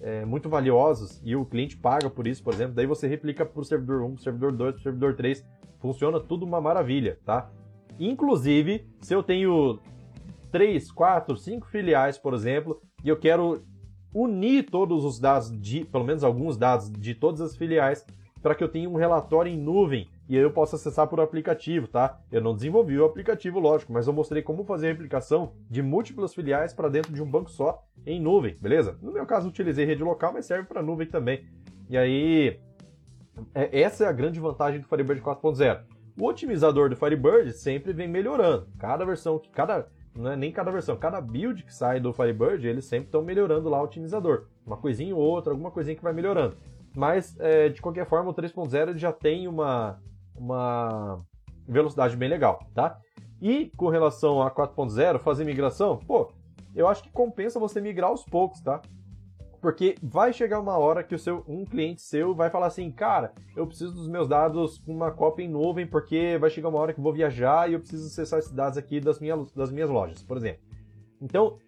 é, 0.00 0.24
muito 0.24 0.48
valiosos 0.48 1.20
e 1.24 1.34
o 1.34 1.44
cliente 1.44 1.76
paga 1.76 2.10
por 2.10 2.26
isso, 2.26 2.42
por 2.42 2.52
exemplo, 2.52 2.74
daí 2.74 2.86
você 2.86 3.06
replica 3.06 3.44
para 3.44 3.60
o 3.60 3.64
servidor 3.64 4.02
1, 4.02 4.18
servidor 4.18 4.52
2, 4.52 4.82
servidor 4.82 5.14
3, 5.14 5.44
funciona 5.78 6.20
tudo 6.20 6.44
uma 6.44 6.60
maravilha, 6.60 7.18
tá? 7.24 7.50
Inclusive, 7.98 8.86
se 9.00 9.14
eu 9.14 9.22
tenho 9.22 9.78
3, 10.50 10.90
4, 10.90 11.36
5 11.36 11.66
filiais, 11.66 12.18
por 12.18 12.34
exemplo, 12.34 12.80
e 13.02 13.08
eu 13.08 13.16
quero 13.16 13.62
unir 14.12 14.64
todos 14.70 15.04
os 15.04 15.18
dados, 15.18 15.50
de, 15.60 15.84
pelo 15.84 16.04
menos 16.04 16.24
alguns 16.24 16.56
dados 16.56 16.90
de 16.90 17.14
todas 17.14 17.40
as 17.40 17.56
filiais, 17.56 18.04
para 18.42 18.54
que 18.54 18.62
eu 18.62 18.68
tenha 18.68 18.88
um 18.88 18.96
relatório 18.96 19.52
em 19.52 19.58
nuvem 19.58 20.08
e 20.28 20.36
aí 20.36 20.42
eu 20.42 20.50
posso 20.50 20.74
acessar 20.74 21.06
por 21.06 21.20
aplicativo, 21.20 21.86
tá? 21.86 22.18
Eu 22.32 22.40
não 22.40 22.54
desenvolvi 22.54 22.98
o 22.98 23.04
aplicativo, 23.04 23.60
lógico, 23.60 23.92
mas 23.92 24.06
eu 24.06 24.12
mostrei 24.12 24.42
como 24.42 24.64
fazer 24.64 24.86
a 24.86 24.90
replicação 24.90 25.52
de 25.70 25.82
múltiplas 25.82 26.34
filiais 26.34 26.74
para 26.74 26.88
dentro 26.88 27.12
de 27.12 27.22
um 27.22 27.30
banco 27.30 27.50
só 27.50 27.84
em 28.04 28.20
nuvem, 28.20 28.56
beleza? 28.60 28.98
No 29.00 29.12
meu 29.12 29.24
caso, 29.24 29.48
utilizei 29.48 29.84
rede 29.84 30.02
local, 30.02 30.32
mas 30.32 30.46
serve 30.46 30.66
para 30.66 30.82
nuvem 30.82 31.06
também. 31.06 31.46
E 31.88 31.96
aí, 31.96 32.60
é, 33.54 33.80
essa 33.80 34.04
é 34.04 34.08
a 34.08 34.12
grande 34.12 34.40
vantagem 34.40 34.80
do 34.80 34.88
Firebird 34.88 35.22
4.0. 35.22 35.82
O 36.18 36.26
otimizador 36.26 36.88
do 36.88 36.96
Firebird 36.96 37.52
sempre 37.52 37.92
vem 37.92 38.08
melhorando. 38.08 38.66
Cada 38.78 39.04
versão, 39.04 39.40
cada 39.52 39.86
não 40.16 40.32
é 40.32 40.36
nem 40.36 40.50
cada 40.50 40.70
versão, 40.70 40.96
cada 40.96 41.20
build 41.20 41.62
que 41.62 41.74
sai 41.74 42.00
do 42.00 42.12
Firebird, 42.12 42.66
eles 42.66 42.86
sempre 42.86 43.06
estão 43.06 43.22
melhorando 43.22 43.68
lá 43.68 43.80
o 43.80 43.84
otimizador. 43.84 44.46
Uma 44.66 44.76
coisinha 44.76 45.14
ou 45.14 45.20
outra, 45.20 45.52
alguma 45.52 45.70
coisinha 45.70 45.94
que 45.94 46.02
vai 46.02 46.12
melhorando. 46.12 46.56
Mas, 46.94 47.38
é, 47.38 47.68
de 47.68 47.82
qualquer 47.82 48.06
forma, 48.06 48.30
o 48.30 48.34
3.0 48.34 48.96
já 48.96 49.12
tem 49.12 49.46
uma, 49.46 50.00
uma 50.38 51.20
velocidade 51.68 52.16
bem 52.16 52.28
legal, 52.28 52.60
tá? 52.74 52.98
E 53.40 53.70
com 53.76 53.88
relação 53.88 54.40
a 54.40 54.50
4.0, 54.50 55.18
fazer 55.18 55.44
migração, 55.44 55.98
pô, 55.98 56.30
eu 56.74 56.88
acho 56.88 57.02
que 57.02 57.10
compensa 57.10 57.58
você 57.58 57.80
migrar 57.80 58.10
aos 58.10 58.24
poucos, 58.24 58.60
tá? 58.60 58.80
Porque 59.60 59.96
vai 60.02 60.32
chegar 60.32 60.60
uma 60.60 60.78
hora 60.78 61.02
que 61.02 61.14
o 61.14 61.18
seu, 61.18 61.44
um 61.48 61.64
cliente 61.64 62.02
seu 62.02 62.34
vai 62.34 62.50
falar 62.50 62.66
assim, 62.66 62.90
cara, 62.90 63.32
eu 63.56 63.66
preciso 63.66 63.92
dos 63.92 64.08
meus 64.08 64.28
dados 64.28 64.78
com 64.78 64.92
uma 64.92 65.10
cópia 65.10 65.44
em 65.44 65.48
nuvem, 65.48 65.86
porque 65.86 66.38
vai 66.38 66.50
chegar 66.50 66.68
uma 66.68 66.78
hora 66.78 66.92
que 66.92 67.00
eu 67.00 67.04
vou 67.04 67.12
viajar 67.12 67.68
e 67.68 67.72
eu 67.72 67.80
preciso 67.80 68.06
acessar 68.06 68.38
esses 68.38 68.52
dados 68.52 68.78
aqui 68.78 69.00
das 69.00 69.18
minhas, 69.18 69.50
das 69.52 69.72
minhas 69.72 69.90
lojas, 69.90 70.22
por 70.22 70.36
exemplo. 70.36 70.62
Então, 71.20 71.58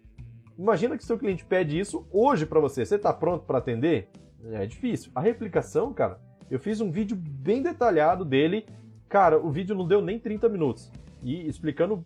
imagina 0.57 0.97
que 0.97 1.03
seu 1.03 1.17
cliente 1.17 1.43
pede 1.43 1.77
isso 1.77 2.07
hoje 2.11 2.45
para 2.45 2.59
você. 2.59 2.85
Você 2.85 2.95
está 2.95 3.11
pronto 3.11 3.45
para 3.45 3.57
atender? 3.57 4.09
É 4.51 4.65
difícil. 4.65 5.11
A 5.13 5.19
replicação, 5.19 5.93
cara, 5.93 6.21
eu 6.49 6.59
fiz 6.59 6.81
um 6.81 6.91
vídeo 6.91 7.15
bem 7.15 7.61
detalhado 7.61 8.25
dele. 8.25 8.65
Cara, 9.07 9.37
o 9.37 9.49
vídeo 9.49 9.75
não 9.75 9.87
deu 9.87 10.01
nem 10.01 10.19
30 10.19 10.49
minutos. 10.49 10.91
E 11.21 11.47
explicando 11.47 12.03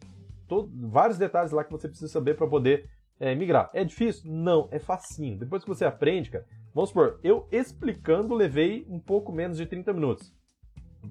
todo, 0.48 0.70
vários 0.88 1.18
detalhes 1.18 1.52
lá 1.52 1.64
que 1.64 1.72
você 1.72 1.88
precisa 1.88 2.12
saber 2.12 2.36
para 2.36 2.48
poder 2.48 2.90
é, 3.20 3.34
migrar. 3.36 3.70
É 3.74 3.84
difícil? 3.84 4.32
Não, 4.32 4.68
é 4.72 4.80
facinho. 4.80 5.38
Depois 5.38 5.64
que 5.64 5.70
você 5.70 5.86
aprende, 5.86 6.30
cara, 6.30 6.46
vamos 6.74 6.90
supor, 6.90 7.20
eu 7.24 7.48
explicando 7.52 8.34
levei 8.34 8.86
um 8.90 9.00
pouco 9.00 9.32
menos 9.32 9.58
de 9.58 9.66
30 9.66 9.94
minutos. 9.94 10.34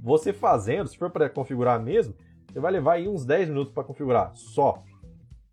Você 0.03 0.33
fazendo, 0.33 0.89
se 0.89 0.97
for 0.97 1.11
para 1.11 1.28
configurar 1.28 1.80
mesmo, 1.80 2.14
você 2.51 2.61
vai 2.61 2.72
levar 2.72 2.95
aí 2.95 3.09
uns 3.09 3.24
10 3.24 3.49
minutos 3.49 3.72
para 3.72 3.85
configurar, 3.85 4.35
só. 4.35 4.83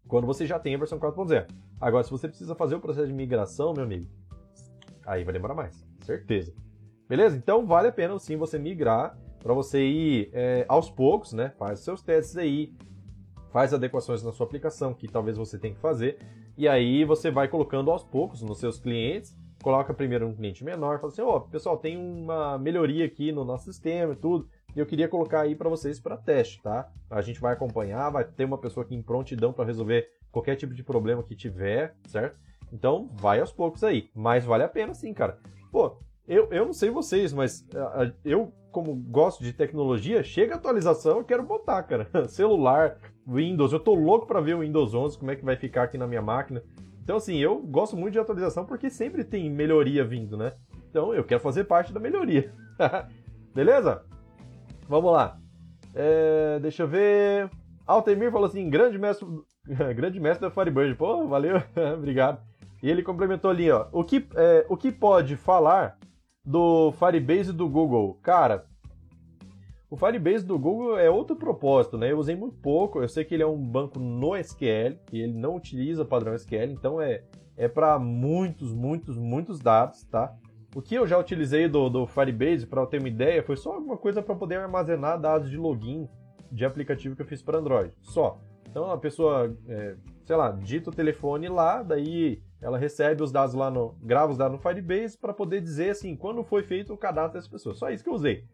Quando 0.07 0.25
você 0.25 0.45
já 0.45 0.59
tem 0.59 0.75
a 0.75 0.77
versão 0.77 0.99
4.0. 0.99 1.47
Agora, 1.80 2.03
se 2.03 2.11
você 2.11 2.27
precisa 2.27 2.55
fazer 2.55 2.75
o 2.75 2.80
processo 2.80 3.07
de 3.07 3.13
migração, 3.13 3.73
meu 3.73 3.84
amigo, 3.84 4.07
aí 5.05 5.23
vai 5.23 5.34
demorar 5.34 5.53
mais, 5.53 5.86
certeza. 6.03 6.53
Beleza? 7.10 7.36
Então 7.36 7.66
vale 7.66 7.88
a 7.88 7.91
pena 7.91 8.18
sim 8.20 8.38
você 8.38 8.60
migrar 8.60 9.18
para 9.41 9.51
você 9.51 9.84
ir 9.84 10.30
é, 10.32 10.64
aos 10.70 10.91
poucos, 10.91 11.34
né? 11.34 11.51
Faz 11.57 11.80
seus 11.80 12.03
testes 12.03 12.38
aí, 12.38 12.72
faz 13.51 13.74
adequações 13.74 14.22
na 14.22 14.32
sua 14.32 14.45
aplicação 14.45 14.93
que 14.93 15.07
talvez 15.07 15.36
você 15.36 15.57
tenha 15.57 15.74
que 15.74 15.80
fazer, 15.80 16.20
e 16.55 16.68
aí 16.68 17.03
você 17.03 17.32
vai 17.32 17.47
colocando 17.47 17.89
aos 17.89 18.03
poucos 18.03 18.43
nos 18.43 18.60
seus 18.60 18.78
clientes, 18.80 19.36
coloca 19.64 19.93
primeiro 19.93 20.28
um 20.28 20.36
cliente 20.36 20.64
menor, 20.64 20.99
fala 20.99 21.12
assim, 21.12 21.22
ó, 21.22 21.38
oh, 21.38 21.41
pessoal, 21.41 21.78
tem 21.78 21.97
uma 21.97 22.60
melhoria 22.60 23.05
aqui 23.05 23.32
no 23.32 23.43
nosso 23.43 23.66
sistema 23.66 24.14
e 24.14 24.16
tudo, 24.16 24.47
eu 24.76 24.86
queria 24.86 25.07
colocar 25.07 25.41
aí 25.41 25.55
para 25.55 25.70
vocês 25.70 25.99
para 25.99 26.16
teste, 26.16 26.62
tá? 26.62 26.91
A 27.10 27.22
gente 27.22 27.39
vai 27.39 27.53
acompanhar, 27.53 28.10
vai 28.12 28.24
ter 28.24 28.45
uma 28.45 28.57
pessoa 28.57 28.86
aqui 28.86 28.93
em 28.93 29.01
prontidão 29.01 29.51
para 29.51 29.66
resolver 29.66 30.07
qualquer 30.32 30.55
tipo 30.55 30.76
de 30.76 30.84
problema 30.84 31.24
que 31.24 31.36
tiver, 31.36 31.95
certo? 32.07 32.38
Então, 32.72 33.10
vai 33.14 33.39
aos 33.39 33.51
poucos 33.51 33.84
aí, 33.84 34.12
mas 34.14 34.45
vale 34.45 34.64
a 34.64 34.70
pena 34.70 34.93
sim, 34.93 35.12
cara. 35.12 35.39
Pô, 35.72 35.97
eu, 36.30 36.47
eu 36.51 36.65
não 36.65 36.73
sei 36.73 36.91
vocês, 36.91 37.34
mas 37.34 37.67
eu, 38.23 38.53
como 38.71 38.93
gosto 38.93 39.43
de 39.43 39.51
tecnologia, 39.51 40.21
chega 40.21 40.53
atualização, 40.53 41.17
eu 41.17 41.23
quero 41.23 41.41
botar, 41.41 41.82
cara. 41.82 42.07
Celular, 42.30 42.97
Windows, 43.27 43.73
eu 43.73 43.80
tô 43.80 43.95
louco 43.95 44.27
para 44.27 44.39
ver 44.39 44.55
o 44.55 44.59
Windows 44.59 44.93
11, 44.93 45.17
como 45.17 45.32
é 45.32 45.36
que 45.36 45.43
vai 45.43 45.55
ficar 45.55 45.84
aqui 45.84 45.97
na 45.97 46.05
minha 46.05 46.21
máquina. 46.21 46.61
Então, 47.03 47.17
assim, 47.17 47.38
eu 47.38 47.59
gosto 47.59 47.97
muito 47.97 48.13
de 48.13 48.19
atualização 48.19 48.63
porque 48.63 48.91
sempre 48.91 49.23
tem 49.23 49.49
melhoria 49.49 50.05
vindo, 50.05 50.38
né? 50.38 50.53
Então, 50.88 51.15
eu 51.15 51.23
quero 51.23 51.41
fazer 51.41 51.63
parte 51.63 51.91
da 51.91 51.99
melhoria. 51.99 52.53
Beleza? 53.55 54.03
Vamos 54.88 55.11
lá. 55.11 55.36
É, 55.95 56.59
deixa 56.59 56.84
eu 56.84 56.88
ver. 56.88 57.49
Altemir 57.88 58.32
falou 58.32 58.45
assim: 58.45 58.69
grande 58.69 58.99
mestre, 58.99 59.27
grande 59.95 60.19
mestre 60.19 60.47
da 60.47 60.51
Firebird. 60.51 60.93
Pô, 60.95 61.27
valeu, 61.27 61.55
obrigado. 61.97 62.39
E 62.84 62.89
ele 62.89 63.01
complementou 63.01 63.49
ali, 63.49 63.71
ó. 63.71 63.88
O 63.91 64.03
que, 64.03 64.27
é, 64.36 64.65
o 64.69 64.77
que 64.77 64.91
pode 64.91 65.36
falar 65.36 65.97
do 66.45 66.91
Firebase 66.93 67.53
do 67.53 67.67
Google. 67.67 68.19
Cara, 68.21 68.65
o 69.89 69.97
Firebase 69.97 70.45
do 70.45 70.57
Google 70.57 70.97
é 70.97 71.09
outro 71.09 71.35
propósito, 71.35 71.97
né? 71.97 72.11
Eu 72.11 72.19
usei 72.19 72.35
muito 72.35 72.57
pouco. 72.57 73.01
Eu 73.01 73.09
sei 73.09 73.25
que 73.25 73.33
ele 73.33 73.43
é 73.43 73.47
um 73.47 73.57
banco 73.57 73.99
no 73.99 74.35
SQL 74.35 74.97
e 75.11 75.21
ele 75.21 75.33
não 75.33 75.55
utiliza 75.55 76.05
padrão 76.05 76.33
SQL, 76.35 76.71
então 76.71 77.01
é, 77.01 77.23
é 77.57 77.67
para 77.67 77.97
muitos, 77.97 78.73
muitos, 78.73 79.17
muitos 79.17 79.59
dados, 79.59 80.03
tá? 80.03 80.35
O 80.75 80.81
que 80.81 80.93
eu 80.93 81.07
já 81.07 81.17
utilizei 81.17 81.67
do, 81.67 81.89
do 81.89 82.05
Firebase, 82.05 82.67
para 82.67 82.85
ter 82.85 82.99
uma 82.99 83.07
ideia, 83.07 83.41
foi 83.41 83.57
só 83.57 83.73
alguma 83.73 83.97
coisa 83.97 84.21
para 84.21 84.35
poder 84.35 84.59
armazenar 84.59 85.19
dados 85.19 85.49
de 85.49 85.57
login 85.57 86.07
de 86.51 86.63
aplicativo 86.63 87.15
que 87.15 87.23
eu 87.23 87.25
fiz 87.25 87.41
para 87.41 87.57
Android. 87.57 87.91
Só. 88.01 88.39
Então 88.69 88.91
a 88.91 88.97
pessoa, 88.97 89.51
é, 89.67 89.95
sei 90.23 90.35
lá, 90.35 90.51
digita 90.51 90.91
o 90.91 90.93
telefone 90.93 91.47
lá, 91.47 91.81
daí 91.81 92.43
ela 92.62 92.78
recebe 92.78 93.24
os 93.24 93.32
dados 93.32 93.55
lá 93.55 93.72
no. 93.72 93.95
grava 94.01 94.32
os 94.32 94.38
dados 94.38 94.57
no 94.57 94.62
Firebase 94.62 95.18
para 95.18 95.34
poder 95.34 95.62
dizer 95.62 95.91
assim, 95.91 96.16
quando 96.16 96.43
foi 96.43 96.64
feito 96.64 96.93
o 96.93 96.97
cadastro 96.97 97.39
dessa 97.39 97.49
pessoa. 97.49 97.74
Só 97.74 97.89
isso 97.89 98.03
que 98.03 98.10
eu 98.10 98.14
usei. 98.14 98.45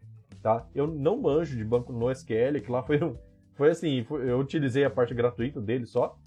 Tá? 0.42 0.66
Eu 0.74 0.86
não 0.86 1.20
manjo 1.20 1.56
de 1.56 1.64
banco 1.64 1.92
no 1.92 2.10
SQL, 2.10 2.60
que 2.62 2.70
lá 2.70 2.82
foi. 2.82 2.98
Foi 3.54 3.70
assim, 3.70 4.04
foi, 4.04 4.30
eu 4.30 4.38
utilizei 4.38 4.84
a 4.84 4.90
parte 4.90 5.14
gratuita 5.14 5.60
dele 5.60 5.86
só. 5.86 6.18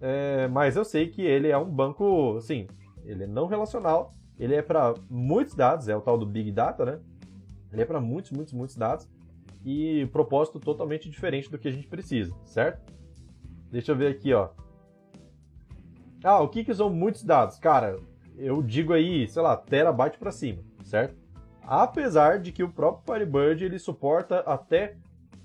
É, 0.00 0.48
mas 0.48 0.74
eu 0.74 0.84
sei 0.84 1.08
que 1.08 1.20
ele 1.20 1.48
é 1.48 1.58
um 1.58 1.68
banco, 1.68 2.36
assim, 2.38 2.66
ele 3.04 3.24
é 3.24 3.26
não 3.26 3.46
relacional, 3.46 4.14
ele 4.38 4.54
é 4.54 4.62
para 4.62 4.94
muitos 5.10 5.54
dados, 5.54 5.88
é 5.88 5.96
o 5.96 6.00
tal 6.00 6.16
do 6.16 6.24
Big 6.24 6.50
Data, 6.50 6.84
né? 6.86 7.00
Ele 7.72 7.82
é 7.82 7.84
para 7.84 8.00
muitos, 8.00 8.30
muitos, 8.30 8.54
muitos 8.54 8.74
dados 8.74 9.06
e 9.64 10.06
propósito 10.12 10.58
totalmente 10.58 11.10
diferente 11.10 11.50
do 11.50 11.58
que 11.58 11.68
a 11.68 11.70
gente 11.70 11.86
precisa, 11.86 12.34
certo? 12.44 12.90
Deixa 13.70 13.92
eu 13.92 13.96
ver 13.96 14.06
aqui, 14.06 14.32
ó. 14.32 14.48
Ah, 16.22 16.40
o 16.40 16.48
que, 16.48 16.64
que 16.64 16.74
são 16.74 16.90
muitos 16.90 17.22
dados? 17.22 17.58
Cara, 17.58 17.98
eu 18.36 18.62
digo 18.62 18.92
aí, 18.92 19.28
sei 19.28 19.42
lá, 19.42 19.56
terabyte 19.56 20.18
para 20.18 20.32
cima, 20.32 20.62
certo? 20.84 21.16
Apesar 21.62 22.40
de 22.40 22.50
que 22.50 22.62
o 22.62 22.72
próprio 22.72 23.14
Firebird 23.14 23.64
ele 23.64 23.78
suporta 23.78 24.40
até. 24.40 24.96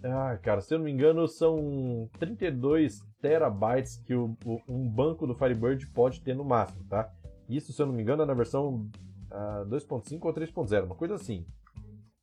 Ah, 0.03 0.37
cara, 0.41 0.61
se 0.61 0.73
eu 0.73 0.79
não 0.79 0.85
me 0.85 0.91
engano, 0.91 1.27
são 1.27 2.09
32 2.19 3.01
terabytes 3.21 3.97
que 3.97 4.13
o, 4.13 4.35
o, 4.45 4.59
um 4.67 4.87
banco 4.89 5.27
do 5.27 5.35
Firebird 5.35 5.85
pode 5.87 6.21
ter 6.21 6.35
no 6.35 6.43
máximo, 6.43 6.83
tá? 6.89 7.09
Isso, 7.47 7.71
se 7.71 7.81
eu 7.81 7.85
não 7.85 7.93
me 7.93 8.01
engano, 8.01 8.23
é 8.23 8.25
na 8.25 8.33
versão 8.33 8.89
uh, 9.31 9.65
2.5 9.69 10.19
ou 10.23 10.33
3.0, 10.33 10.85
uma 10.85 10.95
coisa 10.95 11.15
assim. 11.15 11.45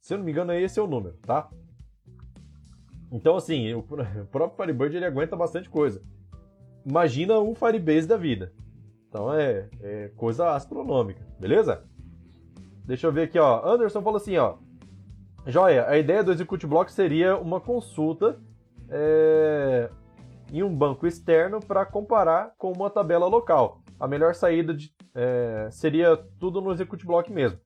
Se 0.00 0.12
eu 0.14 0.18
não 0.18 0.24
me 0.24 0.32
engano, 0.32 0.52
esse 0.52 0.78
é 0.78 0.82
o 0.82 0.86
número, 0.86 1.16
tá? 1.22 1.48
Então, 3.12 3.36
assim, 3.36 3.72
o 3.74 3.82
próprio 4.30 4.56
Firebird 4.56 4.96
ele 4.96 5.06
aguenta 5.06 5.36
bastante 5.36 5.70
coisa 5.70 6.02
imagina 6.84 7.38
um 7.38 7.54
Firebase 7.54 8.06
da 8.06 8.16
vida. 8.16 8.52
Então 9.08 9.32
é, 9.34 9.68
é, 9.80 10.08
coisa 10.16 10.54
astronômica, 10.54 11.26
beleza? 11.38 11.84
Deixa 12.84 13.06
eu 13.06 13.12
ver 13.12 13.22
aqui, 13.22 13.38
ó. 13.38 13.66
Anderson 13.68 14.02
falou 14.02 14.16
assim, 14.16 14.36
ó. 14.36 14.56
Joia, 15.46 15.88
a 15.88 15.98
ideia 15.98 16.22
do 16.22 16.32
Execute 16.32 16.66
Block 16.66 16.92
seria 16.92 17.36
uma 17.36 17.60
consulta 17.60 18.38
é, 18.88 19.90
em 20.52 20.62
um 20.62 20.74
banco 20.74 21.06
externo 21.06 21.60
para 21.60 21.86
comparar 21.86 22.54
com 22.58 22.72
uma 22.72 22.90
tabela 22.90 23.26
local. 23.26 23.82
A 23.98 24.06
melhor 24.06 24.34
saída 24.34 24.74
de, 24.74 24.92
é, 25.14 25.68
seria 25.70 26.16
tudo 26.38 26.60
no 26.60 26.72
Execute 26.72 27.06
Block 27.06 27.32
mesmo. 27.32 27.58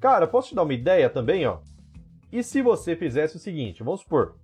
Cara, 0.00 0.26
posso 0.26 0.48
te 0.48 0.54
dar 0.54 0.62
uma 0.62 0.74
ideia 0.74 1.08
também, 1.08 1.46
ó? 1.46 1.58
E 2.30 2.42
se 2.42 2.60
você 2.60 2.96
fizesse 2.96 3.36
o 3.36 3.40
seguinte, 3.40 3.82
vamos 3.82 4.00
supor, 4.00 4.36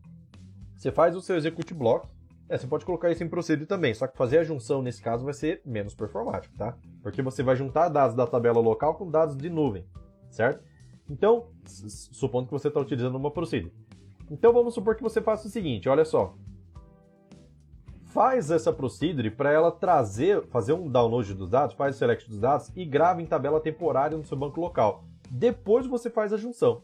você 0.77 0.91
faz 0.91 1.15
o 1.17 1.21
seu 1.21 1.37
Execute 1.37 1.75
Block, 1.75 2.09
é, 2.51 2.59
você 2.59 2.67
pode 2.67 2.85
colocar 2.85 3.13
isso 3.13 3.23
em 3.23 3.29
procedure 3.29 3.65
também, 3.65 3.95
só 3.95 4.09
que 4.09 4.19
fazer 4.19 4.39
a 4.39 4.43
junção 4.43 4.83
nesse 4.83 5.01
caso 5.01 5.25
vai 5.25 5.33
ser 5.33 5.63
menos 5.65 5.95
performático, 5.95 6.53
tá? 6.59 6.77
Porque 7.01 7.23
você 7.23 7.45
vai 7.45 7.55
juntar 7.55 7.89
dados 7.89 8.17
da 8.17 8.27
tabela 8.27 8.59
local 8.59 8.97
com 8.97 9.09
dados 9.09 9.37
de 9.37 9.49
nuvem, 9.49 9.87
certo? 10.29 10.61
Então, 11.09 11.47
supondo 11.65 12.47
que 12.47 12.53
você 12.53 12.67
está 12.67 12.81
utilizando 12.81 13.15
uma 13.15 13.31
procedure. 13.31 13.73
Então 14.29 14.53
vamos 14.53 14.75
supor 14.75 14.97
que 14.97 15.03
você 15.03 15.23
faça 15.23 15.47
o 15.47 15.51
seguinte, 15.51 15.89
olha 15.89 16.05
só. 16.05 16.35
Faz 18.07 18.51
essa 18.51 18.73
procedure 18.73 19.31
para 19.31 19.53
ela 19.53 19.71
trazer, 19.71 20.45
fazer 20.49 20.73
um 20.73 20.89
download 20.89 21.33
dos 21.35 21.49
dados, 21.49 21.77
faz 21.77 21.95
o 21.95 21.99
select 22.01 22.29
dos 22.29 22.41
dados 22.41 22.73
e 22.75 22.85
grava 22.85 23.23
em 23.23 23.27
tabela 23.27 23.61
temporária 23.61 24.19
no 24.19 24.25
seu 24.25 24.37
banco 24.37 24.61
local. 24.61 25.05
Depois 25.31 25.87
você 25.87 26.11
faz 26.11 26.33
a 26.33 26.37
junção. 26.37 26.83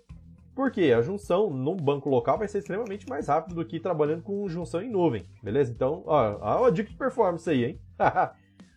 Porque 0.57 0.85
a 0.85 1.03
junção 1.03 1.51
no 1.51 1.77
banco 1.77 2.09
local 2.09 2.39
vai 2.39 2.49
ser 2.49 2.59
extremamente 2.61 3.07
mais 3.07 3.29
rápido 3.29 3.57
do 3.57 3.65
que 3.67 3.79
trabalhando 3.79 4.23
com 4.23 4.49
junção 4.49 4.81
em 4.81 4.91
nuvem, 4.91 5.23
beleza? 5.43 5.71
Então, 5.71 6.03
ó, 6.07 6.39
ó 6.41 6.65
a 6.65 6.71
dica 6.71 6.89
de 6.89 6.97
performance 6.97 7.49
aí, 7.49 7.63
hein? 7.63 7.81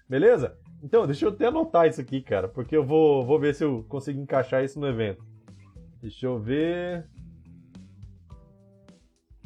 beleza? 0.07 0.57
Então, 0.84 1.07
deixa 1.07 1.23
eu 1.23 1.30
até 1.30 1.45
anotar 1.45 1.88
isso 1.88 2.01
aqui, 2.01 2.21
cara, 2.21 2.49
porque 2.49 2.75
eu 2.75 2.84
vou, 2.86 3.25
vou 3.25 3.39
ver 3.39 3.55
se 3.55 3.63
eu 3.63 3.86
consigo 3.88 4.19
encaixar 4.19 4.61
isso 4.61 4.77
no 4.77 4.88
evento. 4.88 5.25
Deixa 6.01 6.25
eu 6.25 6.38
ver. 6.38 7.09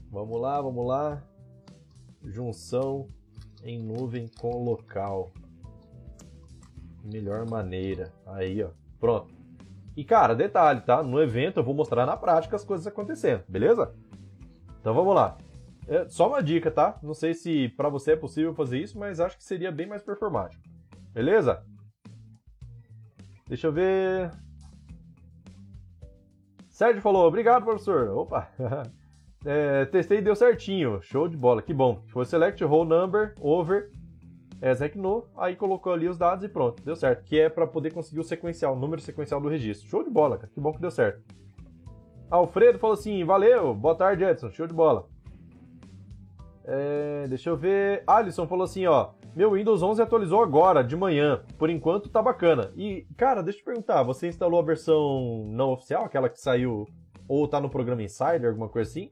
Vamos 0.09 0.41
lá, 0.41 0.59
vamos 0.59 0.88
lá. 0.88 1.23
Junção 2.23 3.07
em 3.63 3.79
nuvem 3.79 4.27
com 4.39 4.63
local. 4.63 5.31
Melhor 7.03 7.47
maneira. 7.47 8.11
Aí, 8.25 8.63
ó. 8.63 8.71
Pronto. 8.99 9.43
E 9.96 10.04
cara, 10.04 10.36
detalhe, 10.36 10.82
tá? 10.82 11.04
No 11.04 11.22
evento 11.22 11.60
eu 11.60 11.64
vou 11.64 11.74
mostrar 11.74 12.06
na 12.06 12.18
prática 12.18 12.56
as 12.56 12.64
coisas 12.64 12.88
acontecendo, 12.88 13.44
beleza? 13.48 13.94
Então 14.80 14.94
vamos 14.94 15.14
lá. 15.14 15.38
É, 15.88 16.08
só 16.08 16.28
uma 16.28 16.41
dica, 16.41 16.72
tá? 16.72 16.98
Não 17.04 17.14
sei 17.14 17.34
se 17.34 17.70
para 17.70 17.89
você 17.89 18.14
é 18.14 18.16
possível 18.16 18.54
fazer 18.54 18.80
isso, 18.80 18.98
mas 18.98 19.20
acho 19.20 19.38
que 19.38 19.44
seria 19.44 19.72
bem 19.72 19.86
mais 19.86 20.02
performático. 20.02 20.64
Beleza? 21.14 21.64
Deixa 23.48 23.68
eu 23.68 23.72
ver. 23.72 24.32
Sérgio 26.70 27.02
falou, 27.02 27.28
obrigado, 27.28 27.64
professor. 27.64 28.10
Opa! 28.10 28.50
é, 29.46 29.86
testei 29.86 30.20
e 30.20 30.22
deu 30.22 30.36
certinho. 30.36 31.02
Show 31.02 31.28
de 31.28 31.38
bola, 31.38 31.62
que 31.62 31.74
bom. 31.74 32.02
Foi 32.08 32.26
select 32.26 32.64
whole 32.64 32.89
number 32.89 33.36
over 33.39 33.91
as 34.70 34.80
no, 34.95 35.26
aí 35.36 35.57
colocou 35.57 35.91
ali 35.91 36.07
os 36.07 36.18
dados 36.18 36.45
e 36.45 36.47
pronto, 36.47 36.82
deu 36.84 36.95
certo. 36.95 37.26
Que 37.26 37.41
é 37.41 37.49
para 37.49 37.68
poder 37.68 37.91
conseguir 37.91 38.22
o 38.22 38.24
sequencial, 38.24 38.76
o 38.76 38.80
número 38.80 39.01
sequencial 39.01 39.41
do 39.41 39.49
registro. 39.49 39.89
Show 39.89 40.03
de 40.03 40.09
bola, 40.09 40.38
cara. 40.38 40.49
Que 40.53 40.61
bom 40.61 40.72
que 40.72 40.80
deu 40.80 40.89
certo. 40.89 41.22
Alfredo 42.32 42.80
falou 42.80 42.93
assim: 42.93 43.24
valeu, 43.26 43.76
boa 43.76 43.93
tarde, 43.93 44.24
Edson. 44.24 44.49
Show 44.51 44.66
de 44.66 44.74
bola. 44.74 45.05
É, 46.64 47.28
deixa 47.28 47.49
eu 47.49 47.57
ver. 47.57 48.03
Alisson 48.07 48.47
falou 48.47 48.64
assim: 48.64 48.86
ó. 48.86 49.09
Meu 49.36 49.51
Windows 49.51 49.82
11 49.82 50.01
atualizou 50.01 50.41
agora, 50.41 50.84
de 50.84 50.95
manhã. 50.95 51.43
Por 51.57 51.70
enquanto 51.70 52.07
tá 52.07 52.22
bacana. 52.22 52.72
E, 52.76 53.05
cara, 53.18 53.41
deixa 53.41 53.59
eu 53.59 53.64
te 53.64 53.66
perguntar: 53.66 54.01
você 54.03 54.28
instalou 54.28 54.59
a 54.59 54.64
versão 54.64 55.45
não 55.49 55.74
oficial, 55.74 56.05
aquela 56.05 56.30
que 56.30 56.39
saiu 56.39 56.88
ou 57.28 57.47
tá 57.47 57.59
no 57.59 57.70
programa 57.70 58.03
Insider, 58.03 58.47
alguma 58.47 58.70
coisa 58.70 58.89
assim? 58.89 59.11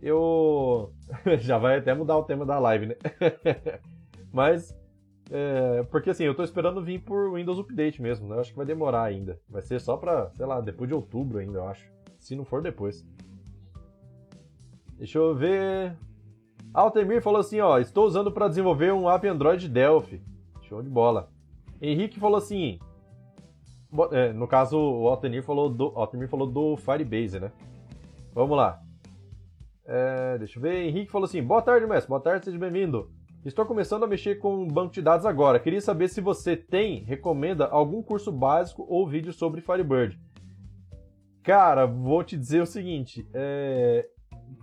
Eu. 0.00 0.92
Já 1.38 1.56
vai 1.56 1.78
até 1.78 1.94
mudar 1.94 2.16
o 2.16 2.24
tema 2.24 2.44
da 2.44 2.58
live, 2.58 2.86
né? 2.86 2.96
Mas. 4.32 4.76
É, 5.30 5.82
porque 5.84 6.10
assim, 6.10 6.24
eu 6.24 6.34
tô 6.34 6.42
esperando 6.42 6.82
vir 6.82 7.00
por 7.00 7.32
Windows 7.32 7.58
Update 7.58 8.02
mesmo, 8.02 8.28
né? 8.28 8.36
Eu 8.36 8.40
acho 8.40 8.50
que 8.50 8.56
vai 8.56 8.66
demorar 8.66 9.04
ainda. 9.04 9.40
Vai 9.48 9.62
ser 9.62 9.80
só 9.80 9.96
pra, 9.96 10.30
sei 10.30 10.44
lá, 10.44 10.60
depois 10.60 10.88
de 10.88 10.94
outubro 10.94 11.38
ainda, 11.38 11.58
eu 11.58 11.68
acho. 11.68 11.90
Se 12.18 12.34
não 12.36 12.44
for 12.44 12.62
depois. 12.62 13.06
Deixa 14.96 15.18
eu 15.18 15.34
ver. 15.34 15.96
Altemir 16.74 17.22
falou 17.22 17.40
assim, 17.40 17.60
ó, 17.60 17.78
estou 17.78 18.06
usando 18.06 18.32
para 18.32 18.48
desenvolver 18.48 18.92
um 18.92 19.10
app 19.10 19.26
Android 19.26 19.68
Delphi. 19.68 20.22
Show 20.62 20.82
de 20.82 20.88
bola. 20.88 21.30
Henrique 21.80 22.18
falou 22.18 22.38
assim, 22.38 22.78
é, 24.10 24.32
no 24.32 24.48
caso 24.48 24.78
o 24.78 25.08
Altemir 25.08 25.42
falou 25.42 25.68
do, 25.68 25.92
Altemir 25.94 26.28
falou 26.28 26.46
do 26.46 26.76
Firebase, 26.76 27.38
né? 27.38 27.52
Vamos 28.32 28.56
lá. 28.56 28.80
É, 29.84 30.38
deixa 30.38 30.58
eu 30.58 30.62
ver. 30.62 30.84
Henrique 30.88 31.10
falou 31.10 31.26
assim: 31.26 31.42
Boa 31.42 31.60
tarde, 31.60 31.86
mestre. 31.86 32.08
Boa 32.08 32.20
tarde, 32.20 32.46
seja 32.46 32.58
bem-vindo. 32.58 33.10
Estou 33.44 33.66
começando 33.66 34.04
a 34.04 34.06
mexer 34.06 34.36
com 34.36 34.54
um 34.54 34.68
banco 34.68 34.94
de 34.94 35.02
dados 35.02 35.26
agora. 35.26 35.58
Queria 35.58 35.80
saber 35.80 36.06
se 36.06 36.20
você 36.20 36.56
tem, 36.56 37.02
recomenda 37.02 37.66
algum 37.66 38.00
curso 38.00 38.30
básico 38.30 38.86
ou 38.88 39.04
vídeo 39.04 39.32
sobre 39.32 39.60
Firebird. 39.60 40.16
Cara, 41.42 41.84
vou 41.84 42.22
te 42.22 42.36
dizer 42.36 42.62
o 42.62 42.66
seguinte: 42.66 43.28
é, 43.34 44.08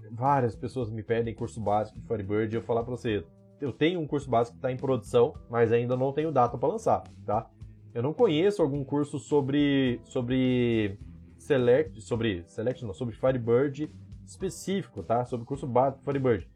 várias 0.09 0.55
pessoas 0.55 0.89
me 0.89 1.03
pedem 1.03 1.35
curso 1.35 1.59
básico 1.59 1.99
de 1.99 2.07
Firebird 2.07 2.55
e 2.55 2.57
eu 2.57 2.61
falar 2.61 2.83
para 2.83 2.95
você, 2.95 3.25
eu 3.59 3.73
tenho 3.73 3.99
um 3.99 4.07
curso 4.07 4.29
básico 4.29 4.55
que 4.55 4.59
está 4.59 4.71
em 4.71 4.77
produção, 4.77 5.33
mas 5.49 5.73
ainda 5.73 5.97
não 5.97 6.13
tenho 6.13 6.31
data 6.31 6.57
para 6.57 6.69
lançar, 6.69 7.03
tá? 7.25 7.49
Eu 7.93 8.01
não 8.01 8.13
conheço 8.13 8.61
algum 8.61 8.85
curso 8.85 9.19
sobre 9.19 9.99
sobre 10.05 10.97
Select, 11.37 12.01
sobre 12.01 12.43
Select 12.47 12.85
não, 12.85 12.93
sobre 12.93 13.13
Firebird 13.13 13.91
específico, 14.25 15.03
tá? 15.03 15.25
Sobre 15.25 15.45
curso 15.45 15.67
básico 15.67 15.99
de 15.99 16.05
Firebird. 16.05 16.49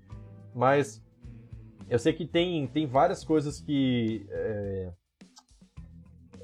Mas 0.56 1.04
eu 1.90 2.00
sei 2.00 2.14
que 2.14 2.26
tem, 2.26 2.68
tem 2.68 2.86
várias 2.86 3.24
coisas 3.24 3.60
que 3.60 4.26
é, 4.30 4.92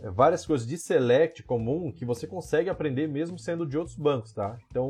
é, 0.02 0.10
várias 0.10 0.46
coisas 0.46 0.68
de 0.68 0.78
select 0.78 1.44
comum 1.44 1.92
que 1.92 2.06
você 2.06 2.26
consegue 2.26 2.70
aprender 2.70 3.08
mesmo 3.08 3.38
sendo 3.38 3.66
de 3.66 3.78
outros 3.78 3.98
bancos, 3.98 4.34
tá? 4.34 4.58
Então, 4.70 4.90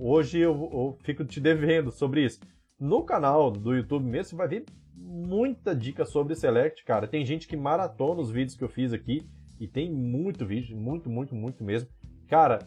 hoje 0.00 0.38
eu, 0.38 0.52
eu, 0.72 0.98
fico 1.02 1.24
te 1.24 1.40
devendo 1.40 1.90
sobre 1.90 2.24
isso. 2.24 2.40
No 2.78 3.04
canal 3.04 3.50
do 3.50 3.74
YouTube 3.74 4.04
mesmo, 4.04 4.30
você 4.30 4.36
vai 4.36 4.48
ver 4.48 4.64
muita 4.94 5.74
dica 5.74 6.04
sobre 6.04 6.34
select, 6.34 6.84
cara. 6.84 7.06
Tem 7.06 7.24
gente 7.24 7.46
que 7.46 7.56
maratona 7.56 8.20
os 8.20 8.30
vídeos 8.30 8.56
que 8.56 8.64
eu 8.64 8.68
fiz 8.68 8.92
aqui 8.92 9.28
e 9.60 9.66
tem 9.66 9.90
muito 9.92 10.44
vídeo, 10.44 10.76
muito, 10.76 11.08
muito, 11.08 11.34
muito 11.34 11.62
mesmo. 11.62 11.88
Cara, 12.28 12.60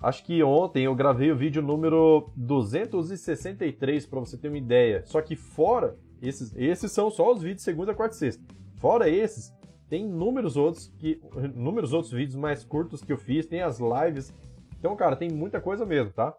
acho 0.00 0.24
que 0.24 0.42
ontem 0.42 0.84
eu 0.84 0.94
gravei 0.94 1.30
o 1.30 1.36
vídeo 1.36 1.60
número 1.60 2.30
263 2.36 4.06
para 4.06 4.20
você 4.20 4.36
ter 4.38 4.48
uma 4.48 4.58
ideia. 4.58 5.04
Só 5.06 5.20
que 5.20 5.36
fora 5.36 5.96
esses, 6.22 6.54
esses 6.56 6.92
são 6.92 7.10
só 7.10 7.32
os 7.32 7.42
vídeos 7.42 7.62
segunda, 7.62 7.94
quarta 7.94 8.14
e 8.14 8.18
sexta. 8.18 8.42
Fora 8.76 9.08
esses, 9.08 9.52
tem 9.88 10.06
inúmeros 10.06 10.56
outros, 10.56 10.88
que, 10.98 11.20
inúmeros 11.54 11.92
outros 11.92 12.12
vídeos 12.12 12.36
mais 12.36 12.64
curtos 12.64 13.02
que 13.02 13.12
eu 13.12 13.18
fiz, 13.18 13.46
tem 13.46 13.60
as 13.60 13.78
lives. 13.78 14.32
Então, 14.78 14.96
cara, 14.96 15.16
tem 15.16 15.30
muita 15.30 15.60
coisa 15.60 15.84
mesmo, 15.84 16.12
tá? 16.12 16.34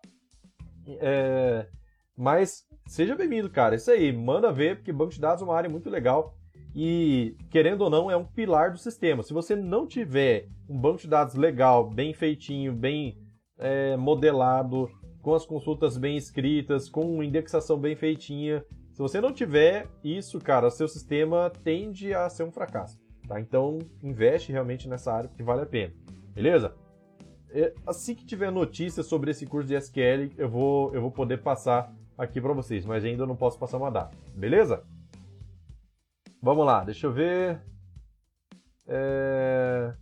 É, 0.87 1.67
mas 2.17 2.65
seja 2.87 3.15
bem-vindo, 3.15 3.49
cara. 3.49 3.75
Isso 3.75 3.91
aí, 3.91 4.11
manda 4.11 4.51
ver, 4.51 4.77
porque 4.77 4.91
banco 4.91 5.13
de 5.13 5.19
dados 5.19 5.41
é 5.41 5.45
uma 5.45 5.55
área 5.55 5.69
muito 5.69 5.89
legal. 5.89 6.35
E, 6.75 7.35
querendo 7.51 7.81
ou 7.81 7.89
não, 7.89 8.09
é 8.09 8.17
um 8.17 8.25
pilar 8.25 8.71
do 8.71 8.77
sistema. 8.77 9.21
Se 9.21 9.33
você 9.33 9.55
não 9.55 9.85
tiver 9.85 10.47
um 10.67 10.79
banco 10.79 11.01
de 11.01 11.07
dados 11.07 11.35
legal, 11.35 11.89
bem 11.89 12.13
feitinho, 12.13 12.73
bem 12.73 13.17
é, 13.59 13.95
modelado, 13.95 14.89
com 15.21 15.33
as 15.33 15.45
consultas 15.45 15.97
bem 15.97 16.17
escritas, 16.17 16.89
com 16.89 17.23
indexação 17.23 17.77
bem 17.77 17.95
feitinha, 17.95 18.65
se 18.93 18.99
você 18.99 19.19
não 19.19 19.33
tiver 19.33 19.87
isso, 20.03 20.39
cara, 20.39 20.69
seu 20.69 20.87
sistema 20.87 21.51
tende 21.63 22.13
a 22.13 22.29
ser 22.29 22.43
um 22.43 22.51
fracasso. 22.51 23.01
Tá? 23.27 23.39
Então, 23.39 23.79
investe 24.03 24.51
realmente 24.51 24.87
nessa 24.87 25.11
área 25.11 25.27
porque 25.27 25.41
vale 25.41 25.63
a 25.63 25.65
pena. 25.65 25.93
Beleza? 26.33 26.75
Assim 27.87 28.13
que 28.13 28.25
tiver 28.25 28.51
notícias 28.51 29.07
sobre 29.07 29.31
esse 29.31 29.47
curso 29.47 29.67
de 29.67 29.75
SQL, 29.75 30.31
eu 30.37 30.47
vou, 30.47 30.93
eu 30.93 31.01
vou 31.01 31.11
poder 31.11 31.41
passar 31.41 31.91
aqui 32.15 32.39
para 32.39 32.53
vocês, 32.53 32.85
mas 32.85 33.03
ainda 33.03 33.25
não 33.25 33.35
posso 33.35 33.57
passar 33.57 33.77
uma 33.77 33.89
data. 33.89 34.15
Beleza? 34.35 34.83
Vamos 36.39 36.65
lá, 36.65 36.83
deixa 36.83 37.07
eu 37.07 37.11
ver. 37.11 37.61
É... 38.85 39.93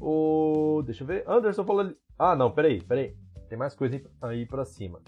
O... 0.00 0.82
Deixa 0.86 1.02
eu 1.02 1.06
ver. 1.06 1.24
Anderson 1.28 1.64
falou. 1.64 1.92
Ah, 2.18 2.34
não, 2.34 2.50
peraí, 2.50 2.80
peraí. 2.82 3.14
Tem 3.48 3.58
mais 3.58 3.74
coisa 3.74 4.00
aí 4.22 4.46
pra 4.46 4.64
cima. 4.64 5.00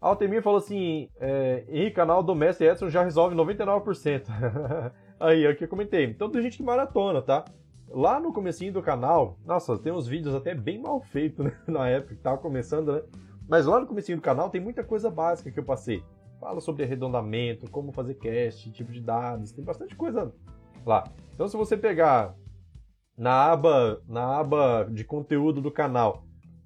Altemir 0.00 0.42
falou 0.42 0.58
assim: 0.58 1.08
é, 1.18 1.64
Henrique, 1.68 1.96
canal 1.96 2.22
do 2.22 2.34
Mestre 2.34 2.66
Edson 2.66 2.88
já 2.88 3.02
resolve 3.02 3.34
99%. 3.34 4.26
Aí, 5.18 5.44
é 5.44 5.50
o 5.50 5.56
que 5.56 5.64
eu 5.64 5.68
comentei. 5.68 6.04
Então 6.04 6.30
tem 6.30 6.42
gente 6.42 6.58
que 6.58 6.62
maratona, 6.62 7.22
tá? 7.22 7.44
Lá 7.88 8.20
no 8.20 8.32
comecinho 8.32 8.72
do 8.72 8.82
canal, 8.82 9.38
nossa, 9.44 9.78
tem 9.78 9.92
uns 9.92 10.06
vídeos 10.06 10.34
até 10.34 10.54
bem 10.54 10.80
mal 10.80 11.00
feitos, 11.00 11.44
né? 11.44 11.52
Na 11.66 11.88
época 11.88 12.14
que 12.14 12.20
tava 12.20 12.38
começando, 12.38 12.92
né? 12.92 13.02
Mas 13.48 13.64
lá 13.64 13.80
no 13.80 13.86
comecinho 13.86 14.18
do 14.18 14.22
canal 14.22 14.50
tem 14.50 14.60
muita 14.60 14.82
coisa 14.82 15.08
básica 15.08 15.50
que 15.50 15.58
eu 15.58 15.64
passei. 15.64 16.02
Fala 16.40 16.60
sobre 16.60 16.84
arredondamento, 16.84 17.70
como 17.70 17.92
fazer 17.92 18.14
cast, 18.14 18.70
tipo 18.72 18.92
de 18.92 19.00
dados, 19.00 19.52
tem 19.52 19.64
bastante 19.64 19.94
coisa 19.94 20.32
lá. 20.84 21.04
Então 21.32 21.48
se 21.48 21.56
você 21.56 21.76
pegar 21.76 22.34
na 23.16 23.52
aba, 23.52 24.02
na 24.06 24.38
aba 24.38 24.84
de 24.90 25.04
conteúdo 25.04 25.60
do 25.60 25.70
canal 25.70 26.24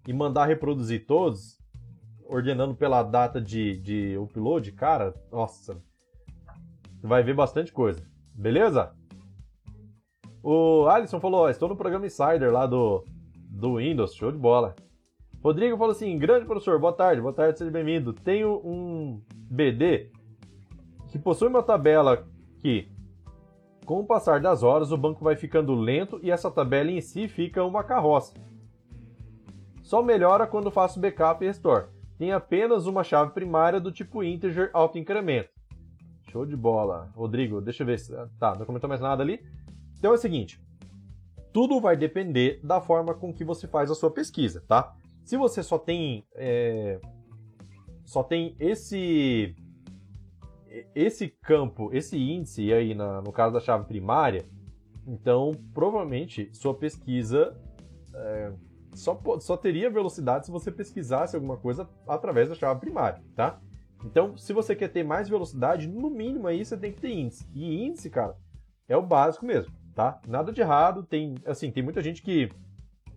e 0.09 0.13
mandar 0.13 0.47
reproduzir 0.47 1.07
todos, 1.07 1.60
ordenando 2.31 2.75
pela 2.75 3.03
data 3.03 3.41
de, 3.41 3.77
de 3.81 4.17
upload, 4.17 4.71
cara, 4.73 5.13
nossa, 5.31 5.77
vai 7.03 7.23
ver 7.23 7.35
bastante 7.35 7.73
coisa. 7.73 8.01
Beleza? 8.33 8.93
O 10.43 10.87
Alisson 10.87 11.21
falou, 11.21 11.51
estou 11.51 11.69
no 11.69 11.77
programa 11.77 12.07
Insider 12.07 12.51
lá 12.51 12.67
do, 12.67 13.05
do 13.35 13.77
Windows, 13.77 14.15
show 14.15 14.31
de 14.31 14.39
bola. 14.39 14.75
Rodrigo 15.43 15.77
falou 15.77 15.93
assim, 15.93 16.17
grande 16.19 16.47
professor, 16.47 16.79
boa 16.79 16.93
tarde, 16.93 17.21
boa 17.21 17.33
tarde, 17.33 17.59
seja 17.59 17.71
bem-vindo. 17.71 18.13
Tenho 18.13 18.61
um 18.65 19.21
BD 19.51 20.11
que 21.09 21.19
possui 21.19 21.49
uma 21.49 21.63
tabela 21.63 22.27
que, 22.61 22.89
com 23.85 24.01
o 24.01 24.07
passar 24.07 24.41
das 24.41 24.63
horas, 24.63 24.93
o 24.93 24.97
banco 24.97 25.25
vai 25.25 25.35
ficando 25.35 25.75
lento 25.75 26.21
e 26.23 26.31
essa 26.31 26.51
tabela 26.51 26.91
em 26.91 27.01
si 27.01 27.27
fica 27.27 27.65
uma 27.65 27.83
carroça. 27.83 28.35
Só 29.83 30.03
melhora 30.03 30.47
quando 30.47 30.71
faço 30.71 31.01
backup 31.01 31.43
e 31.43 31.49
restore 31.49 31.87
tem 32.21 32.33
apenas 32.33 32.85
uma 32.85 33.03
chave 33.03 33.33
primária 33.33 33.81
do 33.81 33.91
tipo 33.91 34.23
integer 34.23 34.69
autoincremento. 34.75 35.49
Show 36.31 36.45
de 36.45 36.55
bola. 36.55 37.11
Rodrigo, 37.17 37.63
deixa 37.63 37.83
eu 37.83 37.87
ver 37.87 37.99
se. 37.99 38.13
Tá, 38.39 38.55
não 38.59 38.67
comentou 38.67 38.87
mais 38.87 39.01
nada 39.01 39.23
ali. 39.23 39.41
Então 39.97 40.11
é 40.13 40.17
o 40.17 40.19
seguinte: 40.19 40.63
tudo 41.51 41.81
vai 41.81 41.97
depender 41.97 42.61
da 42.63 42.79
forma 42.79 43.15
com 43.15 43.33
que 43.33 43.43
você 43.43 43.67
faz 43.67 43.91
a 43.91 43.95
sua 43.95 44.11
pesquisa, 44.11 44.63
tá? 44.69 44.95
Se 45.25 45.39
você 45.39 45.63
só 45.63 45.79
tem. 45.79 46.27
É, 46.35 47.01
só 48.05 48.23
tem 48.23 48.55
esse. 48.61 49.57
Esse 50.95 51.27
campo, 51.27 51.89
esse 51.91 52.19
índice 52.19 52.71
aí 52.71 52.95
na, 52.95 53.23
no 53.23 53.33
caso 53.33 53.55
da 53.55 53.61
chave 53.61 53.87
primária, 53.87 54.45
então 55.07 55.53
provavelmente 55.73 56.51
sua 56.53 56.75
pesquisa. 56.75 57.59
É, 58.15 58.53
só, 58.95 59.21
só 59.41 59.57
teria 59.57 59.91
velocidade 59.91 60.47
se 60.47 60.53
você 60.53 60.71
pesquisasse 60.71 61.37
alguma 61.37 61.57
coisa 61.57 61.89
através 62.07 62.49
da 62.49 62.55
chave 62.55 62.81
primária, 62.81 63.23
tá? 63.35 63.61
Então, 64.05 64.37
se 64.37 64.53
você 64.53 64.75
quer 64.75 64.89
ter 64.89 65.05
mais 65.05 65.29
velocidade, 65.29 65.87
no 65.87 66.11
mínimo 66.11 66.47
aí 66.47 66.65
você 66.65 66.77
tem 66.77 66.93
que 66.93 67.01
ter 67.01 67.13
índice. 67.13 67.47
E 67.55 67.85
índice, 67.85 68.09
cara, 68.09 68.37
é 68.89 68.97
o 68.97 69.03
básico 69.03 69.45
mesmo, 69.45 69.73
tá? 69.95 70.21
Nada 70.27 70.53
de 70.53 70.61
errado, 70.61 71.03
tem, 71.03 71.35
assim, 71.45 71.71
tem 71.71 71.83
muita 71.83 72.03
gente 72.03 72.23
que 72.23 72.51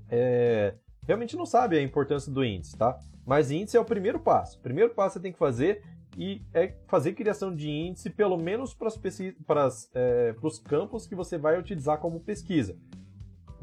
é, 0.10 0.76
realmente 1.08 1.36
não 1.36 1.46
sabe 1.46 1.78
a 1.78 1.82
importância 1.82 2.32
do 2.32 2.44
índice, 2.44 2.78
tá? 2.78 2.98
Mas 3.26 3.52
índice 3.52 3.78
é 3.78 3.80
o 3.80 3.86
primeiro 3.86 4.20
passo. 4.20 4.58
O 4.60 4.62
primeiro 4.62 4.94
passo 4.94 5.14
você 5.14 5.22
tem 5.22 5.32
que 5.32 5.40
fazer 5.40 5.82
e 6.18 6.42
é 6.54 6.76
fazer 6.88 7.14
criação 7.14 7.56
de 7.56 7.70
índice 7.70 8.10
pelo 8.10 8.38
menos 8.38 8.74
para 8.74 9.70
é, 9.96 10.36
os 10.42 10.60
campos 10.60 11.08
que 11.08 11.16
você 11.16 11.38
vai 11.38 11.58
utilizar 11.58 11.98
como 12.00 12.20
pesquisa. 12.20 12.78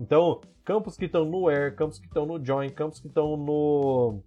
Então, 0.00 0.40
campos 0.64 0.96
que 0.96 1.04
estão 1.04 1.26
no 1.26 1.42
where, 1.42 1.76
campos 1.76 1.98
que 1.98 2.06
estão 2.06 2.24
no 2.24 2.42
join, 2.42 2.70
campos 2.70 2.98
que 2.98 3.06
estão 3.06 3.36
no, 3.36 4.22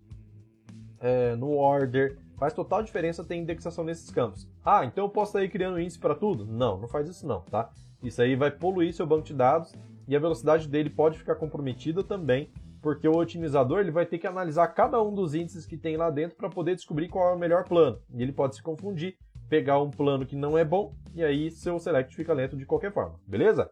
é, 1.00 1.36
no 1.36 1.58
order, 1.58 2.20
faz 2.38 2.54
total 2.54 2.84
diferença 2.84 3.24
ter 3.24 3.38
indexação 3.38 3.84
nesses 3.84 4.12
campos. 4.12 4.48
Ah, 4.64 4.86
então 4.86 5.06
eu 5.06 5.10
posso 5.10 5.32
sair 5.32 5.50
criando 5.50 5.80
índice 5.80 5.98
para 5.98 6.14
tudo? 6.14 6.46
Não, 6.46 6.78
não 6.78 6.88
faz 6.88 7.10
isso 7.10 7.26
não, 7.26 7.42
tá? 7.42 7.72
Isso 8.04 8.22
aí 8.22 8.36
vai 8.36 8.52
poluir 8.52 8.94
seu 8.94 9.08
banco 9.08 9.24
de 9.24 9.34
dados 9.34 9.74
e 10.08 10.16
a 10.16 10.20
velocidade 10.20 10.68
dele 10.68 10.92
pode 10.92 11.18
ficar 11.18 11.36
comprometida 11.36 12.04
também 12.04 12.52
porque 12.80 13.08
o 13.08 13.18
otimizador 13.18 13.80
ele 13.80 13.92
vai 13.92 14.06
ter 14.06 14.20
que 14.20 14.28
analisar 14.28 14.68
cada 14.68 15.02
um 15.02 15.16
dos 15.16 15.34
índices 15.34 15.66
que 15.66 15.78
tem 15.78 15.98
lá 15.98 16.12
dentro 16.12 16.38
para 16.38 16.50
poder 16.50 16.76
descobrir 16.76 17.10
qual 17.10 17.30
é 17.30 17.34
o 17.34 17.40
melhor 17.40 17.64
plano. 17.64 17.98
E 18.14 18.22
ele 18.22 18.34
pode 18.34 18.56
se 18.56 18.62
confundir, 18.62 19.18
pegar 19.50 19.82
um 19.82 19.90
plano 19.90 20.24
que 20.24 20.36
não 20.36 20.56
é 20.56 20.64
bom 20.64 20.94
e 21.16 21.24
aí 21.24 21.50
seu 21.50 21.80
select 21.80 22.16
fica 22.16 22.34
lento 22.34 22.56
de 22.56 22.66
qualquer 22.66 22.92
forma, 22.94 23.20
beleza? 23.26 23.72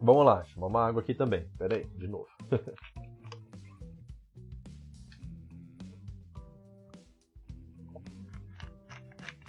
Vamos 0.00 0.24
lá, 0.24 0.44
chamar 0.44 0.68
uma 0.68 0.86
água 0.86 1.02
aqui 1.02 1.14
também. 1.14 1.48
Pera 1.58 1.76
aí, 1.76 1.84
de 1.84 2.06
novo. 2.06 2.28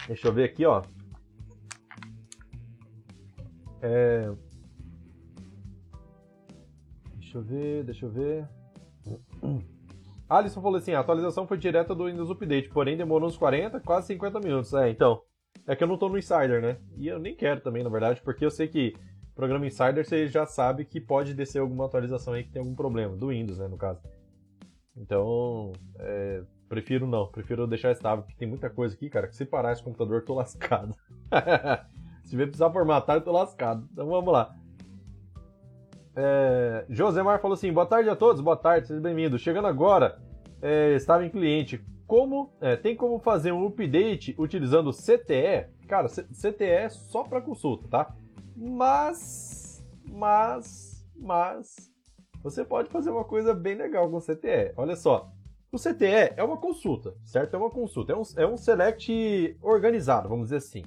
Deixa 0.07 0.27
eu 0.27 0.33
ver 0.33 0.45
aqui, 0.45 0.65
ó. 0.65 0.81
É, 3.81 4.31
Deixa 7.29 7.37
eu 7.37 7.43
ver, 7.43 7.83
deixa 7.83 8.05
eu 8.07 8.09
ver. 8.09 8.49
Alisson 10.27 10.63
falou 10.63 10.79
assim: 10.79 10.93
a 10.93 10.99
atualização 10.99 11.45
foi 11.45 11.59
direta 11.59 11.93
do 11.93 12.05
Windows 12.05 12.31
Update, 12.31 12.69
porém 12.69 12.97
demorou 12.97 13.29
uns 13.29 13.37
40, 13.37 13.79
quase 13.81 14.07
50 14.07 14.39
minutos. 14.39 14.73
É, 14.73 14.89
então. 14.89 15.21
É 15.67 15.75
que 15.75 15.83
eu 15.83 15.87
não 15.87 15.97
tô 15.97 16.09
no 16.09 16.17
Insider, 16.17 16.59
né? 16.59 16.77
E 16.97 17.07
eu 17.07 17.19
nem 17.19 17.35
quero 17.35 17.61
também, 17.61 17.83
na 17.83 17.89
verdade, 17.91 18.19
porque 18.23 18.43
eu 18.43 18.49
sei 18.49 18.67
que 18.67 18.95
programa 19.39 19.65
Insider 19.65 20.05
você 20.05 20.27
já 20.27 20.45
sabe 20.45 20.83
que 20.83 20.99
pode 20.99 21.33
descer 21.33 21.59
alguma 21.59 21.85
atualização 21.85 22.33
aí 22.33 22.43
que 22.43 22.51
tem 22.51 22.59
algum 22.59 22.75
problema, 22.75 23.15
do 23.15 23.29
Windows, 23.29 23.57
né, 23.57 23.69
no 23.69 23.77
caso. 23.77 24.01
Então, 24.97 25.71
é, 25.97 26.41
prefiro 26.67 27.07
não, 27.07 27.25
prefiro 27.25 27.65
deixar 27.65 27.93
estável, 27.93 28.25
porque 28.25 28.37
tem 28.37 28.49
muita 28.49 28.69
coisa 28.69 28.93
aqui, 28.93 29.09
cara, 29.09 29.29
que 29.29 29.35
se 29.37 29.45
parar 29.45 29.71
esse 29.71 29.81
computador, 29.81 30.17
eu 30.17 30.25
tô 30.25 30.33
lascado. 30.33 30.93
se 32.25 32.35
vier 32.35 32.49
precisar 32.49 32.69
formatar, 32.69 33.15
eu 33.15 33.21
tô 33.21 33.31
lascado. 33.31 33.87
Então 33.93 34.07
vamos 34.07 34.33
lá. 34.33 34.53
É, 36.17 36.85
Josemar 36.89 37.39
falou 37.39 37.55
assim: 37.55 37.71
boa 37.71 37.85
tarde 37.85 38.09
a 38.09 38.17
todos, 38.17 38.41
boa 38.41 38.57
tarde, 38.57 38.87
seja 38.87 38.99
bem-vindo. 38.99 39.39
Chegando 39.39 39.69
agora, 39.69 40.19
é, 40.61 40.95
estava 40.95 41.25
em 41.25 41.29
cliente. 41.29 41.81
Como 42.05 42.51
é, 42.59 42.75
tem 42.75 42.93
como 42.93 43.19
fazer 43.19 43.53
um 43.53 43.65
update 43.65 44.35
utilizando 44.37 44.91
CTE? 44.91 45.69
Cara, 45.87 46.09
CTE 46.09 46.65
é 46.65 46.89
só 46.89 47.23
para 47.23 47.39
consulta, 47.39 47.87
tá? 47.87 48.13
Mas, 48.61 49.81
mas, 50.11 51.07
mas, 51.15 51.89
você 52.43 52.65
pode 52.65 52.89
fazer 52.89 53.09
uma 53.09 53.23
coisa 53.23 53.53
bem 53.53 53.75
legal 53.75 54.09
com 54.09 54.19
CTE. 54.19 54.73
Olha 54.75 54.97
só, 54.97 55.31
o 55.71 55.77
CTE 55.77 56.33
é 56.35 56.43
uma 56.43 56.57
consulta, 56.57 57.15
certo? 57.23 57.53
É 57.53 57.57
uma 57.57 57.69
consulta, 57.69 58.11
é 58.11 58.17
um, 58.17 58.23
é 58.35 58.45
um 58.45 58.57
select 58.57 59.57
organizado, 59.61 60.27
vamos 60.27 60.47
dizer 60.47 60.57
assim. 60.57 60.83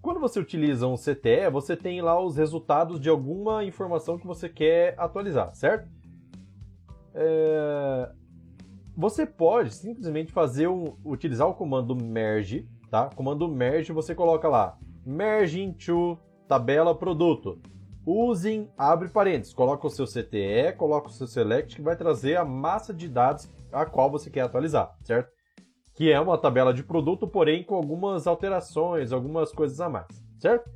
Quando 0.00 0.18
você 0.18 0.40
utiliza 0.40 0.86
um 0.86 0.94
CTE, 0.94 1.50
você 1.52 1.76
tem 1.76 2.00
lá 2.00 2.18
os 2.18 2.34
resultados 2.34 2.98
de 2.98 3.10
alguma 3.10 3.62
informação 3.62 4.16
que 4.16 4.26
você 4.26 4.48
quer 4.48 4.94
atualizar, 4.96 5.54
certo? 5.54 5.86
É... 7.12 8.10
Você 8.96 9.26
pode 9.26 9.74
simplesmente 9.74 10.32
fazer 10.32 10.66
um, 10.68 10.96
utilizar 11.04 11.46
o 11.46 11.52
comando 11.52 11.94
merge, 11.94 12.66
tá? 12.90 13.10
O 13.12 13.14
comando 13.14 13.46
merge 13.46 13.92
você 13.92 14.14
coloca 14.14 14.48
lá 14.48 14.78
merge 15.06 15.62
into 15.62 16.18
tabela 16.48 16.94
produto. 16.94 17.60
Usem, 18.04 18.70
abre 18.76 19.08
parênteses, 19.08 19.54
coloca 19.54 19.86
o 19.86 19.90
seu 19.90 20.06
CTE, 20.06 20.72
coloca 20.76 21.08
o 21.08 21.12
seu 21.12 21.26
select 21.26 21.76
que 21.76 21.82
vai 21.82 21.96
trazer 21.96 22.36
a 22.36 22.44
massa 22.44 22.92
de 22.92 23.08
dados 23.08 23.48
a 23.72 23.84
qual 23.84 24.10
você 24.10 24.30
quer 24.30 24.42
atualizar, 24.42 24.96
certo? 25.02 25.36
que 25.96 26.12
é 26.12 26.20
uma 26.20 26.36
tabela 26.36 26.74
de 26.74 26.84
produto, 26.84 27.26
porém 27.26 27.64
com 27.64 27.74
algumas 27.74 28.26
alterações, 28.26 29.12
algumas 29.12 29.50
coisas 29.50 29.80
a 29.80 29.88
mais, 29.88 30.06
certo? 30.38 30.70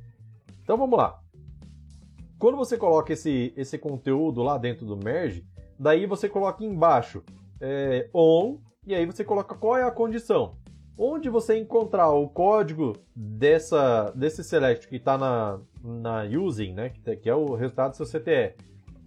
Então 0.63 0.75
vamos 0.75 0.97
lá. 0.97 1.19
Quando 2.39 2.57
você 2.57 2.75
coloca 2.75 3.13
esse, 3.13 3.53
esse 3.55 3.77
conteúdo 3.77 4.41
lá 4.41 4.57
dentro 4.57 4.83
do 4.83 4.97
merge, 4.97 5.45
daí 5.77 6.07
você 6.07 6.27
coloca 6.27 6.65
embaixo 6.65 7.23
é, 7.61 8.09
on 8.11 8.57
e 8.85 8.95
aí 8.95 9.05
você 9.05 9.23
coloca 9.23 9.53
qual 9.53 9.77
é 9.77 9.83
a 9.83 9.91
condição. 9.91 10.57
Onde 10.97 11.29
você 11.29 11.57
encontrar 11.57 12.11
o 12.11 12.29
código 12.29 12.93
dessa, 13.15 14.11
desse 14.15 14.43
select 14.43 14.87
que 14.87 14.97
está 14.97 15.17
na, 15.17 15.59
na 15.83 16.23
using, 16.23 16.73
né, 16.73 16.89
que 17.21 17.29
é 17.29 17.35
o 17.35 17.55
resultado 17.55 17.91
do 17.91 17.97
seu 17.97 18.05
CTE, 18.05 18.55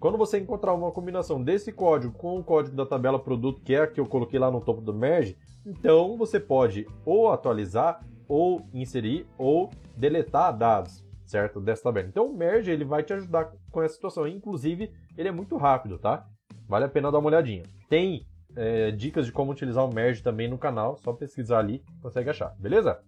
quando 0.00 0.18
você 0.18 0.38
encontrar 0.38 0.74
uma 0.74 0.92
combinação 0.92 1.42
desse 1.42 1.72
código 1.72 2.12
com 2.12 2.38
o 2.38 2.44
código 2.44 2.76
da 2.76 2.84
tabela 2.84 3.18
produto, 3.18 3.62
que 3.62 3.74
é 3.74 3.82
a 3.82 3.86
que 3.86 3.98
eu 3.98 4.06
coloquei 4.06 4.38
lá 4.38 4.50
no 4.50 4.60
topo 4.60 4.82
do 4.82 4.92
merge, 4.92 5.36
então 5.64 6.16
você 6.18 6.38
pode 6.38 6.86
ou 7.06 7.32
atualizar, 7.32 8.04
ou 8.28 8.66
inserir, 8.72 9.26
ou 9.38 9.70
deletar 9.96 10.56
dados, 10.56 11.02
certo? 11.24 11.60
Dessa 11.60 11.84
tabela. 11.84 12.08
Então 12.08 12.26
o 12.26 12.36
merge 12.36 12.70
ele 12.70 12.84
vai 12.84 13.02
te 13.02 13.12
ajudar 13.14 13.52
com 13.70 13.82
essa 13.82 13.94
situação. 13.94 14.28
Inclusive, 14.28 14.92
ele 15.16 15.28
é 15.28 15.32
muito 15.32 15.56
rápido, 15.56 15.98
tá? 15.98 16.26
Vale 16.68 16.84
a 16.84 16.88
pena 16.88 17.10
dar 17.10 17.18
uma 17.18 17.28
olhadinha. 17.28 17.62
Tem 17.88 18.26
é, 18.56 18.90
dicas 18.90 19.26
de 19.26 19.32
como 19.32 19.52
utilizar 19.52 19.84
o 19.84 19.92
merge 19.92 20.22
também 20.22 20.48
no 20.48 20.58
canal, 20.58 20.96
só 20.98 21.12
pesquisar 21.12 21.58
ali, 21.58 21.84
consegue 22.00 22.30
achar, 22.30 22.54
beleza? 22.58 23.00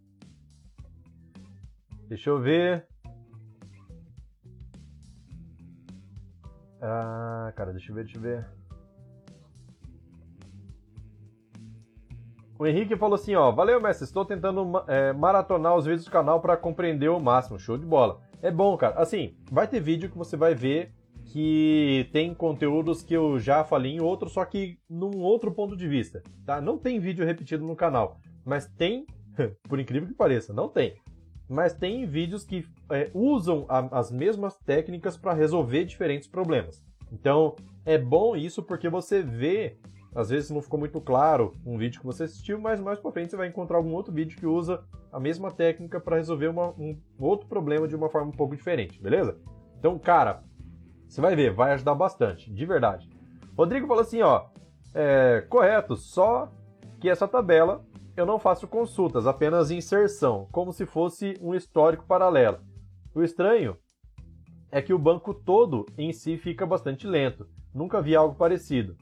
Deixa 2.09 2.31
eu 2.31 2.41
ver. 2.41 2.87
Ah, 6.81 7.53
cara, 7.57 7.73
deixa 7.73 7.91
eu 7.91 7.95
ver, 7.97 8.05
deixa 8.05 8.19
eu 8.19 8.23
ver. 8.23 8.47
O 12.59 12.67
Henrique 12.67 12.97
falou 12.97 13.17
assim, 13.17 13.35
ó, 13.35 13.51
valeu, 13.53 13.81
mestre, 13.81 14.05
estou 14.05 14.25
tentando 14.25 14.83
é, 14.87 15.13
maratonar 15.13 15.77
os 15.77 15.85
vídeos 15.85 16.07
do 16.07 16.11
canal 16.11 16.41
para 16.41 16.57
compreender 16.57 17.09
o 17.09 17.21
máximo, 17.21 17.59
show 17.59 17.77
de 17.77 17.85
bola. 17.85 18.21
É 18.41 18.51
bom, 18.51 18.77
cara. 18.77 18.95
Assim, 18.97 19.37
vai 19.51 19.67
ter 19.69 19.81
vídeo 19.81 20.09
que 20.09 20.17
você 20.17 20.37
vai 20.37 20.55
ver 20.55 20.95
que 21.27 22.09
tem 22.13 22.35
conteúdos 22.35 23.03
que 23.03 23.15
eu 23.15 23.39
já 23.39 23.65
falei 23.65 23.93
em 23.93 24.01
outro, 24.01 24.29
só 24.29 24.45
que 24.45 24.79
num 24.89 25.19
outro 25.19 25.53
ponto 25.53 25.77
de 25.77 25.89
vista, 25.89 26.23
tá? 26.45 26.61
Não 26.61 26.79
tem 26.79 27.01
vídeo 27.01 27.25
repetido 27.25 27.65
no 27.65 27.77
canal, 27.77 28.19
mas 28.45 28.67
tem, 28.67 29.07
por 29.69 29.81
incrível 29.81 30.09
que 30.09 30.15
pareça, 30.15 30.53
não 30.53 30.69
tem. 30.69 30.95
Mas 31.49 31.75
tem 31.75 32.07
vídeos 32.07 32.45
que 32.45 32.67
é, 32.91 33.11
usam 33.15 33.67
a, 33.69 33.99
as 33.99 34.11
mesmas 34.11 34.59
técnicas 34.59 35.17
para 35.17 35.33
resolver 35.33 35.85
diferentes 35.85 36.29
problemas. 36.29 36.85
Então, 37.13 37.55
é 37.85 37.97
bom 37.97 38.35
isso 38.37 38.63
porque 38.63 38.89
você 38.89 39.23
vê 39.23 39.77
às 40.17 40.31
vezes 40.31 40.49
não 40.49 40.63
ficou 40.63 40.81
muito 40.81 40.99
claro 40.99 41.53
um 41.65 41.77
vídeo 41.77 42.01
que 42.01 42.07
você 42.07 42.25
assistiu, 42.25 42.59
mas 42.59 42.81
mais 42.81 42.99
para 42.99 43.13
frente 43.13 43.31
você 43.31 43.37
vai 43.37 43.49
encontrar 43.49 43.77
algum 43.77 43.93
outro 43.93 44.15
vídeo 44.15 44.39
que 44.39 44.47
usa 44.47 44.83
a 45.13 45.21
mesma 45.21 45.51
técnica 45.51 46.01
para 46.01 46.17
resolver 46.17 46.49
uma, 46.49 46.71
um 46.71 46.99
outro 47.19 47.47
problema 47.47 47.87
de 47.87 47.95
uma 47.95 48.09
forma 48.09 48.29
um 48.29 48.37
pouco 48.37 48.57
diferente, 48.57 49.01
beleza? 49.01 49.37
Então, 49.79 49.99
cara, 49.99 50.43
você 51.09 51.21
vai 51.21 51.35
ver, 51.37 51.53
vai 51.53 51.73
ajudar 51.73 51.95
bastante, 51.95 52.53
de 52.53 52.67
verdade. 52.67 53.09
Rodrigo 53.57 53.87
falou 53.87 54.03
assim, 54.03 54.23
ó, 54.23 54.47
é, 54.95 55.41
correto, 55.49 55.97
só 55.97 56.51
que 57.01 57.09
essa 57.09 57.29
tabela 57.29 57.85
eu 58.17 58.25
não 58.25 58.39
faço 58.39 58.67
consultas, 58.67 59.27
apenas 59.27 59.71
inserção, 59.71 60.49
como 60.51 60.73
se 60.73 60.87
fosse 60.87 61.35
um 61.41 61.55
histórico 61.55 62.07
paralelo. 62.07 62.61
O 63.15 63.23
estranho 63.23 63.77
é 64.71 64.81
que 64.81 64.95
o 64.95 64.99
banco 64.99 65.35
todo 65.35 65.87
em 65.99 66.13
si 66.13 66.39
fica 66.39 66.67
bastante 66.67 67.07
lento. 67.07 67.47
Nunca 67.75 68.01
vi 68.01 68.17
algo 68.17 68.35
parecido. 68.35 68.97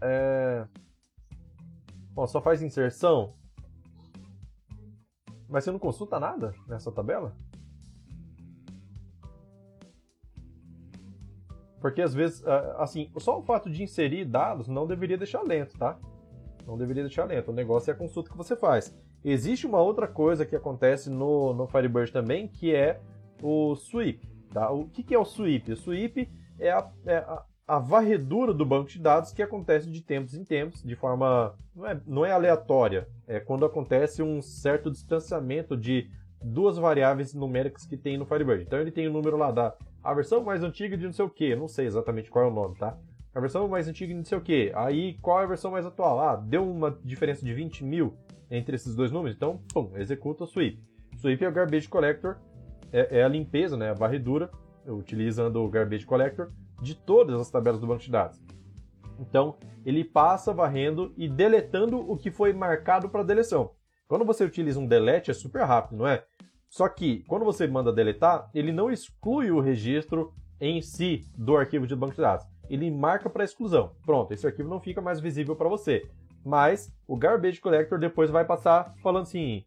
É... 0.00 0.66
Bom, 2.12 2.26
só 2.26 2.40
faz 2.40 2.60
inserção. 2.60 3.34
Mas 5.48 5.64
você 5.64 5.70
não 5.70 5.78
consulta 5.78 6.18
nada 6.18 6.52
nessa 6.66 6.90
tabela? 6.90 7.36
Porque 11.80 12.02
às 12.02 12.14
vezes, 12.14 12.44
assim, 12.76 13.10
só 13.18 13.38
o 13.38 13.42
fato 13.42 13.70
de 13.70 13.82
inserir 13.82 14.24
dados 14.24 14.68
não 14.68 14.86
deveria 14.86 15.16
deixar 15.16 15.42
lento, 15.42 15.78
tá? 15.78 15.98
Não 16.66 16.76
deveria 16.76 17.02
deixar 17.02 17.24
lento. 17.24 17.50
O 17.50 17.54
negócio 17.54 17.90
é 17.90 17.94
a 17.94 17.96
consulta 17.96 18.30
que 18.30 18.36
você 18.36 18.54
faz. 18.54 18.94
Existe 19.24 19.66
uma 19.66 19.80
outra 19.80 20.06
coisa 20.06 20.46
que 20.46 20.54
acontece 20.54 21.10
no, 21.10 21.52
no 21.54 21.66
Firebird 21.66 22.12
também, 22.12 22.48
que 22.48 22.74
é 22.74 23.00
o 23.42 23.74
sweep. 23.74 24.28
Tá? 24.52 24.70
O 24.70 24.86
que, 24.88 25.02
que 25.02 25.14
é 25.14 25.18
o 25.18 25.24
sweep? 25.24 25.72
O 25.72 25.76
sweep 25.76 26.28
é 26.58 26.70
a, 26.70 26.90
é 27.06 27.16
a, 27.16 27.44
a 27.66 27.78
varredura 27.78 28.52
do 28.52 28.66
banco 28.66 28.90
de 28.90 28.98
dados 28.98 29.32
que 29.32 29.42
acontece 29.42 29.90
de 29.90 30.02
tempos 30.02 30.34
em 30.34 30.44
tempos, 30.44 30.82
de 30.82 30.96
forma. 30.96 31.54
não 31.74 31.86
é, 31.86 32.00
não 32.06 32.26
é 32.26 32.32
aleatória, 32.32 33.08
é 33.28 33.38
quando 33.38 33.64
acontece 33.64 34.22
um 34.22 34.42
certo 34.42 34.90
distanciamento 34.90 35.76
de 35.76 36.10
duas 36.42 36.78
variáveis 36.78 37.34
numéricas 37.34 37.86
que 37.86 37.96
tem 37.96 38.16
no 38.16 38.26
Firebird. 38.26 38.62
Então 38.62 38.80
ele 38.80 38.90
tem 38.90 39.06
o 39.06 39.12
número 39.12 39.36
lá 39.36 39.50
da 39.50 39.74
a 40.02 40.14
versão 40.14 40.42
mais 40.42 40.62
antiga 40.62 40.96
de 40.96 41.04
não 41.04 41.12
sei 41.12 41.24
o 41.24 41.30
que, 41.30 41.54
não 41.54 41.68
sei 41.68 41.86
exatamente 41.86 42.30
qual 42.30 42.46
é 42.46 42.48
o 42.48 42.54
nome, 42.54 42.74
tá? 42.76 42.96
a 43.34 43.40
versão 43.40 43.68
mais 43.68 43.86
antiga 43.86 44.14
não 44.14 44.24
sei 44.24 44.38
o 44.38 44.40
que. 44.40 44.72
Aí 44.74 45.14
qual 45.20 45.40
é 45.40 45.44
a 45.44 45.48
versão 45.48 45.70
mais 45.70 45.86
atual? 45.86 46.20
Ah, 46.20 46.36
deu 46.36 46.68
uma 46.68 46.98
diferença 47.04 47.44
de 47.44 47.54
20 47.54 47.84
mil 47.84 48.14
entre 48.50 48.74
esses 48.74 48.94
dois 48.96 49.12
números, 49.12 49.36
então, 49.36 49.62
pum, 49.72 49.92
executa 49.96 50.44
o 50.44 50.46
sweep. 50.46 50.82
Sweep 51.16 51.44
é 51.44 51.48
o 51.48 51.52
garbage 51.52 51.88
collector, 51.88 52.36
é, 52.92 53.18
é 53.20 53.22
a 53.22 53.28
limpeza, 53.28 53.76
né, 53.76 53.90
a 53.90 53.94
varredura, 53.94 54.50
utilizando 54.86 55.62
o 55.62 55.68
garbage 55.68 56.04
collector 56.04 56.50
de 56.82 56.96
todas 56.96 57.40
as 57.40 57.50
tabelas 57.50 57.80
do 57.80 57.86
banco 57.86 58.02
de 58.02 58.10
dados. 58.10 58.42
Então, 59.20 59.56
ele 59.84 60.02
passa 60.02 60.52
varrendo 60.52 61.12
e 61.16 61.28
deletando 61.28 61.98
o 61.98 62.16
que 62.16 62.30
foi 62.30 62.52
marcado 62.52 63.08
para 63.08 63.22
deleção. 63.22 63.70
Quando 64.10 64.24
você 64.24 64.42
utiliza 64.42 64.80
um 64.80 64.88
delete 64.88 65.30
é 65.30 65.34
super 65.34 65.62
rápido, 65.62 65.98
não 65.98 66.04
é? 66.04 66.24
Só 66.68 66.88
que 66.88 67.22
quando 67.28 67.44
você 67.44 67.68
manda 67.68 67.92
deletar, 67.92 68.50
ele 68.52 68.72
não 68.72 68.90
exclui 68.90 69.52
o 69.52 69.60
registro 69.60 70.34
em 70.60 70.82
si 70.82 71.24
do 71.38 71.56
arquivo 71.56 71.86
de 71.86 71.94
banco 71.94 72.16
de 72.16 72.20
dados. 72.20 72.44
Ele 72.68 72.90
marca 72.90 73.30
para 73.30 73.44
exclusão. 73.44 73.92
Pronto, 74.04 74.32
esse 74.32 74.44
arquivo 74.44 74.68
não 74.68 74.80
fica 74.80 75.00
mais 75.00 75.20
visível 75.20 75.54
para 75.54 75.68
você. 75.68 76.10
Mas 76.44 76.92
o 77.06 77.16
Garbage 77.16 77.60
Collector 77.60 78.00
depois 78.00 78.30
vai 78.30 78.44
passar 78.44 78.92
falando 79.00 79.22
assim: 79.22 79.64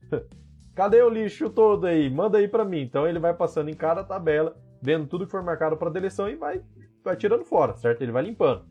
cadê 0.75 1.01
o 1.01 1.09
lixo 1.09 1.49
todo 1.49 1.87
aí? 1.87 2.09
Manda 2.09 2.37
aí 2.37 2.49
para 2.49 2.65
mim. 2.65 2.81
Então 2.81 3.07
ele 3.07 3.19
vai 3.19 3.33
passando 3.33 3.69
em 3.69 3.73
cada 3.73 4.03
tabela, 4.03 4.57
vendo 4.81 5.07
tudo 5.07 5.25
que 5.25 5.31
for 5.31 5.41
marcado 5.41 5.77
para 5.77 5.89
deleção 5.89 6.29
e 6.29 6.35
vai, 6.35 6.61
vai 7.01 7.15
tirando 7.15 7.45
fora, 7.45 7.77
certo? 7.77 8.01
Ele 8.01 8.11
vai 8.11 8.23
limpando. 8.23 8.65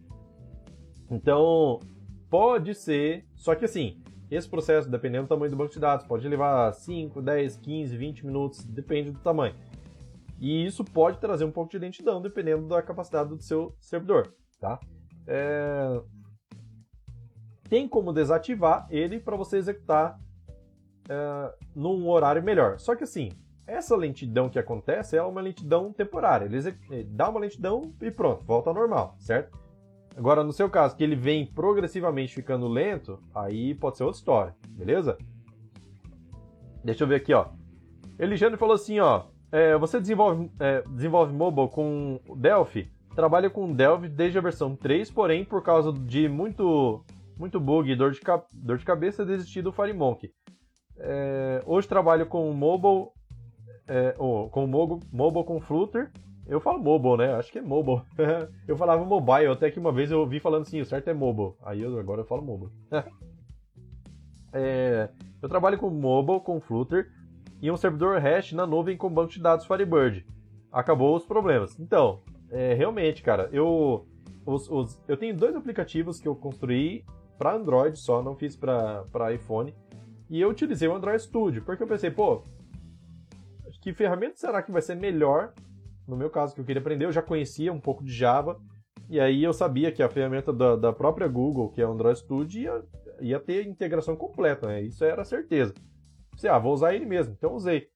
Então, 1.10 1.80
pode 2.28 2.74
ser, 2.74 3.24
só 3.34 3.54
que 3.54 3.64
assim, 3.64 4.01
esse 4.35 4.49
processo, 4.49 4.91
dependendo 4.91 5.24
do 5.24 5.28
tamanho 5.28 5.51
do 5.51 5.57
banco 5.57 5.72
de 5.72 5.80
dados, 5.80 6.07
pode 6.07 6.26
levar 6.28 6.72
5, 6.72 7.20
10, 7.20 7.57
15, 7.57 7.97
20 7.97 8.26
minutos, 8.26 8.64
depende 8.64 9.11
do 9.11 9.18
tamanho. 9.18 9.55
E 10.41 10.66
isso 10.66 10.85
pode 10.85 11.18
trazer 11.18 11.45
um 11.45 11.53
pouco 11.53 11.70
de 11.70 11.78
lentidão, 11.78 12.20
dependendo 12.20 12.66
da 12.66 12.83
capacidade 12.83 13.28
do 13.28 13.41
seu 13.43 13.74
servidor, 13.80 14.35
tá? 14.61 14.80
É... 15.26 16.01
Tem 17.68 17.89
como 17.89 18.12
desativar 18.12 18.87
ele 18.91 19.20
para 19.20 19.37
você 19.37 19.57
executar 19.57 20.18
é, 21.09 21.55
num 21.74 22.09
horário 22.09 22.43
melhor. 22.43 22.78
Só 22.78 22.95
que 22.95 23.05
assim, 23.05 23.30
essa 23.66 23.97
lentidão 23.97 24.49
que 24.49 24.59
acontece 24.59 25.16
é 25.16 25.22
uma 25.22 25.41
lentidão 25.41 25.93
temporária. 25.93 26.45
Ele 26.45 27.05
dá 27.05 27.28
uma 27.28 27.41
lentidão 27.41 27.95
e 28.01 28.11
pronto, 28.11 28.45
volta 28.45 28.70
ao 28.70 28.74
normal, 28.74 29.14
certo? 29.18 29.59
Agora, 30.16 30.44
no 30.44 30.52
seu 30.52 30.68
caso, 30.68 30.96
que 30.96 31.02
ele 31.02 31.16
vem 31.16 31.46
progressivamente 31.46 32.34
ficando 32.34 32.68
lento, 32.68 33.18
aí 33.34 33.74
pode 33.74 33.96
ser 33.96 34.04
outra 34.04 34.18
história, 34.18 34.56
beleza? 34.68 35.16
Deixa 36.84 37.04
eu 37.04 37.08
ver 37.08 37.16
aqui, 37.16 37.32
ó. 37.32 37.46
Eligiano 38.18 38.58
falou 38.58 38.74
assim, 38.74 39.00
ó. 39.00 39.24
É, 39.50 39.76
você 39.76 40.00
desenvolve, 40.00 40.50
é, 40.58 40.82
desenvolve 40.88 41.32
mobile 41.32 41.68
com 41.68 42.20
Delphi? 42.36 42.90
Trabalha 43.14 43.50
com 43.50 43.72
Delphi 43.72 44.08
desde 44.08 44.38
a 44.38 44.40
versão 44.40 44.74
3, 44.74 45.10
porém, 45.10 45.44
por 45.44 45.62
causa 45.62 45.92
de 45.92 46.28
muito, 46.28 47.04
muito 47.38 47.60
bug 47.60 47.90
e 47.90 47.96
dor 47.96 48.12
de, 48.12 48.20
dor 48.52 48.78
de 48.78 48.84
cabeça, 48.84 49.26
desisti 49.26 49.60
do 49.60 49.72
FireMonkey. 49.72 50.32
É, 50.98 51.62
hoje 51.66 51.88
trabalho 51.88 52.26
com 52.26 52.50
mobile, 52.52 53.08
é, 53.86 54.12
com 54.12 54.66
mobile, 54.66 55.00
mobile 55.12 55.44
com 55.44 55.60
Flutter 55.60 56.10
eu 56.47 56.61
falo 56.61 56.82
mobile, 56.82 57.16
né? 57.18 57.34
Acho 57.34 57.51
que 57.53 57.59
é 57.59 57.62
mobile. 57.62 58.03
eu 58.66 58.76
falava 58.76 59.05
mobile, 59.05 59.49
até 59.49 59.70
que 59.70 59.78
uma 59.78 59.93
vez 59.93 60.11
eu 60.11 60.20
ouvi 60.20 60.40
falando 60.40 60.62
assim, 60.62 60.80
o 60.80 60.86
certo 60.86 61.09
é 61.09 61.14
mobile. 61.14 61.55
Aí 61.62 61.80
eu, 61.82 61.99
agora 61.99 62.22
eu 62.22 62.24
falo 62.24 62.43
mobile. 62.43 62.72
é, 64.53 65.09
eu 65.40 65.49
trabalho 65.49 65.78
com 65.78 65.90
mobile, 65.90 66.40
com 66.40 66.61
Flutter 66.61 67.11
e 67.61 67.70
um 67.70 67.76
servidor 67.76 68.18
hash 68.18 68.53
na 68.53 68.66
nuvem 68.66 68.97
com 68.97 69.09
banco 69.09 69.32
de 69.32 69.40
dados 69.40 69.66
Firebird. 69.66 70.26
Acabou 70.70 71.14
os 71.14 71.24
problemas. 71.24 71.78
Então, 71.78 72.20
é, 72.51 72.74
realmente, 72.74 73.22
cara, 73.22 73.49
eu, 73.53 74.07
os, 74.45 74.68
os, 74.68 75.01
eu 75.07 75.16
tenho 75.16 75.36
dois 75.36 75.55
aplicativos 75.55 76.18
que 76.18 76.26
eu 76.26 76.34
construí 76.34 77.05
para 77.38 77.55
Android 77.55 77.99
só, 77.99 78.22
não 78.22 78.34
fiz 78.34 78.57
para 78.57 79.32
iPhone. 79.32 79.74
E 80.28 80.40
eu 80.40 80.49
utilizei 80.49 80.88
o 80.88 80.95
Android 80.95 81.22
Studio, 81.22 81.62
porque 81.62 81.82
eu 81.82 81.86
pensei, 81.86 82.11
pô, 82.11 82.43
que 83.80 83.93
ferramenta 83.93 84.36
será 84.36 84.62
que 84.62 84.72
vai 84.72 84.80
ser 84.80 84.95
melhor 84.95 85.53
no 86.07 86.16
meu 86.16 86.30
caso, 86.30 86.55
que 86.55 86.61
eu 86.61 86.64
queria 86.64 86.80
aprender, 86.80 87.05
eu 87.05 87.12
já 87.12 87.22
conhecia 87.22 87.72
um 87.72 87.80
pouco 87.80 88.05
de 88.05 88.12
Java, 88.12 88.61
e 89.09 89.20
aí 89.20 89.42
eu 89.44 89.53
sabia 89.53 89.92
que 89.92 90.03
a 90.03 90.09
ferramenta 90.09 90.53
da, 90.53 90.76
da 90.76 90.92
própria 90.92 91.28
Google, 91.28 91.70
que 91.70 91.80
é 91.80 91.86
o 91.86 91.92
Android 91.92 92.18
Studio, 92.18 92.61
ia, 92.61 92.82
ia 93.20 93.40
ter 93.40 93.66
integração 93.66 94.16
completa, 94.16 94.66
né? 94.66 94.82
Isso 94.82 95.05
era 95.05 95.24
certeza. 95.24 95.74
Pensei, 96.30 96.48
ah, 96.48 96.59
vou 96.59 96.72
usar 96.72 96.94
ele 96.94 97.05
mesmo, 97.05 97.34
então 97.34 97.55
usei. 97.55 97.88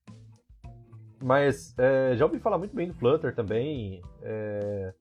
Mas 1.23 1.73
é, 1.77 2.15
já 2.15 2.25
ouvi 2.25 2.39
falar 2.39 2.59
muito 2.59 2.75
bem 2.75 2.87
do 2.87 2.93
Flutter 2.93 3.33
também, 3.33 4.01
é, 4.21 4.93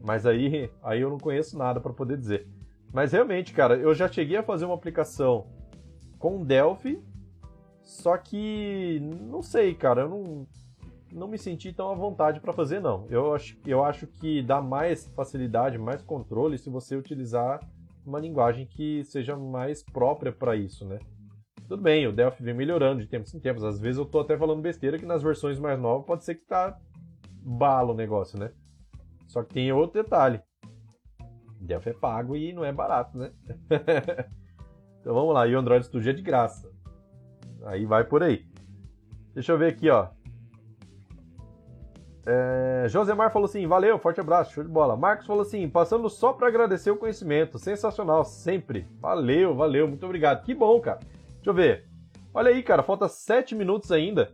mas 0.00 0.24
aí, 0.24 0.70
aí 0.82 1.00
eu 1.00 1.10
não 1.10 1.18
conheço 1.18 1.58
nada 1.58 1.80
para 1.80 1.92
poder 1.92 2.16
dizer. 2.16 2.48
Mas 2.92 3.12
realmente, 3.12 3.52
cara, 3.52 3.76
eu 3.76 3.94
já 3.94 4.08
cheguei 4.08 4.36
a 4.36 4.42
fazer 4.42 4.64
uma 4.64 4.74
aplicação 4.74 5.46
com 6.18 6.44
Delphi, 6.44 7.02
só 7.82 8.16
que 8.16 9.00
não 9.00 9.42
sei, 9.42 9.74
cara, 9.74 10.02
eu 10.02 10.08
não, 10.08 10.46
não 11.12 11.28
me 11.28 11.38
senti 11.38 11.72
tão 11.72 11.90
à 11.90 11.94
vontade 11.94 12.40
para 12.40 12.52
fazer, 12.52 12.80
não. 12.80 13.06
Eu 13.08 13.34
acho, 13.34 13.56
eu 13.66 13.84
acho 13.84 14.06
que 14.06 14.42
dá 14.42 14.60
mais 14.60 15.06
facilidade, 15.08 15.78
mais 15.78 16.02
controle 16.02 16.58
se 16.58 16.70
você 16.70 16.96
utilizar 16.96 17.60
uma 18.04 18.18
linguagem 18.18 18.66
que 18.66 19.04
seja 19.04 19.36
mais 19.36 19.82
própria 19.82 20.32
para 20.32 20.56
isso, 20.56 20.84
né? 20.86 20.98
Tudo 21.68 21.82
bem, 21.82 22.06
o 22.06 22.12
Delphi 22.12 22.42
vem 22.42 22.54
melhorando 22.54 23.00
de 23.00 23.06
tempos 23.06 23.32
em 23.34 23.40
tempos. 23.40 23.62
Às 23.62 23.78
vezes 23.78 23.98
eu 23.98 24.04
tô 24.04 24.20
até 24.20 24.36
falando 24.36 24.60
besteira 24.60 24.98
que 24.98 25.06
nas 25.06 25.22
versões 25.22 25.58
mais 25.58 25.78
novas 25.78 26.06
pode 26.06 26.24
ser 26.24 26.34
que 26.34 26.44
tá 26.46 26.76
bala 27.42 27.92
o 27.92 27.96
negócio, 27.96 28.38
né? 28.38 28.50
Só 29.28 29.42
que 29.44 29.54
tem 29.54 29.72
outro 29.72 30.02
detalhe. 30.02 30.40
Delphi 31.60 31.90
é 31.90 31.92
pago 31.92 32.34
e 32.34 32.52
não 32.52 32.64
é 32.64 32.72
barato, 32.72 33.16
né? 33.16 33.32
então 35.00 35.14
vamos 35.14 35.34
lá, 35.34 35.46
e 35.46 35.54
o 35.54 35.58
Android 35.58 35.84
Studio 35.86 36.10
é 36.10 36.12
de 36.12 36.22
graça. 36.22 36.68
Aí 37.64 37.84
vai 37.84 38.04
por 38.04 38.22
aí. 38.22 38.44
Deixa 39.34 39.52
eu 39.52 39.58
ver 39.58 39.72
aqui, 39.72 39.88
ó. 39.90 40.08
É, 42.26 42.86
Josemar 42.88 43.32
falou 43.32 43.46
assim: 43.46 43.66
valeu, 43.66 43.98
forte 43.98 44.20
abraço, 44.20 44.52
show 44.52 44.62
de 44.62 44.70
bola. 44.70 44.96
Marcos 44.96 45.26
falou 45.26 45.42
assim: 45.42 45.68
passando 45.68 46.08
só 46.10 46.32
para 46.32 46.48
agradecer 46.48 46.90
o 46.90 46.96
conhecimento, 46.96 47.58
sensacional, 47.58 48.24
sempre. 48.24 48.86
Valeu, 49.00 49.54
valeu, 49.54 49.88
muito 49.88 50.04
obrigado. 50.04 50.44
Que 50.44 50.54
bom, 50.54 50.80
cara. 50.80 51.00
Deixa 51.34 51.50
eu 51.50 51.54
ver. 51.54 51.88
Olha 52.32 52.50
aí, 52.50 52.62
cara, 52.62 52.82
falta 52.82 53.08
7 53.08 53.54
minutos 53.54 53.90
ainda. 53.90 54.32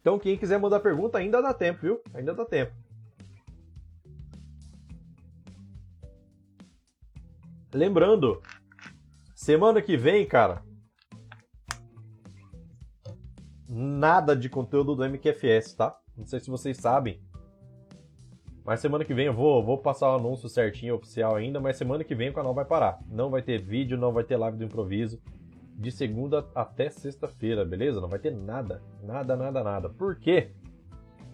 Então, 0.00 0.18
quem 0.18 0.36
quiser 0.36 0.58
mandar 0.58 0.80
pergunta, 0.80 1.18
ainda 1.18 1.42
dá 1.42 1.52
tempo, 1.52 1.80
viu? 1.82 2.00
Ainda 2.14 2.32
dá 2.32 2.44
tempo. 2.44 2.72
Lembrando, 7.74 8.40
semana 9.34 9.82
que 9.82 9.96
vem, 9.96 10.24
cara, 10.24 10.62
nada 13.68 14.34
de 14.36 14.48
conteúdo 14.48 14.94
do 14.94 15.04
MQFS, 15.04 15.74
tá? 15.74 15.98
Não 16.16 16.26
sei 16.26 16.40
se 16.40 16.50
vocês 16.50 16.76
sabem. 16.78 17.20
Mas 18.64 18.80
semana 18.80 19.04
que 19.04 19.14
vem 19.14 19.26
eu 19.26 19.32
vou, 19.32 19.62
vou 19.64 19.78
passar 19.78 20.10
o 20.10 20.16
anúncio 20.16 20.48
certinho, 20.48 20.96
oficial 20.96 21.36
ainda, 21.36 21.60
mas 21.60 21.76
semana 21.76 22.02
que 22.02 22.16
vem 22.16 22.30
o 22.30 22.32
canal 22.32 22.52
vai 22.52 22.64
parar. 22.64 22.98
Não 23.08 23.30
vai 23.30 23.40
ter 23.40 23.62
vídeo, 23.62 23.96
não 23.96 24.12
vai 24.12 24.24
ter 24.24 24.36
live 24.36 24.58
do 24.58 24.64
improviso. 24.64 25.20
De 25.78 25.92
segunda 25.92 26.44
até 26.54 26.90
sexta-feira, 26.90 27.64
beleza? 27.64 28.00
Não 28.00 28.08
vai 28.08 28.18
ter 28.18 28.32
nada. 28.32 28.82
Nada, 29.02 29.36
nada, 29.36 29.62
nada. 29.62 29.88
Por 29.90 30.16
quê? 30.16 30.50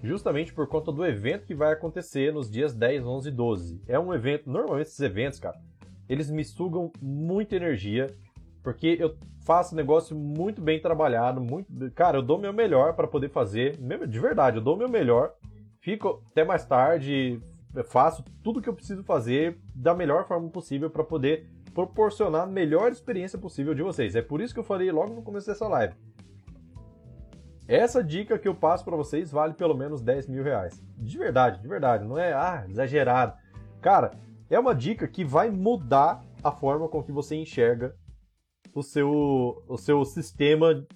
Justamente 0.02 0.52
por 0.52 0.66
conta 0.66 0.92
do 0.92 1.06
evento 1.06 1.46
que 1.46 1.54
vai 1.54 1.72
acontecer 1.72 2.34
nos 2.34 2.50
dias 2.50 2.74
10, 2.74 3.06
11 3.06 3.28
e 3.28 3.32
12. 3.32 3.82
É 3.86 3.98
um 3.98 4.12
evento, 4.12 4.50
normalmente 4.50 4.88
esses 4.88 5.00
eventos, 5.00 5.38
cara, 5.38 5.58
eles 6.08 6.28
me 6.28 6.44
sugam 6.44 6.92
muita 7.00 7.56
energia, 7.56 8.08
porque 8.62 8.96
eu 8.98 9.16
faço 9.44 9.74
negócio 9.74 10.16
muito 10.16 10.60
bem 10.60 10.80
trabalhado, 10.80 11.40
muito, 11.40 11.68
cara, 11.92 12.18
eu 12.18 12.22
dou 12.22 12.38
meu 12.38 12.52
melhor 12.52 12.94
para 12.94 13.08
poder 13.08 13.28
fazer, 13.28 13.76
de 13.76 14.20
verdade, 14.20 14.58
eu 14.58 14.62
dou 14.62 14.76
meu 14.76 14.88
melhor. 14.88 15.32
Fico 15.80 16.22
até 16.30 16.44
mais 16.44 16.64
tarde, 16.64 17.40
faço 17.86 18.24
tudo 18.42 18.62
que 18.62 18.68
eu 18.68 18.74
preciso 18.74 19.02
fazer 19.02 19.58
da 19.74 19.94
melhor 19.94 20.26
forma 20.28 20.48
possível 20.48 20.88
para 20.88 21.02
poder 21.02 21.48
proporcionar 21.74 22.42
a 22.42 22.46
melhor 22.46 22.92
experiência 22.92 23.38
possível 23.38 23.74
de 23.74 23.82
vocês. 23.82 24.14
É 24.14 24.22
por 24.22 24.40
isso 24.40 24.54
que 24.54 24.60
eu 24.60 24.64
falei 24.64 24.92
logo 24.92 25.14
no 25.14 25.22
começo 25.22 25.46
dessa 25.46 25.66
live. 25.66 25.94
Essa 27.66 28.02
dica 28.02 28.38
que 28.38 28.46
eu 28.46 28.54
passo 28.54 28.84
para 28.84 28.96
vocês 28.96 29.32
vale 29.32 29.54
pelo 29.54 29.74
menos 29.74 30.02
10 30.02 30.28
mil 30.28 30.44
reais. 30.44 30.82
De 30.98 31.16
verdade, 31.16 31.60
de 31.60 31.68
verdade. 31.68 32.04
Não 32.04 32.18
é 32.18 32.32
ah, 32.32 32.64
exagerado. 32.68 33.34
Cara, 33.80 34.12
é 34.50 34.58
uma 34.58 34.74
dica 34.74 35.08
que 35.08 35.24
vai 35.24 35.50
mudar 35.50 36.22
a 36.42 36.52
forma 36.52 36.88
com 36.88 37.02
que 37.02 37.10
você 37.10 37.34
enxerga 37.36 37.94
o 38.74 38.82
seu, 38.82 39.62
o 39.68 39.76
seu 39.76 40.04
sistema 40.04 40.86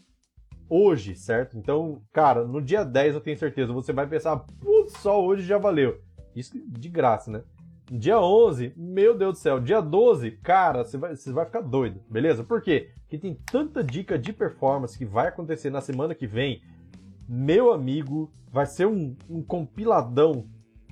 hoje, 0.69 1.15
certo? 1.15 1.57
Então, 1.57 2.03
cara, 2.13 2.45
no 2.45 2.61
dia 2.61 2.85
10 2.85 3.15
eu 3.15 3.21
tenho 3.21 3.39
certeza, 3.39 3.73
você 3.73 3.93
vai 3.93 4.07
pensar, 4.07 4.37
putz, 4.37 4.99
só 4.99 5.25
hoje 5.25 5.43
já 5.45 5.59
valeu. 5.59 6.01
Isso 6.35 6.53
de 6.67 6.89
graça, 6.89 7.31
né? 7.31 7.43
Dia 7.91 8.21
11, 8.21 8.73
meu 8.77 9.17
Deus 9.17 9.35
do 9.35 9.39
céu. 9.39 9.61
Dia 9.61 9.81
12, 9.81 10.33
cara, 10.43 10.85
você 10.85 10.99
vai, 10.99 11.15
você 11.15 11.33
vai 11.33 11.47
ficar 11.47 11.61
doido, 11.61 12.01
beleza? 12.11 12.43
Por 12.43 12.61
quê? 12.61 12.91
Porque 13.03 13.19
tem 13.19 13.39
tanta 13.51 13.83
dica 13.83 14.19
de 14.19 14.33
performance 14.33 14.99
que 14.99 15.05
vai 15.05 15.29
acontecer 15.29 15.71
na 15.71 15.81
semana 15.81 16.15
que 16.15 16.27
vem. 16.27 16.63
Meu 17.29 17.73
amigo, 17.73 18.33
vai 18.51 18.67
ser 18.67 18.87
um, 18.87 19.15
um 19.31 19.41
compiladão 19.43 20.49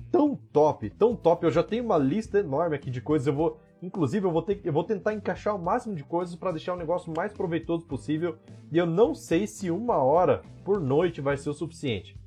tão 0.09 0.35
top, 0.35 0.89
tão 0.91 1.15
top. 1.15 1.43
Eu 1.43 1.51
já 1.51 1.63
tenho 1.63 1.83
uma 1.83 1.97
lista 1.97 2.39
enorme 2.39 2.75
aqui 2.77 2.89
de 2.89 3.01
coisas. 3.01 3.27
Eu 3.27 3.33
vou, 3.33 3.59
inclusive, 3.81 4.25
eu 4.25 4.31
vou, 4.31 4.41
ter, 4.41 4.61
eu 4.63 4.73
vou 4.73 4.83
tentar 4.83 5.13
encaixar 5.13 5.55
o 5.55 5.61
máximo 5.61 5.95
de 5.95 6.03
coisas 6.03 6.35
para 6.35 6.51
deixar 6.51 6.73
o 6.73 6.77
negócio 6.77 7.13
mais 7.15 7.33
proveitoso 7.33 7.85
possível. 7.85 8.37
E 8.71 8.77
eu 8.77 8.85
não 8.85 9.13
sei 9.13 9.47
se 9.47 9.69
uma 9.71 9.97
hora 9.97 10.41
por 10.63 10.79
noite 10.79 11.21
vai 11.21 11.37
ser 11.37 11.49
o 11.49 11.53
suficiente. 11.53 12.17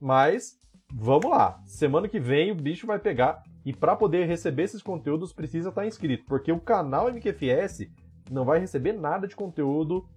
Mas 0.00 0.58
vamos 0.92 1.30
lá. 1.30 1.60
Semana 1.66 2.08
que 2.08 2.20
vem 2.20 2.52
o 2.52 2.54
bicho 2.54 2.86
vai 2.86 2.98
pegar. 2.98 3.42
E 3.64 3.72
para 3.72 3.96
poder 3.96 4.26
receber 4.26 4.62
esses 4.62 4.82
conteúdos 4.82 5.32
precisa 5.32 5.68
estar 5.68 5.82
tá 5.82 5.86
inscrito, 5.86 6.24
porque 6.26 6.50
o 6.50 6.60
canal 6.60 7.10
MQFS 7.12 7.90
não 8.30 8.44
vai 8.44 8.58
receber 8.58 8.92
nada 8.92 9.26
de 9.26 9.36
conteúdo 9.36 10.08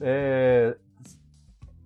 é, 0.00 0.76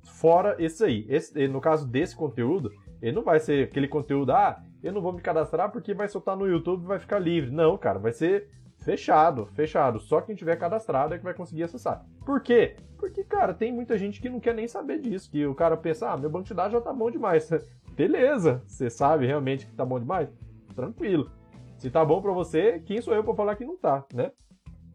fora 0.05 0.57
esse 0.59 0.85
aí. 0.85 1.07
Esse, 1.09 1.47
no 1.49 1.61
caso 1.61 1.87
desse 1.87 2.17
conteúdo, 2.17 2.73
ele 3.01 3.15
não 3.15 3.23
vai 3.23 3.41
ser 3.41 3.65
aquele 3.65 3.89
conteúdo, 3.89 4.33
ah, 4.33 4.63
eu 4.83 4.93
não 4.93 5.01
vou 5.01 5.13
me 5.13 5.21
cadastrar 5.21 5.71
porque 5.71 5.95
vai 5.95 6.09
soltar 6.09 6.37
no 6.37 6.47
YouTube 6.47 6.83
e 6.83 6.87
vai 6.87 6.99
ficar 6.99 7.19
livre. 7.19 7.51
Não, 7.51 7.79
cara, 7.79 7.99
vai 7.99 8.13
ser 8.13 8.49
fechado, 8.83 9.47
fechado. 9.47 10.01
Só 10.01 10.21
quem 10.21 10.35
tiver 10.35 10.57
cadastrado 10.57 11.15
é 11.15 11.19
que 11.19 11.25
vai 11.25 11.35
conseguir 11.35 11.63
acessar. 11.63 12.05
Por 12.25 12.41
quê? 12.41 12.77
Porque, 12.99 13.25
cara, 13.25 13.55
tem 13.55 13.73
muita 13.73 13.97
gente 13.97 14.21
que 14.21 14.29
não 14.29 14.41
quer 14.41 14.55
nem 14.55 14.69
saber 14.69 15.01
disso, 15.01 15.31
que 15.31 15.47
o 15.47 15.55
cara 15.55 15.77
pensa, 15.77 16.11
ah, 16.11 16.17
meu 16.17 16.31
banco 16.31 16.47
de 16.47 16.55
dados 16.55 16.73
já 16.73 16.81
tá 16.81 16.93
bom 16.93 17.11
demais. 17.11 17.49
Beleza, 17.95 18.63
você 18.67 18.89
sabe 18.91 19.27
realmente 19.27 19.67
que 19.67 19.75
tá 19.75 19.85
bom 19.85 19.99
demais? 19.99 20.29
Tranquilo. 20.75 21.31
Se 21.77 21.91
tá 21.91 22.05
bom 22.05 22.23
para 22.23 22.33
você, 22.33 22.81
quem 22.81 23.01
sou 23.01 23.15
eu 23.15 23.25
para 23.25 23.35
falar 23.35 23.57
que 23.57 23.65
não 23.65 23.77
tá, 23.77 24.05
né? 24.13 24.33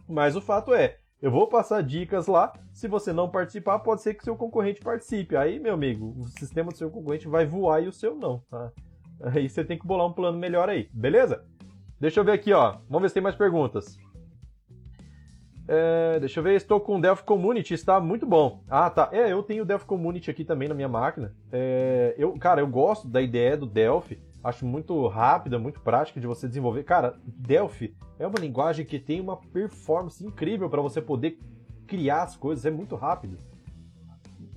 Mas 0.07 0.35
o 0.35 0.41
fato 0.41 0.73
é, 0.73 0.97
eu 1.21 1.29
vou 1.29 1.47
passar 1.47 1.83
dicas 1.83 2.27
lá. 2.27 2.53
Se 2.73 2.87
você 2.87 3.11
não 3.11 3.29
participar, 3.29 3.79
pode 3.79 4.01
ser 4.01 4.13
que 4.13 4.23
seu 4.23 4.35
concorrente 4.35 4.81
participe. 4.81 5.35
Aí, 5.35 5.59
meu 5.59 5.73
amigo, 5.73 6.15
o 6.17 6.27
sistema 6.27 6.71
do 6.71 6.77
seu 6.77 6.89
concorrente 6.89 7.27
vai 7.27 7.45
voar 7.45 7.83
e 7.83 7.87
o 7.87 7.93
seu 7.93 8.15
não, 8.15 8.39
tá? 8.49 8.71
Aí 9.33 9.49
você 9.49 9.63
tem 9.63 9.77
que 9.77 9.87
bolar 9.87 10.07
um 10.07 10.13
plano 10.13 10.37
melhor 10.37 10.69
aí, 10.69 10.89
beleza? 10.93 11.43
Deixa 11.99 12.19
eu 12.19 12.23
ver 12.23 12.33
aqui, 12.33 12.53
ó. 12.53 12.77
Vamos 12.89 13.01
ver 13.01 13.09
se 13.09 13.13
tem 13.15 13.23
mais 13.23 13.35
perguntas. 13.35 13.97
É, 15.67 16.19
deixa 16.19 16.39
eu 16.39 16.43
ver, 16.43 16.55
estou 16.55 16.79
com 16.79 16.97
o 16.97 17.01
Delphi 17.01 17.23
Community, 17.23 17.73
está 17.73 17.99
muito 17.99 18.25
bom. 18.25 18.63
Ah, 18.69 18.89
tá. 18.89 19.09
É, 19.11 19.31
eu 19.31 19.43
tenho 19.43 19.63
o 19.63 19.65
Delphi 19.65 19.85
Community 19.85 20.31
aqui 20.31 20.45
também 20.45 20.69
na 20.69 20.75
minha 20.75 20.87
máquina. 20.87 21.35
É, 21.51 22.15
eu, 22.17 22.31
cara, 22.39 22.61
eu 22.61 22.67
gosto 22.67 23.07
da 23.07 23.21
ideia 23.21 23.57
do 23.57 23.65
Delphi. 23.65 24.21
Acho 24.43 24.65
muito 24.65 25.07
rápida, 25.07 25.59
muito 25.59 25.81
prática 25.81 26.21
de 26.21 26.27
você 26.27 26.47
desenvolver. 26.47 26.83
Cara, 26.83 27.15
Delphi 27.25 27.93
é 28.17 28.25
uma 28.25 28.39
linguagem 28.39 28.85
que 28.85 28.97
tem 28.97 29.19
uma 29.19 29.35
performance 29.35 30.25
incrível 30.25 30.69
para 30.69 30.81
você 30.81 31.01
poder 31.01 31.37
criar 31.85 32.23
as 32.23 32.37
coisas, 32.37 32.65
é 32.65 32.71
muito 32.71 32.95
rápido. 32.95 33.37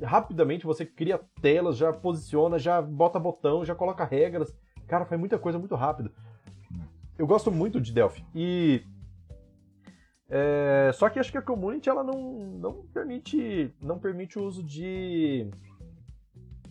Rapidamente 0.02 0.66
você 0.66 0.84
cria 0.86 1.20
telas, 1.40 1.76
já 1.76 1.92
posiciona, 1.92 2.58
já 2.58 2.80
bota 2.80 3.18
botão, 3.18 3.64
já 3.64 3.74
coloca 3.74 4.04
regras. 4.04 4.54
Cara, 4.86 5.04
faz 5.04 5.18
muita 5.20 5.38
coisa 5.38 5.58
muito 5.58 5.74
rápido. 5.74 6.10
Eu 7.18 7.26
gosto 7.26 7.50
muito 7.50 7.80
de 7.80 7.92
Delphi. 7.92 8.24
E 8.34 8.82
é, 10.28 10.90
só 10.94 11.08
que 11.10 11.18
acho 11.18 11.32
que 11.32 11.38
a 11.38 11.42
community 11.42 11.88
ela 11.88 12.04
não, 12.04 12.20
não 12.58 12.86
permite 12.86 13.74
não 13.82 13.98
permite 13.98 14.38
o 14.38 14.44
uso 14.44 14.62
de 14.62 15.50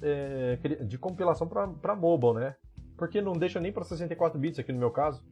é, 0.01 0.55
de 0.85 0.97
compilação 0.97 1.47
para 1.47 1.95
mobile, 1.95 2.35
né? 2.35 2.55
Porque 2.97 3.21
não 3.21 3.33
deixa 3.33 3.59
nem 3.59 3.71
para 3.71 3.83
64 3.83 4.39
bits 4.39 4.59
aqui 4.59 4.71
no 4.71 4.79
meu 4.79 4.91
caso. 4.91 5.23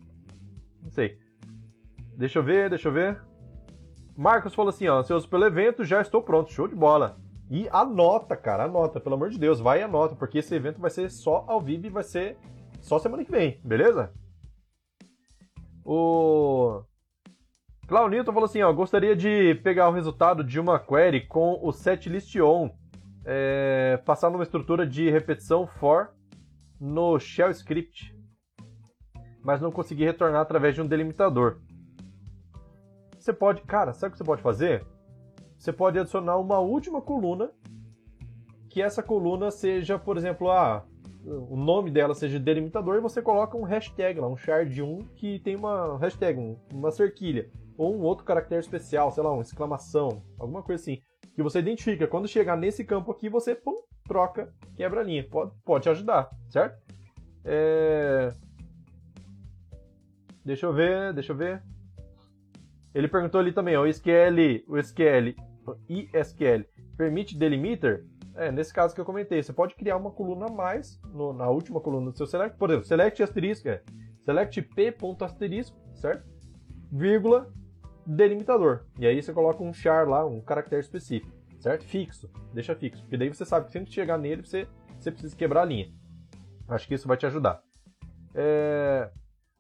Não 0.82 0.92
sei. 0.92 1.18
Deixa 2.18 2.40
eu 2.40 2.44
ver, 2.44 2.70
deixa 2.70 2.90
eu 2.90 2.94
ver. 2.94 3.22
Marcos 4.16 4.54
falou 4.54 4.70
assim, 4.70 4.88
ó, 4.88 5.04
seus 5.04 5.26
pelo 5.26 5.46
evento, 5.46 5.86
já 5.86 6.02
estou 6.02 6.22
pronto, 6.22 6.52
show 6.52 6.68
de 6.68 6.76
bola. 6.76 7.18
E 7.50 7.70
anota, 7.72 8.36
cara, 8.36 8.66
anota, 8.66 9.00
pelo 9.00 9.16
amor 9.16 9.30
de 9.30 9.40
Deus, 9.40 9.60
vai 9.60 9.80
e 9.80 9.84
anota, 9.84 10.16
porque 10.16 10.40
esse 10.40 10.54
evento 10.54 10.82
vai 10.82 10.90
ser 10.90 11.10
só 11.10 11.46
ao 11.48 11.62
vivo 11.62 11.88
e 11.88 11.90
vai 11.90 12.04
ser 12.04 12.38
só 12.82 13.00
semana 13.00 13.24
que 13.24 13.32
vem, 13.32 13.60
beleza? 13.64 14.12
O 15.86 16.84
Claunito 17.88 18.34
falou 18.34 18.46
assim, 18.46 18.62
ó, 18.62 18.74
gostaria 18.74 19.16
de 19.16 19.56
pegar 19.64 19.88
o 19.88 19.94
resultado 19.94 20.44
de 20.44 20.60
uma 20.60 20.78
query 20.78 21.26
com 21.26 21.58
o 21.64 21.72
setlist 21.72 22.36
on, 22.36 22.70
é, 23.26 23.96
passar 24.06 24.30
numa 24.30 24.44
estrutura 24.44 24.86
de 24.86 25.10
repetição 25.10 25.66
for 25.66 26.10
no 26.80 27.18
shell 27.18 27.50
script, 27.52 28.14
mas 29.42 29.62
não 29.62 29.72
consegui 29.72 30.04
retornar 30.04 30.42
através 30.42 30.76
de 30.76 30.82
um 30.82 30.86
delimitador. 30.86 31.62
Você 33.18 33.32
pode, 33.32 33.62
cara, 33.62 33.94
sabe 33.94 34.10
o 34.10 34.12
que 34.12 34.18
você 34.18 34.24
pode 34.26 34.42
fazer? 34.42 34.86
Você 35.58 35.74
pode 35.74 36.00
adicionar 36.00 36.38
uma 36.38 36.60
última 36.60 37.02
coluna, 37.02 37.52
que 38.70 38.82
essa 38.82 39.02
coluna 39.02 39.50
seja, 39.50 39.98
por 39.98 40.18
exemplo, 40.18 40.52
ah, 40.52 40.86
o 41.26 41.58
nome 41.58 41.92
dela 41.92 42.14
seja 42.14 42.40
delimitador 42.40 42.98
e 42.98 43.02
você 43.02 43.22
coloca 43.22 43.58
um 43.58 43.64
hashtag 43.64 44.20
lá, 44.20 44.28
um 44.28 44.38
shard 44.38 44.82
1 44.82 45.00
que 45.16 45.40
tem 45.40 45.56
uma 45.56 45.98
hashtag, 45.98 46.58
uma 46.72 46.92
cerquilha, 46.92 47.50
ou 47.78 47.96
um 47.96 48.02
outro 48.02 48.24
caractere 48.24 48.62
especial, 48.62 49.12
sei 49.12 49.24
lá, 49.24 49.32
uma 49.32 49.42
exclamação, 49.42 50.22
alguma 50.40 50.64
coisa 50.64 50.82
assim, 50.82 51.02
que 51.36 51.44
você 51.44 51.60
identifica. 51.60 52.08
Quando 52.08 52.28
chegar 52.28 52.56
nesse 52.56 52.84
campo 52.84 53.12
aqui, 53.12 53.30
você 53.30 53.54
pum, 53.54 53.76
troca, 54.08 54.52
quebra 54.76 55.02
a 55.02 55.04
linha. 55.04 55.28
Pode, 55.30 55.52
pode 55.64 55.84
te 55.84 55.90
ajudar, 55.90 56.30
certo? 56.50 56.82
É... 57.46 58.32
Deixa 60.44 60.66
eu 60.66 60.74
ver, 60.74 61.14
deixa 61.14 61.34
eu 61.34 61.38
ver. 61.38 61.62
Ele 62.98 63.08
perguntou 63.08 63.40
ali 63.40 63.52
também, 63.52 63.78
o 63.78 63.86
SQL, 63.86 64.64
o 64.68 64.78
SQL, 64.78 65.36
ISQL 65.88 66.66
permite 66.98 67.38
delimiter? 67.38 68.06
É, 68.36 68.52
nesse 68.52 68.74
caso 68.74 68.94
que 68.94 69.02
eu 69.02 69.06
comentei, 69.06 69.42
você 69.42 69.54
pode 69.54 69.76
criar 69.76 69.98
uma 69.98 70.12
coluna 70.12 70.48
a 70.48 70.52
mais 70.52 71.00
no, 71.14 71.34
na 71.34 71.50
última 71.50 71.80
coluna 71.80 72.12
do 72.12 72.18
seu 72.18 72.26
select, 72.26 72.58
por 72.58 72.70
exemplo, 72.70 72.88
select 72.88 73.22
asterisco, 73.22 73.68
é, 73.68 73.82
select 74.24 74.62
p 74.62 74.92
ponto 74.92 75.24
asterisco, 75.24 75.78
certo? 75.96 76.24
Vírgula, 76.92 77.52
delimitador. 78.06 78.86
E 79.00 79.06
aí 79.06 79.22
você 79.22 79.34
coloca 79.34 79.64
um 79.64 79.74
char 79.74 80.08
lá, 80.08 80.26
um 80.26 80.42
caractere 80.42 80.82
específico 80.82 81.38
certo? 81.60 81.84
Fixo, 81.86 82.30
deixa 82.54 82.76
fixo, 82.76 83.02
porque 83.02 83.18
daí 83.18 83.30
você 83.30 83.46
sabe 83.46 83.66
que 83.66 83.72
sempre 83.72 83.90
que 83.90 83.96
chegar 83.96 84.18
nele 84.18 84.42
você, 84.42 84.68
você 85.00 85.12
precisa 85.12 85.36
quebrar 85.36 85.62
a 85.62 85.66
linha. 85.66 85.92
Acho 86.68 86.88
que 86.88 86.94
isso 86.94 87.08
vai 87.08 87.18
te 87.18 87.26
ajudar. 87.26 87.62
É... 88.34 89.10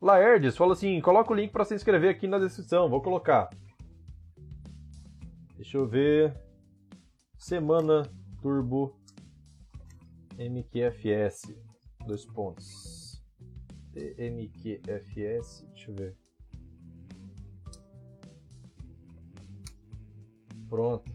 Laerdes 0.01 0.55
falou 0.55 0.73
assim: 0.73 1.01
coloca 1.01 1.31
o 1.31 1.35
link 1.35 1.51
para 1.51 1.65
se 1.65 1.75
inscrever 1.75 2.11
aqui 2.11 2.27
na 2.27 2.39
descrição. 2.39 2.89
Vou 2.89 3.01
colocar. 3.01 3.49
Deixa 5.55 5.77
eu 5.77 5.87
ver. 5.87 6.35
Semana 7.37 8.03
Turbo 8.41 8.99
MQFS. 10.37 11.55
Dois 12.05 12.25
pontos. 12.25 13.21
MQFS. 13.95 15.65
Deixa 15.73 15.91
eu 15.91 15.95
ver. 15.95 16.15
Pronto. 20.69 21.11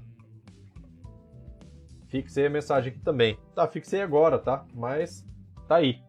Fixei 2.08 2.46
a 2.46 2.50
mensagem 2.50 2.92
aqui 2.92 3.00
também. 3.00 3.38
Tá, 3.54 3.66
fixei 3.68 4.02
agora, 4.02 4.38
tá? 4.38 4.66
Mas 4.74 5.24
tá 5.68 5.76
aí. 5.76 6.02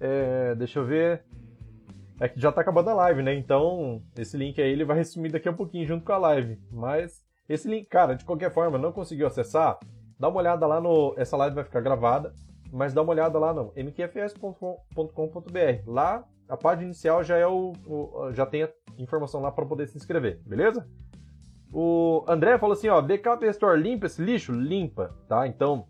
É, 0.00 0.54
deixa 0.54 0.78
eu 0.78 0.84
ver. 0.84 1.24
É 2.20 2.28
que 2.28 2.40
já 2.40 2.50
tá 2.50 2.60
acabando 2.60 2.90
a 2.90 2.94
live, 2.94 3.22
né? 3.22 3.34
Então, 3.34 4.02
esse 4.16 4.36
link 4.36 4.60
aí 4.60 4.70
ele 4.70 4.84
vai 4.84 4.96
resumir 4.96 5.30
daqui 5.30 5.48
a 5.48 5.52
pouquinho 5.52 5.86
junto 5.86 6.04
com 6.04 6.12
a 6.12 6.18
live. 6.18 6.58
Mas 6.70 7.24
esse 7.48 7.68
link, 7.68 7.86
cara, 7.86 8.14
de 8.14 8.24
qualquer 8.24 8.50
forma, 8.52 8.76
não 8.76 8.92
conseguiu 8.92 9.26
acessar? 9.26 9.78
Dá 10.18 10.28
uma 10.28 10.38
olhada 10.38 10.66
lá 10.66 10.80
no. 10.80 11.14
Essa 11.16 11.36
live 11.36 11.54
vai 11.54 11.64
ficar 11.64 11.80
gravada, 11.80 12.34
mas 12.72 12.92
dá 12.92 13.02
uma 13.02 13.12
olhada 13.12 13.38
lá 13.38 13.54
no 13.54 13.72
mqfs.com.br. 13.76 14.92
Lá, 15.86 16.24
a 16.48 16.56
página 16.56 16.86
inicial 16.86 17.22
já 17.22 17.36
é 17.36 17.46
o, 17.46 17.72
o 17.86 18.32
já 18.32 18.44
tem 18.44 18.64
a 18.64 18.70
informação 18.98 19.40
lá 19.40 19.52
para 19.52 19.64
poder 19.64 19.86
se 19.86 19.96
inscrever, 19.96 20.40
beleza? 20.44 20.86
O 21.72 22.24
André 22.26 22.58
falou 22.58 22.72
assim, 22.72 22.88
ó, 22.88 23.00
backup 23.00 23.44
restore 23.44 23.80
limpa 23.80 24.06
esse 24.06 24.22
lixo? 24.22 24.52
Limpa, 24.52 25.14
tá? 25.28 25.46
Então, 25.46 25.86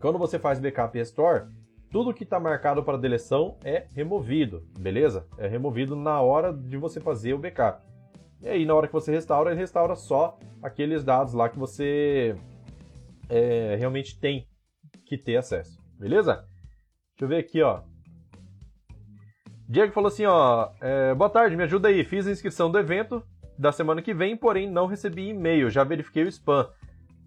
quando 0.00 0.18
você 0.18 0.38
faz 0.38 0.60
backup 0.60 0.96
restore, 0.96 1.44
tudo 1.90 2.14
que 2.14 2.24
está 2.24 2.38
marcado 2.38 2.82
para 2.84 2.96
deleção 2.96 3.58
é 3.64 3.86
removido, 3.94 4.64
beleza? 4.78 5.26
É 5.36 5.48
removido 5.48 5.96
na 5.96 6.20
hora 6.20 6.52
de 6.52 6.76
você 6.76 7.00
fazer 7.00 7.34
o 7.34 7.38
backup. 7.38 7.84
E 8.40 8.48
aí, 8.48 8.64
na 8.64 8.74
hora 8.74 8.86
que 8.86 8.92
você 8.92 9.10
restaura, 9.10 9.50
ele 9.50 9.60
restaura 9.60 9.94
só 9.96 10.38
aqueles 10.62 11.04
dados 11.04 11.34
lá 11.34 11.48
que 11.48 11.58
você 11.58 12.36
é, 13.28 13.76
realmente 13.76 14.18
tem 14.18 14.46
que 15.04 15.18
ter 15.18 15.36
acesso, 15.36 15.78
beleza? 15.98 16.36
Deixa 16.36 17.22
eu 17.22 17.28
ver 17.28 17.38
aqui, 17.38 17.60
ó. 17.60 17.82
Diego 19.68 19.92
falou 19.92 20.08
assim, 20.08 20.24
ó, 20.26 20.70
é, 20.80 21.14
boa 21.14 21.28
tarde, 21.28 21.56
me 21.56 21.64
ajuda 21.64 21.88
aí, 21.88 22.04
fiz 22.04 22.26
a 22.26 22.30
inscrição 22.30 22.70
do 22.70 22.78
evento, 22.78 23.22
da 23.58 23.72
semana 23.72 24.00
que 24.00 24.14
vem, 24.14 24.36
porém 24.36 24.70
não 24.70 24.86
recebi 24.86 25.28
e-mail, 25.28 25.68
já 25.70 25.84
verifiquei 25.84 26.24
o 26.24 26.28
spam. 26.28 26.68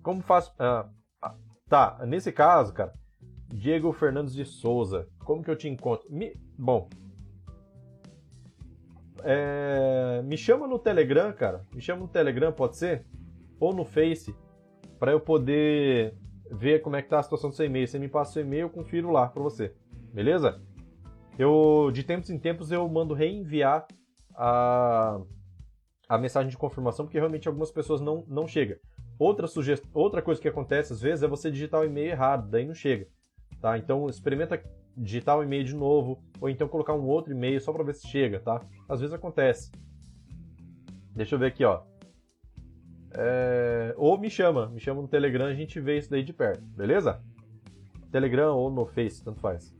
Como 0.02 0.22
faço? 0.22 0.54
Ah, 0.58 0.90
ah, 1.22 1.36
tá, 1.70 2.00
nesse 2.06 2.32
caso, 2.32 2.74
cara, 2.74 2.94
Diego 3.54 3.92
Fernandes 3.94 4.34
de 4.34 4.46
Souza, 4.46 5.08
como 5.24 5.44
que 5.44 5.50
eu 5.50 5.56
te 5.56 5.70
encontro? 5.70 6.08
Me... 6.12 6.36
Bom, 6.58 6.90
é... 9.24 10.22
me 10.24 10.38
chama 10.38 10.68
no 10.68 10.80
Telegram, 10.80 11.32
cara, 11.34 11.66
me 11.74 11.82
chama 11.82 12.02
no 12.02 12.08
Telegram, 12.08 12.52
pode 12.52 12.78
ser? 12.78 13.06
Ou 13.60 13.74
no 13.74 13.86
Face, 13.86 14.36
para 15.00 15.12
eu 15.12 15.20
poder 15.20 16.16
ver 16.52 16.82
como 16.82 16.96
é 16.96 17.02
que 17.02 17.10
tá 17.10 17.20
a 17.20 17.24
situação 17.24 17.50
do 17.50 17.56
seu 17.56 17.66
e-mail. 17.66 17.88
Você 17.88 17.98
me 17.98 18.08
passa 18.08 18.40
o 18.40 18.42
e-mail, 18.42 18.64
eu 18.64 18.70
confiro 18.70 19.12
lá 19.12 19.28
para 19.28 19.42
você, 19.42 19.74
beleza? 20.14 20.62
eu 21.38 21.90
de 21.92 22.04
tempos 22.04 22.30
em 22.30 22.38
tempos 22.38 22.72
eu 22.72 22.88
mando 22.88 23.14
reenviar 23.14 23.88
a, 24.36 25.20
a 26.08 26.18
mensagem 26.18 26.50
de 26.50 26.58
confirmação, 26.58 27.06
porque 27.06 27.18
realmente 27.18 27.48
algumas 27.48 27.72
pessoas 27.72 28.02
não, 28.02 28.24
não 28.28 28.48
chega. 28.48 28.80
Outra, 29.18 29.48
sugest... 29.48 29.84
Outra 29.94 30.22
coisa 30.22 30.42
que 30.42 30.48
acontece 30.48 30.94
às 30.94 31.02
vezes 31.02 31.24
é 31.24 31.28
você 31.28 31.50
digitar 31.52 31.82
o 31.82 31.86
e-mail 31.86 32.12
errado, 32.12 32.50
daí 32.50 32.66
não 32.66 32.74
chega. 32.74 33.08
Tá? 33.64 33.78
Então 33.78 34.10
experimenta 34.10 34.62
digitar 34.96 35.38
o 35.38 35.44
e-mail 35.44 35.64
de 35.64 35.74
novo, 35.74 36.22
ou 36.42 36.50
então 36.50 36.68
colocar 36.68 36.94
um 36.94 37.08
outro 37.08 37.32
e-mail 37.32 37.62
só 37.62 37.72
para 37.72 37.82
ver 37.82 37.96
se 37.96 38.06
chega, 38.06 38.42
tá? 38.42 38.62
Às 38.90 39.00
vezes 39.00 39.14
acontece. 39.14 39.72
Deixa 41.16 41.36
eu 41.36 41.40
ver 41.40 41.46
aqui, 41.46 41.64
ó. 41.64 41.82
É... 43.14 43.94
Ou 43.96 44.18
me 44.18 44.30
chama, 44.30 44.68
me 44.68 44.82
chama 44.82 45.02
no 45.02 45.08
Telegram, 45.08 45.46
a 45.46 45.54
gente 45.54 45.80
vê 45.80 45.98
isso 45.98 46.10
daí 46.10 46.24
de 46.24 46.34
perto, 46.34 46.62
beleza? 46.76 47.24
Telegram 48.12 48.54
ou 48.54 48.70
no 48.70 48.86
Face, 48.86 49.24
tanto 49.24 49.40
faz. 49.40 49.74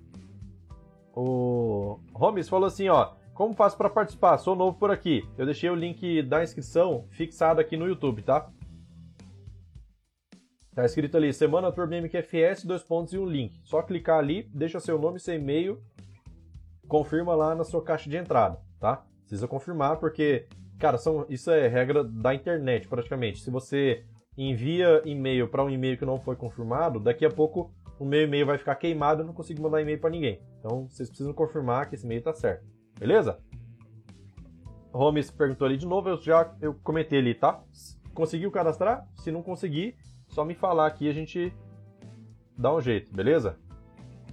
O 1.14 2.00
Holmes 2.14 2.48
falou 2.48 2.68
assim, 2.68 2.88
ó. 2.88 3.16
Como 3.34 3.54
faço 3.54 3.76
para 3.76 3.90
participar? 3.90 4.38
Sou 4.38 4.56
novo 4.56 4.78
por 4.80 4.92
aqui. 4.92 5.28
Eu 5.38 5.46
deixei 5.46 5.70
o 5.70 5.76
link 5.76 6.22
da 6.22 6.42
inscrição 6.42 7.06
fixado 7.10 7.60
aqui 7.60 7.76
no 7.76 7.86
YouTube, 7.86 8.22
tá? 8.22 8.50
Tá 10.76 10.84
escrito 10.86 11.16
ali, 11.16 11.32
Semana 11.32 11.72
Turbo 11.72 11.94
MQFS, 11.94 12.66
dois 12.66 12.82
pontos 12.82 13.14
e 13.14 13.20
um 13.20 13.28
link. 13.28 13.60
Só 13.64 13.84
clicar 13.84 14.18
ali, 14.18 14.50
deixa 14.52 14.80
seu 14.80 14.98
nome, 14.98 15.20
seu 15.20 15.36
e-mail, 15.36 15.80
confirma 16.88 17.36
lá 17.36 17.54
na 17.54 17.64
sua 17.64 17.84
caixa 17.84 18.10
de 18.10 18.18
entrada, 18.18 18.60
tá? 18.80 19.06
Precisa 19.20 19.48
confirmar 19.48 19.98
porque, 19.98 20.48
cara, 20.80 20.98
são, 20.98 21.28
isso 21.30 21.52
é 21.52 21.68
regra 21.68 22.04
da 22.04 22.34
internet 22.34 22.88
praticamente. 22.88 23.42
Se 23.42 23.52
você 23.52 24.04
envia 24.36 25.02
e-mail 25.06 25.48
para 25.48 25.64
um 25.64 25.70
e-mail 25.70 25.96
que 25.96 26.06
não 26.06 26.20
foi 26.20 26.36
confirmado, 26.36 27.00
daqui 27.00 27.24
a 27.24 27.30
pouco 27.30 27.72
o 28.00 28.06
meu 28.06 28.24
e-mail 28.24 28.48
vai 28.48 28.58
ficar 28.58 28.76
queimado 28.76 29.22
e 29.22 29.24
eu 29.24 29.28
não 29.28 29.34
consigo 29.34 29.62
mandar 29.62 29.80
e-mail 29.80 30.00
para 30.00 30.10
ninguém. 30.10 30.42
Então 30.60 30.88
vocês 30.90 31.08
precisam 31.08 31.34
confirmar 31.34 31.88
que 31.88 31.94
esse 31.94 32.06
e-mail 32.06 32.20
está 32.20 32.34
certo. 32.34 32.66
Beleza? 33.00 33.40
Holmes 34.92 35.30
perguntou 35.30 35.68
ali 35.68 35.78
de 35.78 35.86
novo, 35.86 36.10
eu 36.10 36.18
já 36.18 36.52
eu 36.60 36.74
comentei 36.84 37.20
ali, 37.20 37.36
tá? 37.36 37.64
Conseguiu 38.14 38.52
cadastrar? 38.52 39.08
Se 39.16 39.32
não 39.32 39.42
conseguir, 39.42 39.96
só 40.34 40.44
me 40.44 40.56
falar 40.56 40.88
aqui 40.88 41.08
a 41.08 41.14
gente 41.14 41.54
dá 42.58 42.74
um 42.74 42.82
jeito, 42.82 43.14
beleza? 43.14 43.60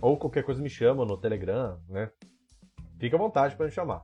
Ou 0.01 0.17
qualquer 0.17 0.43
coisa 0.43 0.63
me 0.63 0.71
chama 0.71 1.05
no 1.05 1.17
Telegram, 1.17 1.79
né? 1.87 2.11
Fica 2.99 3.17
à 3.17 3.19
vontade 3.19 3.55
para 3.55 3.67
me 3.67 3.73
chamar. 3.73 4.03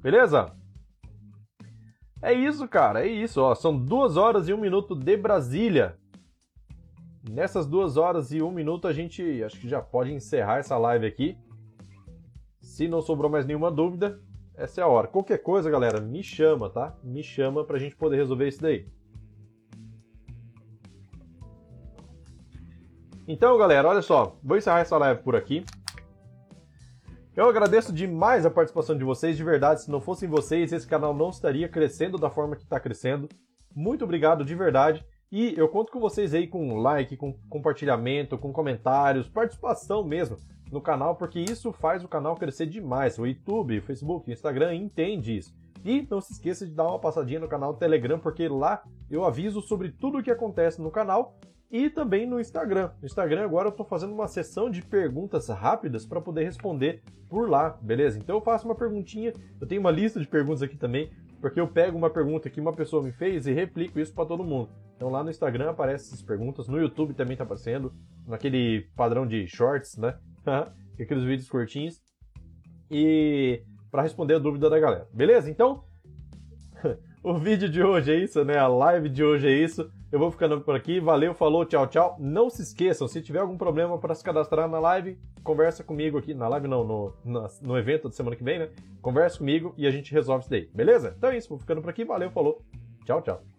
Beleza? 0.00 0.56
É 2.22 2.32
isso, 2.32 2.68
cara, 2.68 3.04
é 3.04 3.08
isso, 3.08 3.42
ó. 3.42 3.52
São 3.54 3.76
duas 3.76 4.16
horas 4.16 4.48
e 4.48 4.54
um 4.54 4.60
minuto 4.60 4.94
de 4.94 5.16
Brasília. 5.16 5.98
Nessas 7.28 7.66
duas 7.66 7.96
horas 7.96 8.30
e 8.30 8.40
um 8.40 8.52
minuto 8.52 8.86
a 8.86 8.92
gente 8.92 9.42
acho 9.42 9.58
que 9.60 9.68
já 9.68 9.82
pode 9.82 10.12
encerrar 10.12 10.58
essa 10.58 10.78
live 10.78 11.04
aqui. 11.04 11.36
Se 12.60 12.86
não 12.86 13.02
sobrou 13.02 13.28
mais 13.28 13.44
nenhuma 13.44 13.72
dúvida, 13.72 14.20
essa 14.54 14.80
é 14.80 14.84
a 14.84 14.88
hora. 14.88 15.08
Qualquer 15.08 15.38
coisa, 15.38 15.68
galera, 15.68 16.00
me 16.00 16.22
chama, 16.22 16.70
tá? 16.70 16.96
Me 17.02 17.24
chama 17.24 17.64
pra 17.64 17.78
gente 17.78 17.96
poder 17.96 18.16
resolver 18.16 18.46
isso 18.46 18.62
daí. 18.62 18.88
Então, 23.28 23.58
galera, 23.58 23.88
olha 23.88 24.02
só, 24.02 24.36
vou 24.40 24.56
encerrar 24.56 24.78
essa 24.78 24.96
live 24.96 25.20
por 25.22 25.34
aqui. 25.34 25.64
Eu 27.34 27.48
agradeço 27.48 27.92
demais 27.92 28.46
a 28.46 28.50
participação 28.50 28.96
de 28.96 29.02
vocês, 29.02 29.36
de 29.36 29.42
verdade. 29.42 29.82
Se 29.82 29.90
não 29.90 30.00
fossem 30.00 30.28
vocês, 30.28 30.72
esse 30.72 30.86
canal 30.86 31.12
não 31.12 31.30
estaria 31.30 31.68
crescendo 31.68 32.18
da 32.18 32.30
forma 32.30 32.54
que 32.54 32.62
está 32.62 32.78
crescendo. 32.78 33.28
Muito 33.74 34.04
obrigado 34.04 34.44
de 34.44 34.54
verdade. 34.54 35.04
E 35.30 35.54
eu 35.58 35.68
conto 35.68 35.90
com 35.90 35.98
vocês 35.98 36.32
aí 36.34 36.46
com 36.46 36.76
like, 36.76 37.16
com 37.16 37.32
compartilhamento, 37.50 38.38
com 38.38 38.52
comentários, 38.52 39.28
participação 39.28 40.04
mesmo 40.04 40.36
no 40.70 40.80
canal, 40.80 41.16
porque 41.16 41.40
isso 41.40 41.72
faz 41.72 42.04
o 42.04 42.08
canal 42.08 42.36
crescer 42.36 42.66
demais. 42.66 43.18
O 43.18 43.26
YouTube, 43.26 43.78
o 43.78 43.82
Facebook, 43.82 44.30
o 44.30 44.32
Instagram 44.32 44.72
entende 44.72 45.36
isso. 45.36 45.52
E 45.84 46.06
não 46.08 46.20
se 46.20 46.32
esqueça 46.32 46.64
de 46.64 46.72
dar 46.72 46.86
uma 46.86 47.00
passadinha 47.00 47.40
no 47.40 47.48
canal 47.48 47.74
Telegram, 47.74 48.20
porque 48.20 48.46
lá 48.46 48.84
eu 49.10 49.24
aviso 49.24 49.60
sobre 49.60 49.90
tudo 49.90 50.18
o 50.18 50.22
que 50.22 50.30
acontece 50.30 50.80
no 50.80 50.92
canal 50.92 51.36
e 51.70 51.90
também 51.90 52.26
no 52.26 52.40
Instagram. 52.40 52.90
No 53.00 53.06
Instagram 53.06 53.44
agora 53.44 53.68
eu 53.68 53.70
estou 53.70 53.84
fazendo 53.84 54.12
uma 54.12 54.28
sessão 54.28 54.70
de 54.70 54.82
perguntas 54.82 55.48
rápidas 55.48 56.06
para 56.06 56.20
poder 56.20 56.44
responder 56.44 57.02
por 57.28 57.48
lá, 57.48 57.70
beleza? 57.82 58.18
Então 58.18 58.36
eu 58.36 58.40
faço 58.40 58.66
uma 58.66 58.74
perguntinha, 58.74 59.32
eu 59.60 59.66
tenho 59.66 59.80
uma 59.80 59.90
lista 59.90 60.20
de 60.20 60.26
perguntas 60.26 60.62
aqui 60.62 60.76
também, 60.76 61.10
porque 61.40 61.60
eu 61.60 61.68
pego 61.68 61.98
uma 61.98 62.10
pergunta 62.10 62.48
que 62.48 62.60
uma 62.60 62.72
pessoa 62.72 63.02
me 63.02 63.12
fez 63.12 63.46
e 63.46 63.52
replico 63.52 63.98
isso 63.98 64.14
para 64.14 64.26
todo 64.26 64.44
mundo. 64.44 64.70
Então 64.96 65.10
lá 65.10 65.22
no 65.22 65.30
Instagram 65.30 65.70
aparecem 65.70 66.06
essas 66.06 66.22
perguntas, 66.22 66.68
no 66.68 66.78
YouTube 66.80 67.14
também 67.14 67.34
está 67.34 67.44
aparecendo, 67.44 67.92
naquele 68.26 68.88
padrão 68.96 69.26
de 69.26 69.46
shorts, 69.46 69.96
né? 69.96 70.16
Aqueles 70.98 71.24
vídeos 71.24 71.48
curtinhos. 71.48 72.00
E 72.90 73.62
para 73.90 74.02
responder 74.02 74.34
a 74.34 74.38
dúvida 74.38 74.70
da 74.70 74.78
galera. 74.78 75.08
Beleza? 75.12 75.50
Então, 75.50 75.84
o 77.22 77.34
vídeo 77.34 77.68
de 77.68 77.82
hoje 77.82 78.12
é 78.12 78.16
isso, 78.16 78.44
né? 78.44 78.56
A 78.56 78.68
live 78.68 79.08
de 79.08 79.22
hoje 79.22 79.48
é 79.48 79.52
isso. 79.52 79.90
Eu 80.10 80.18
vou 80.18 80.30
ficando 80.30 80.60
por 80.60 80.74
aqui. 80.74 81.00
Valeu, 81.00 81.34
falou, 81.34 81.64
tchau, 81.64 81.86
tchau. 81.86 82.16
Não 82.18 82.48
se 82.48 82.62
esqueçam, 82.62 83.08
se 83.08 83.20
tiver 83.20 83.40
algum 83.40 83.56
problema 83.56 83.98
para 83.98 84.14
se 84.14 84.22
cadastrar 84.22 84.68
na 84.68 84.78
live, 84.78 85.18
conversa 85.42 85.82
comigo 85.82 86.16
aqui. 86.16 86.32
Na 86.32 86.48
live 86.48 86.68
não, 86.68 86.84
no, 86.84 87.12
no, 87.24 87.46
no 87.62 87.78
evento 87.78 88.08
da 88.08 88.14
semana 88.14 88.36
que 88.36 88.44
vem, 88.44 88.58
né? 88.58 88.70
Conversa 89.02 89.38
comigo 89.38 89.74
e 89.76 89.86
a 89.86 89.90
gente 89.90 90.12
resolve 90.12 90.42
isso 90.42 90.50
daí. 90.50 90.70
Beleza? 90.72 91.14
Então 91.16 91.30
é 91.30 91.36
isso, 91.36 91.48
vou 91.48 91.58
ficando 91.58 91.80
por 91.80 91.90
aqui. 91.90 92.04
Valeu, 92.04 92.30
falou, 92.30 92.62
tchau, 93.04 93.20
tchau. 93.20 93.55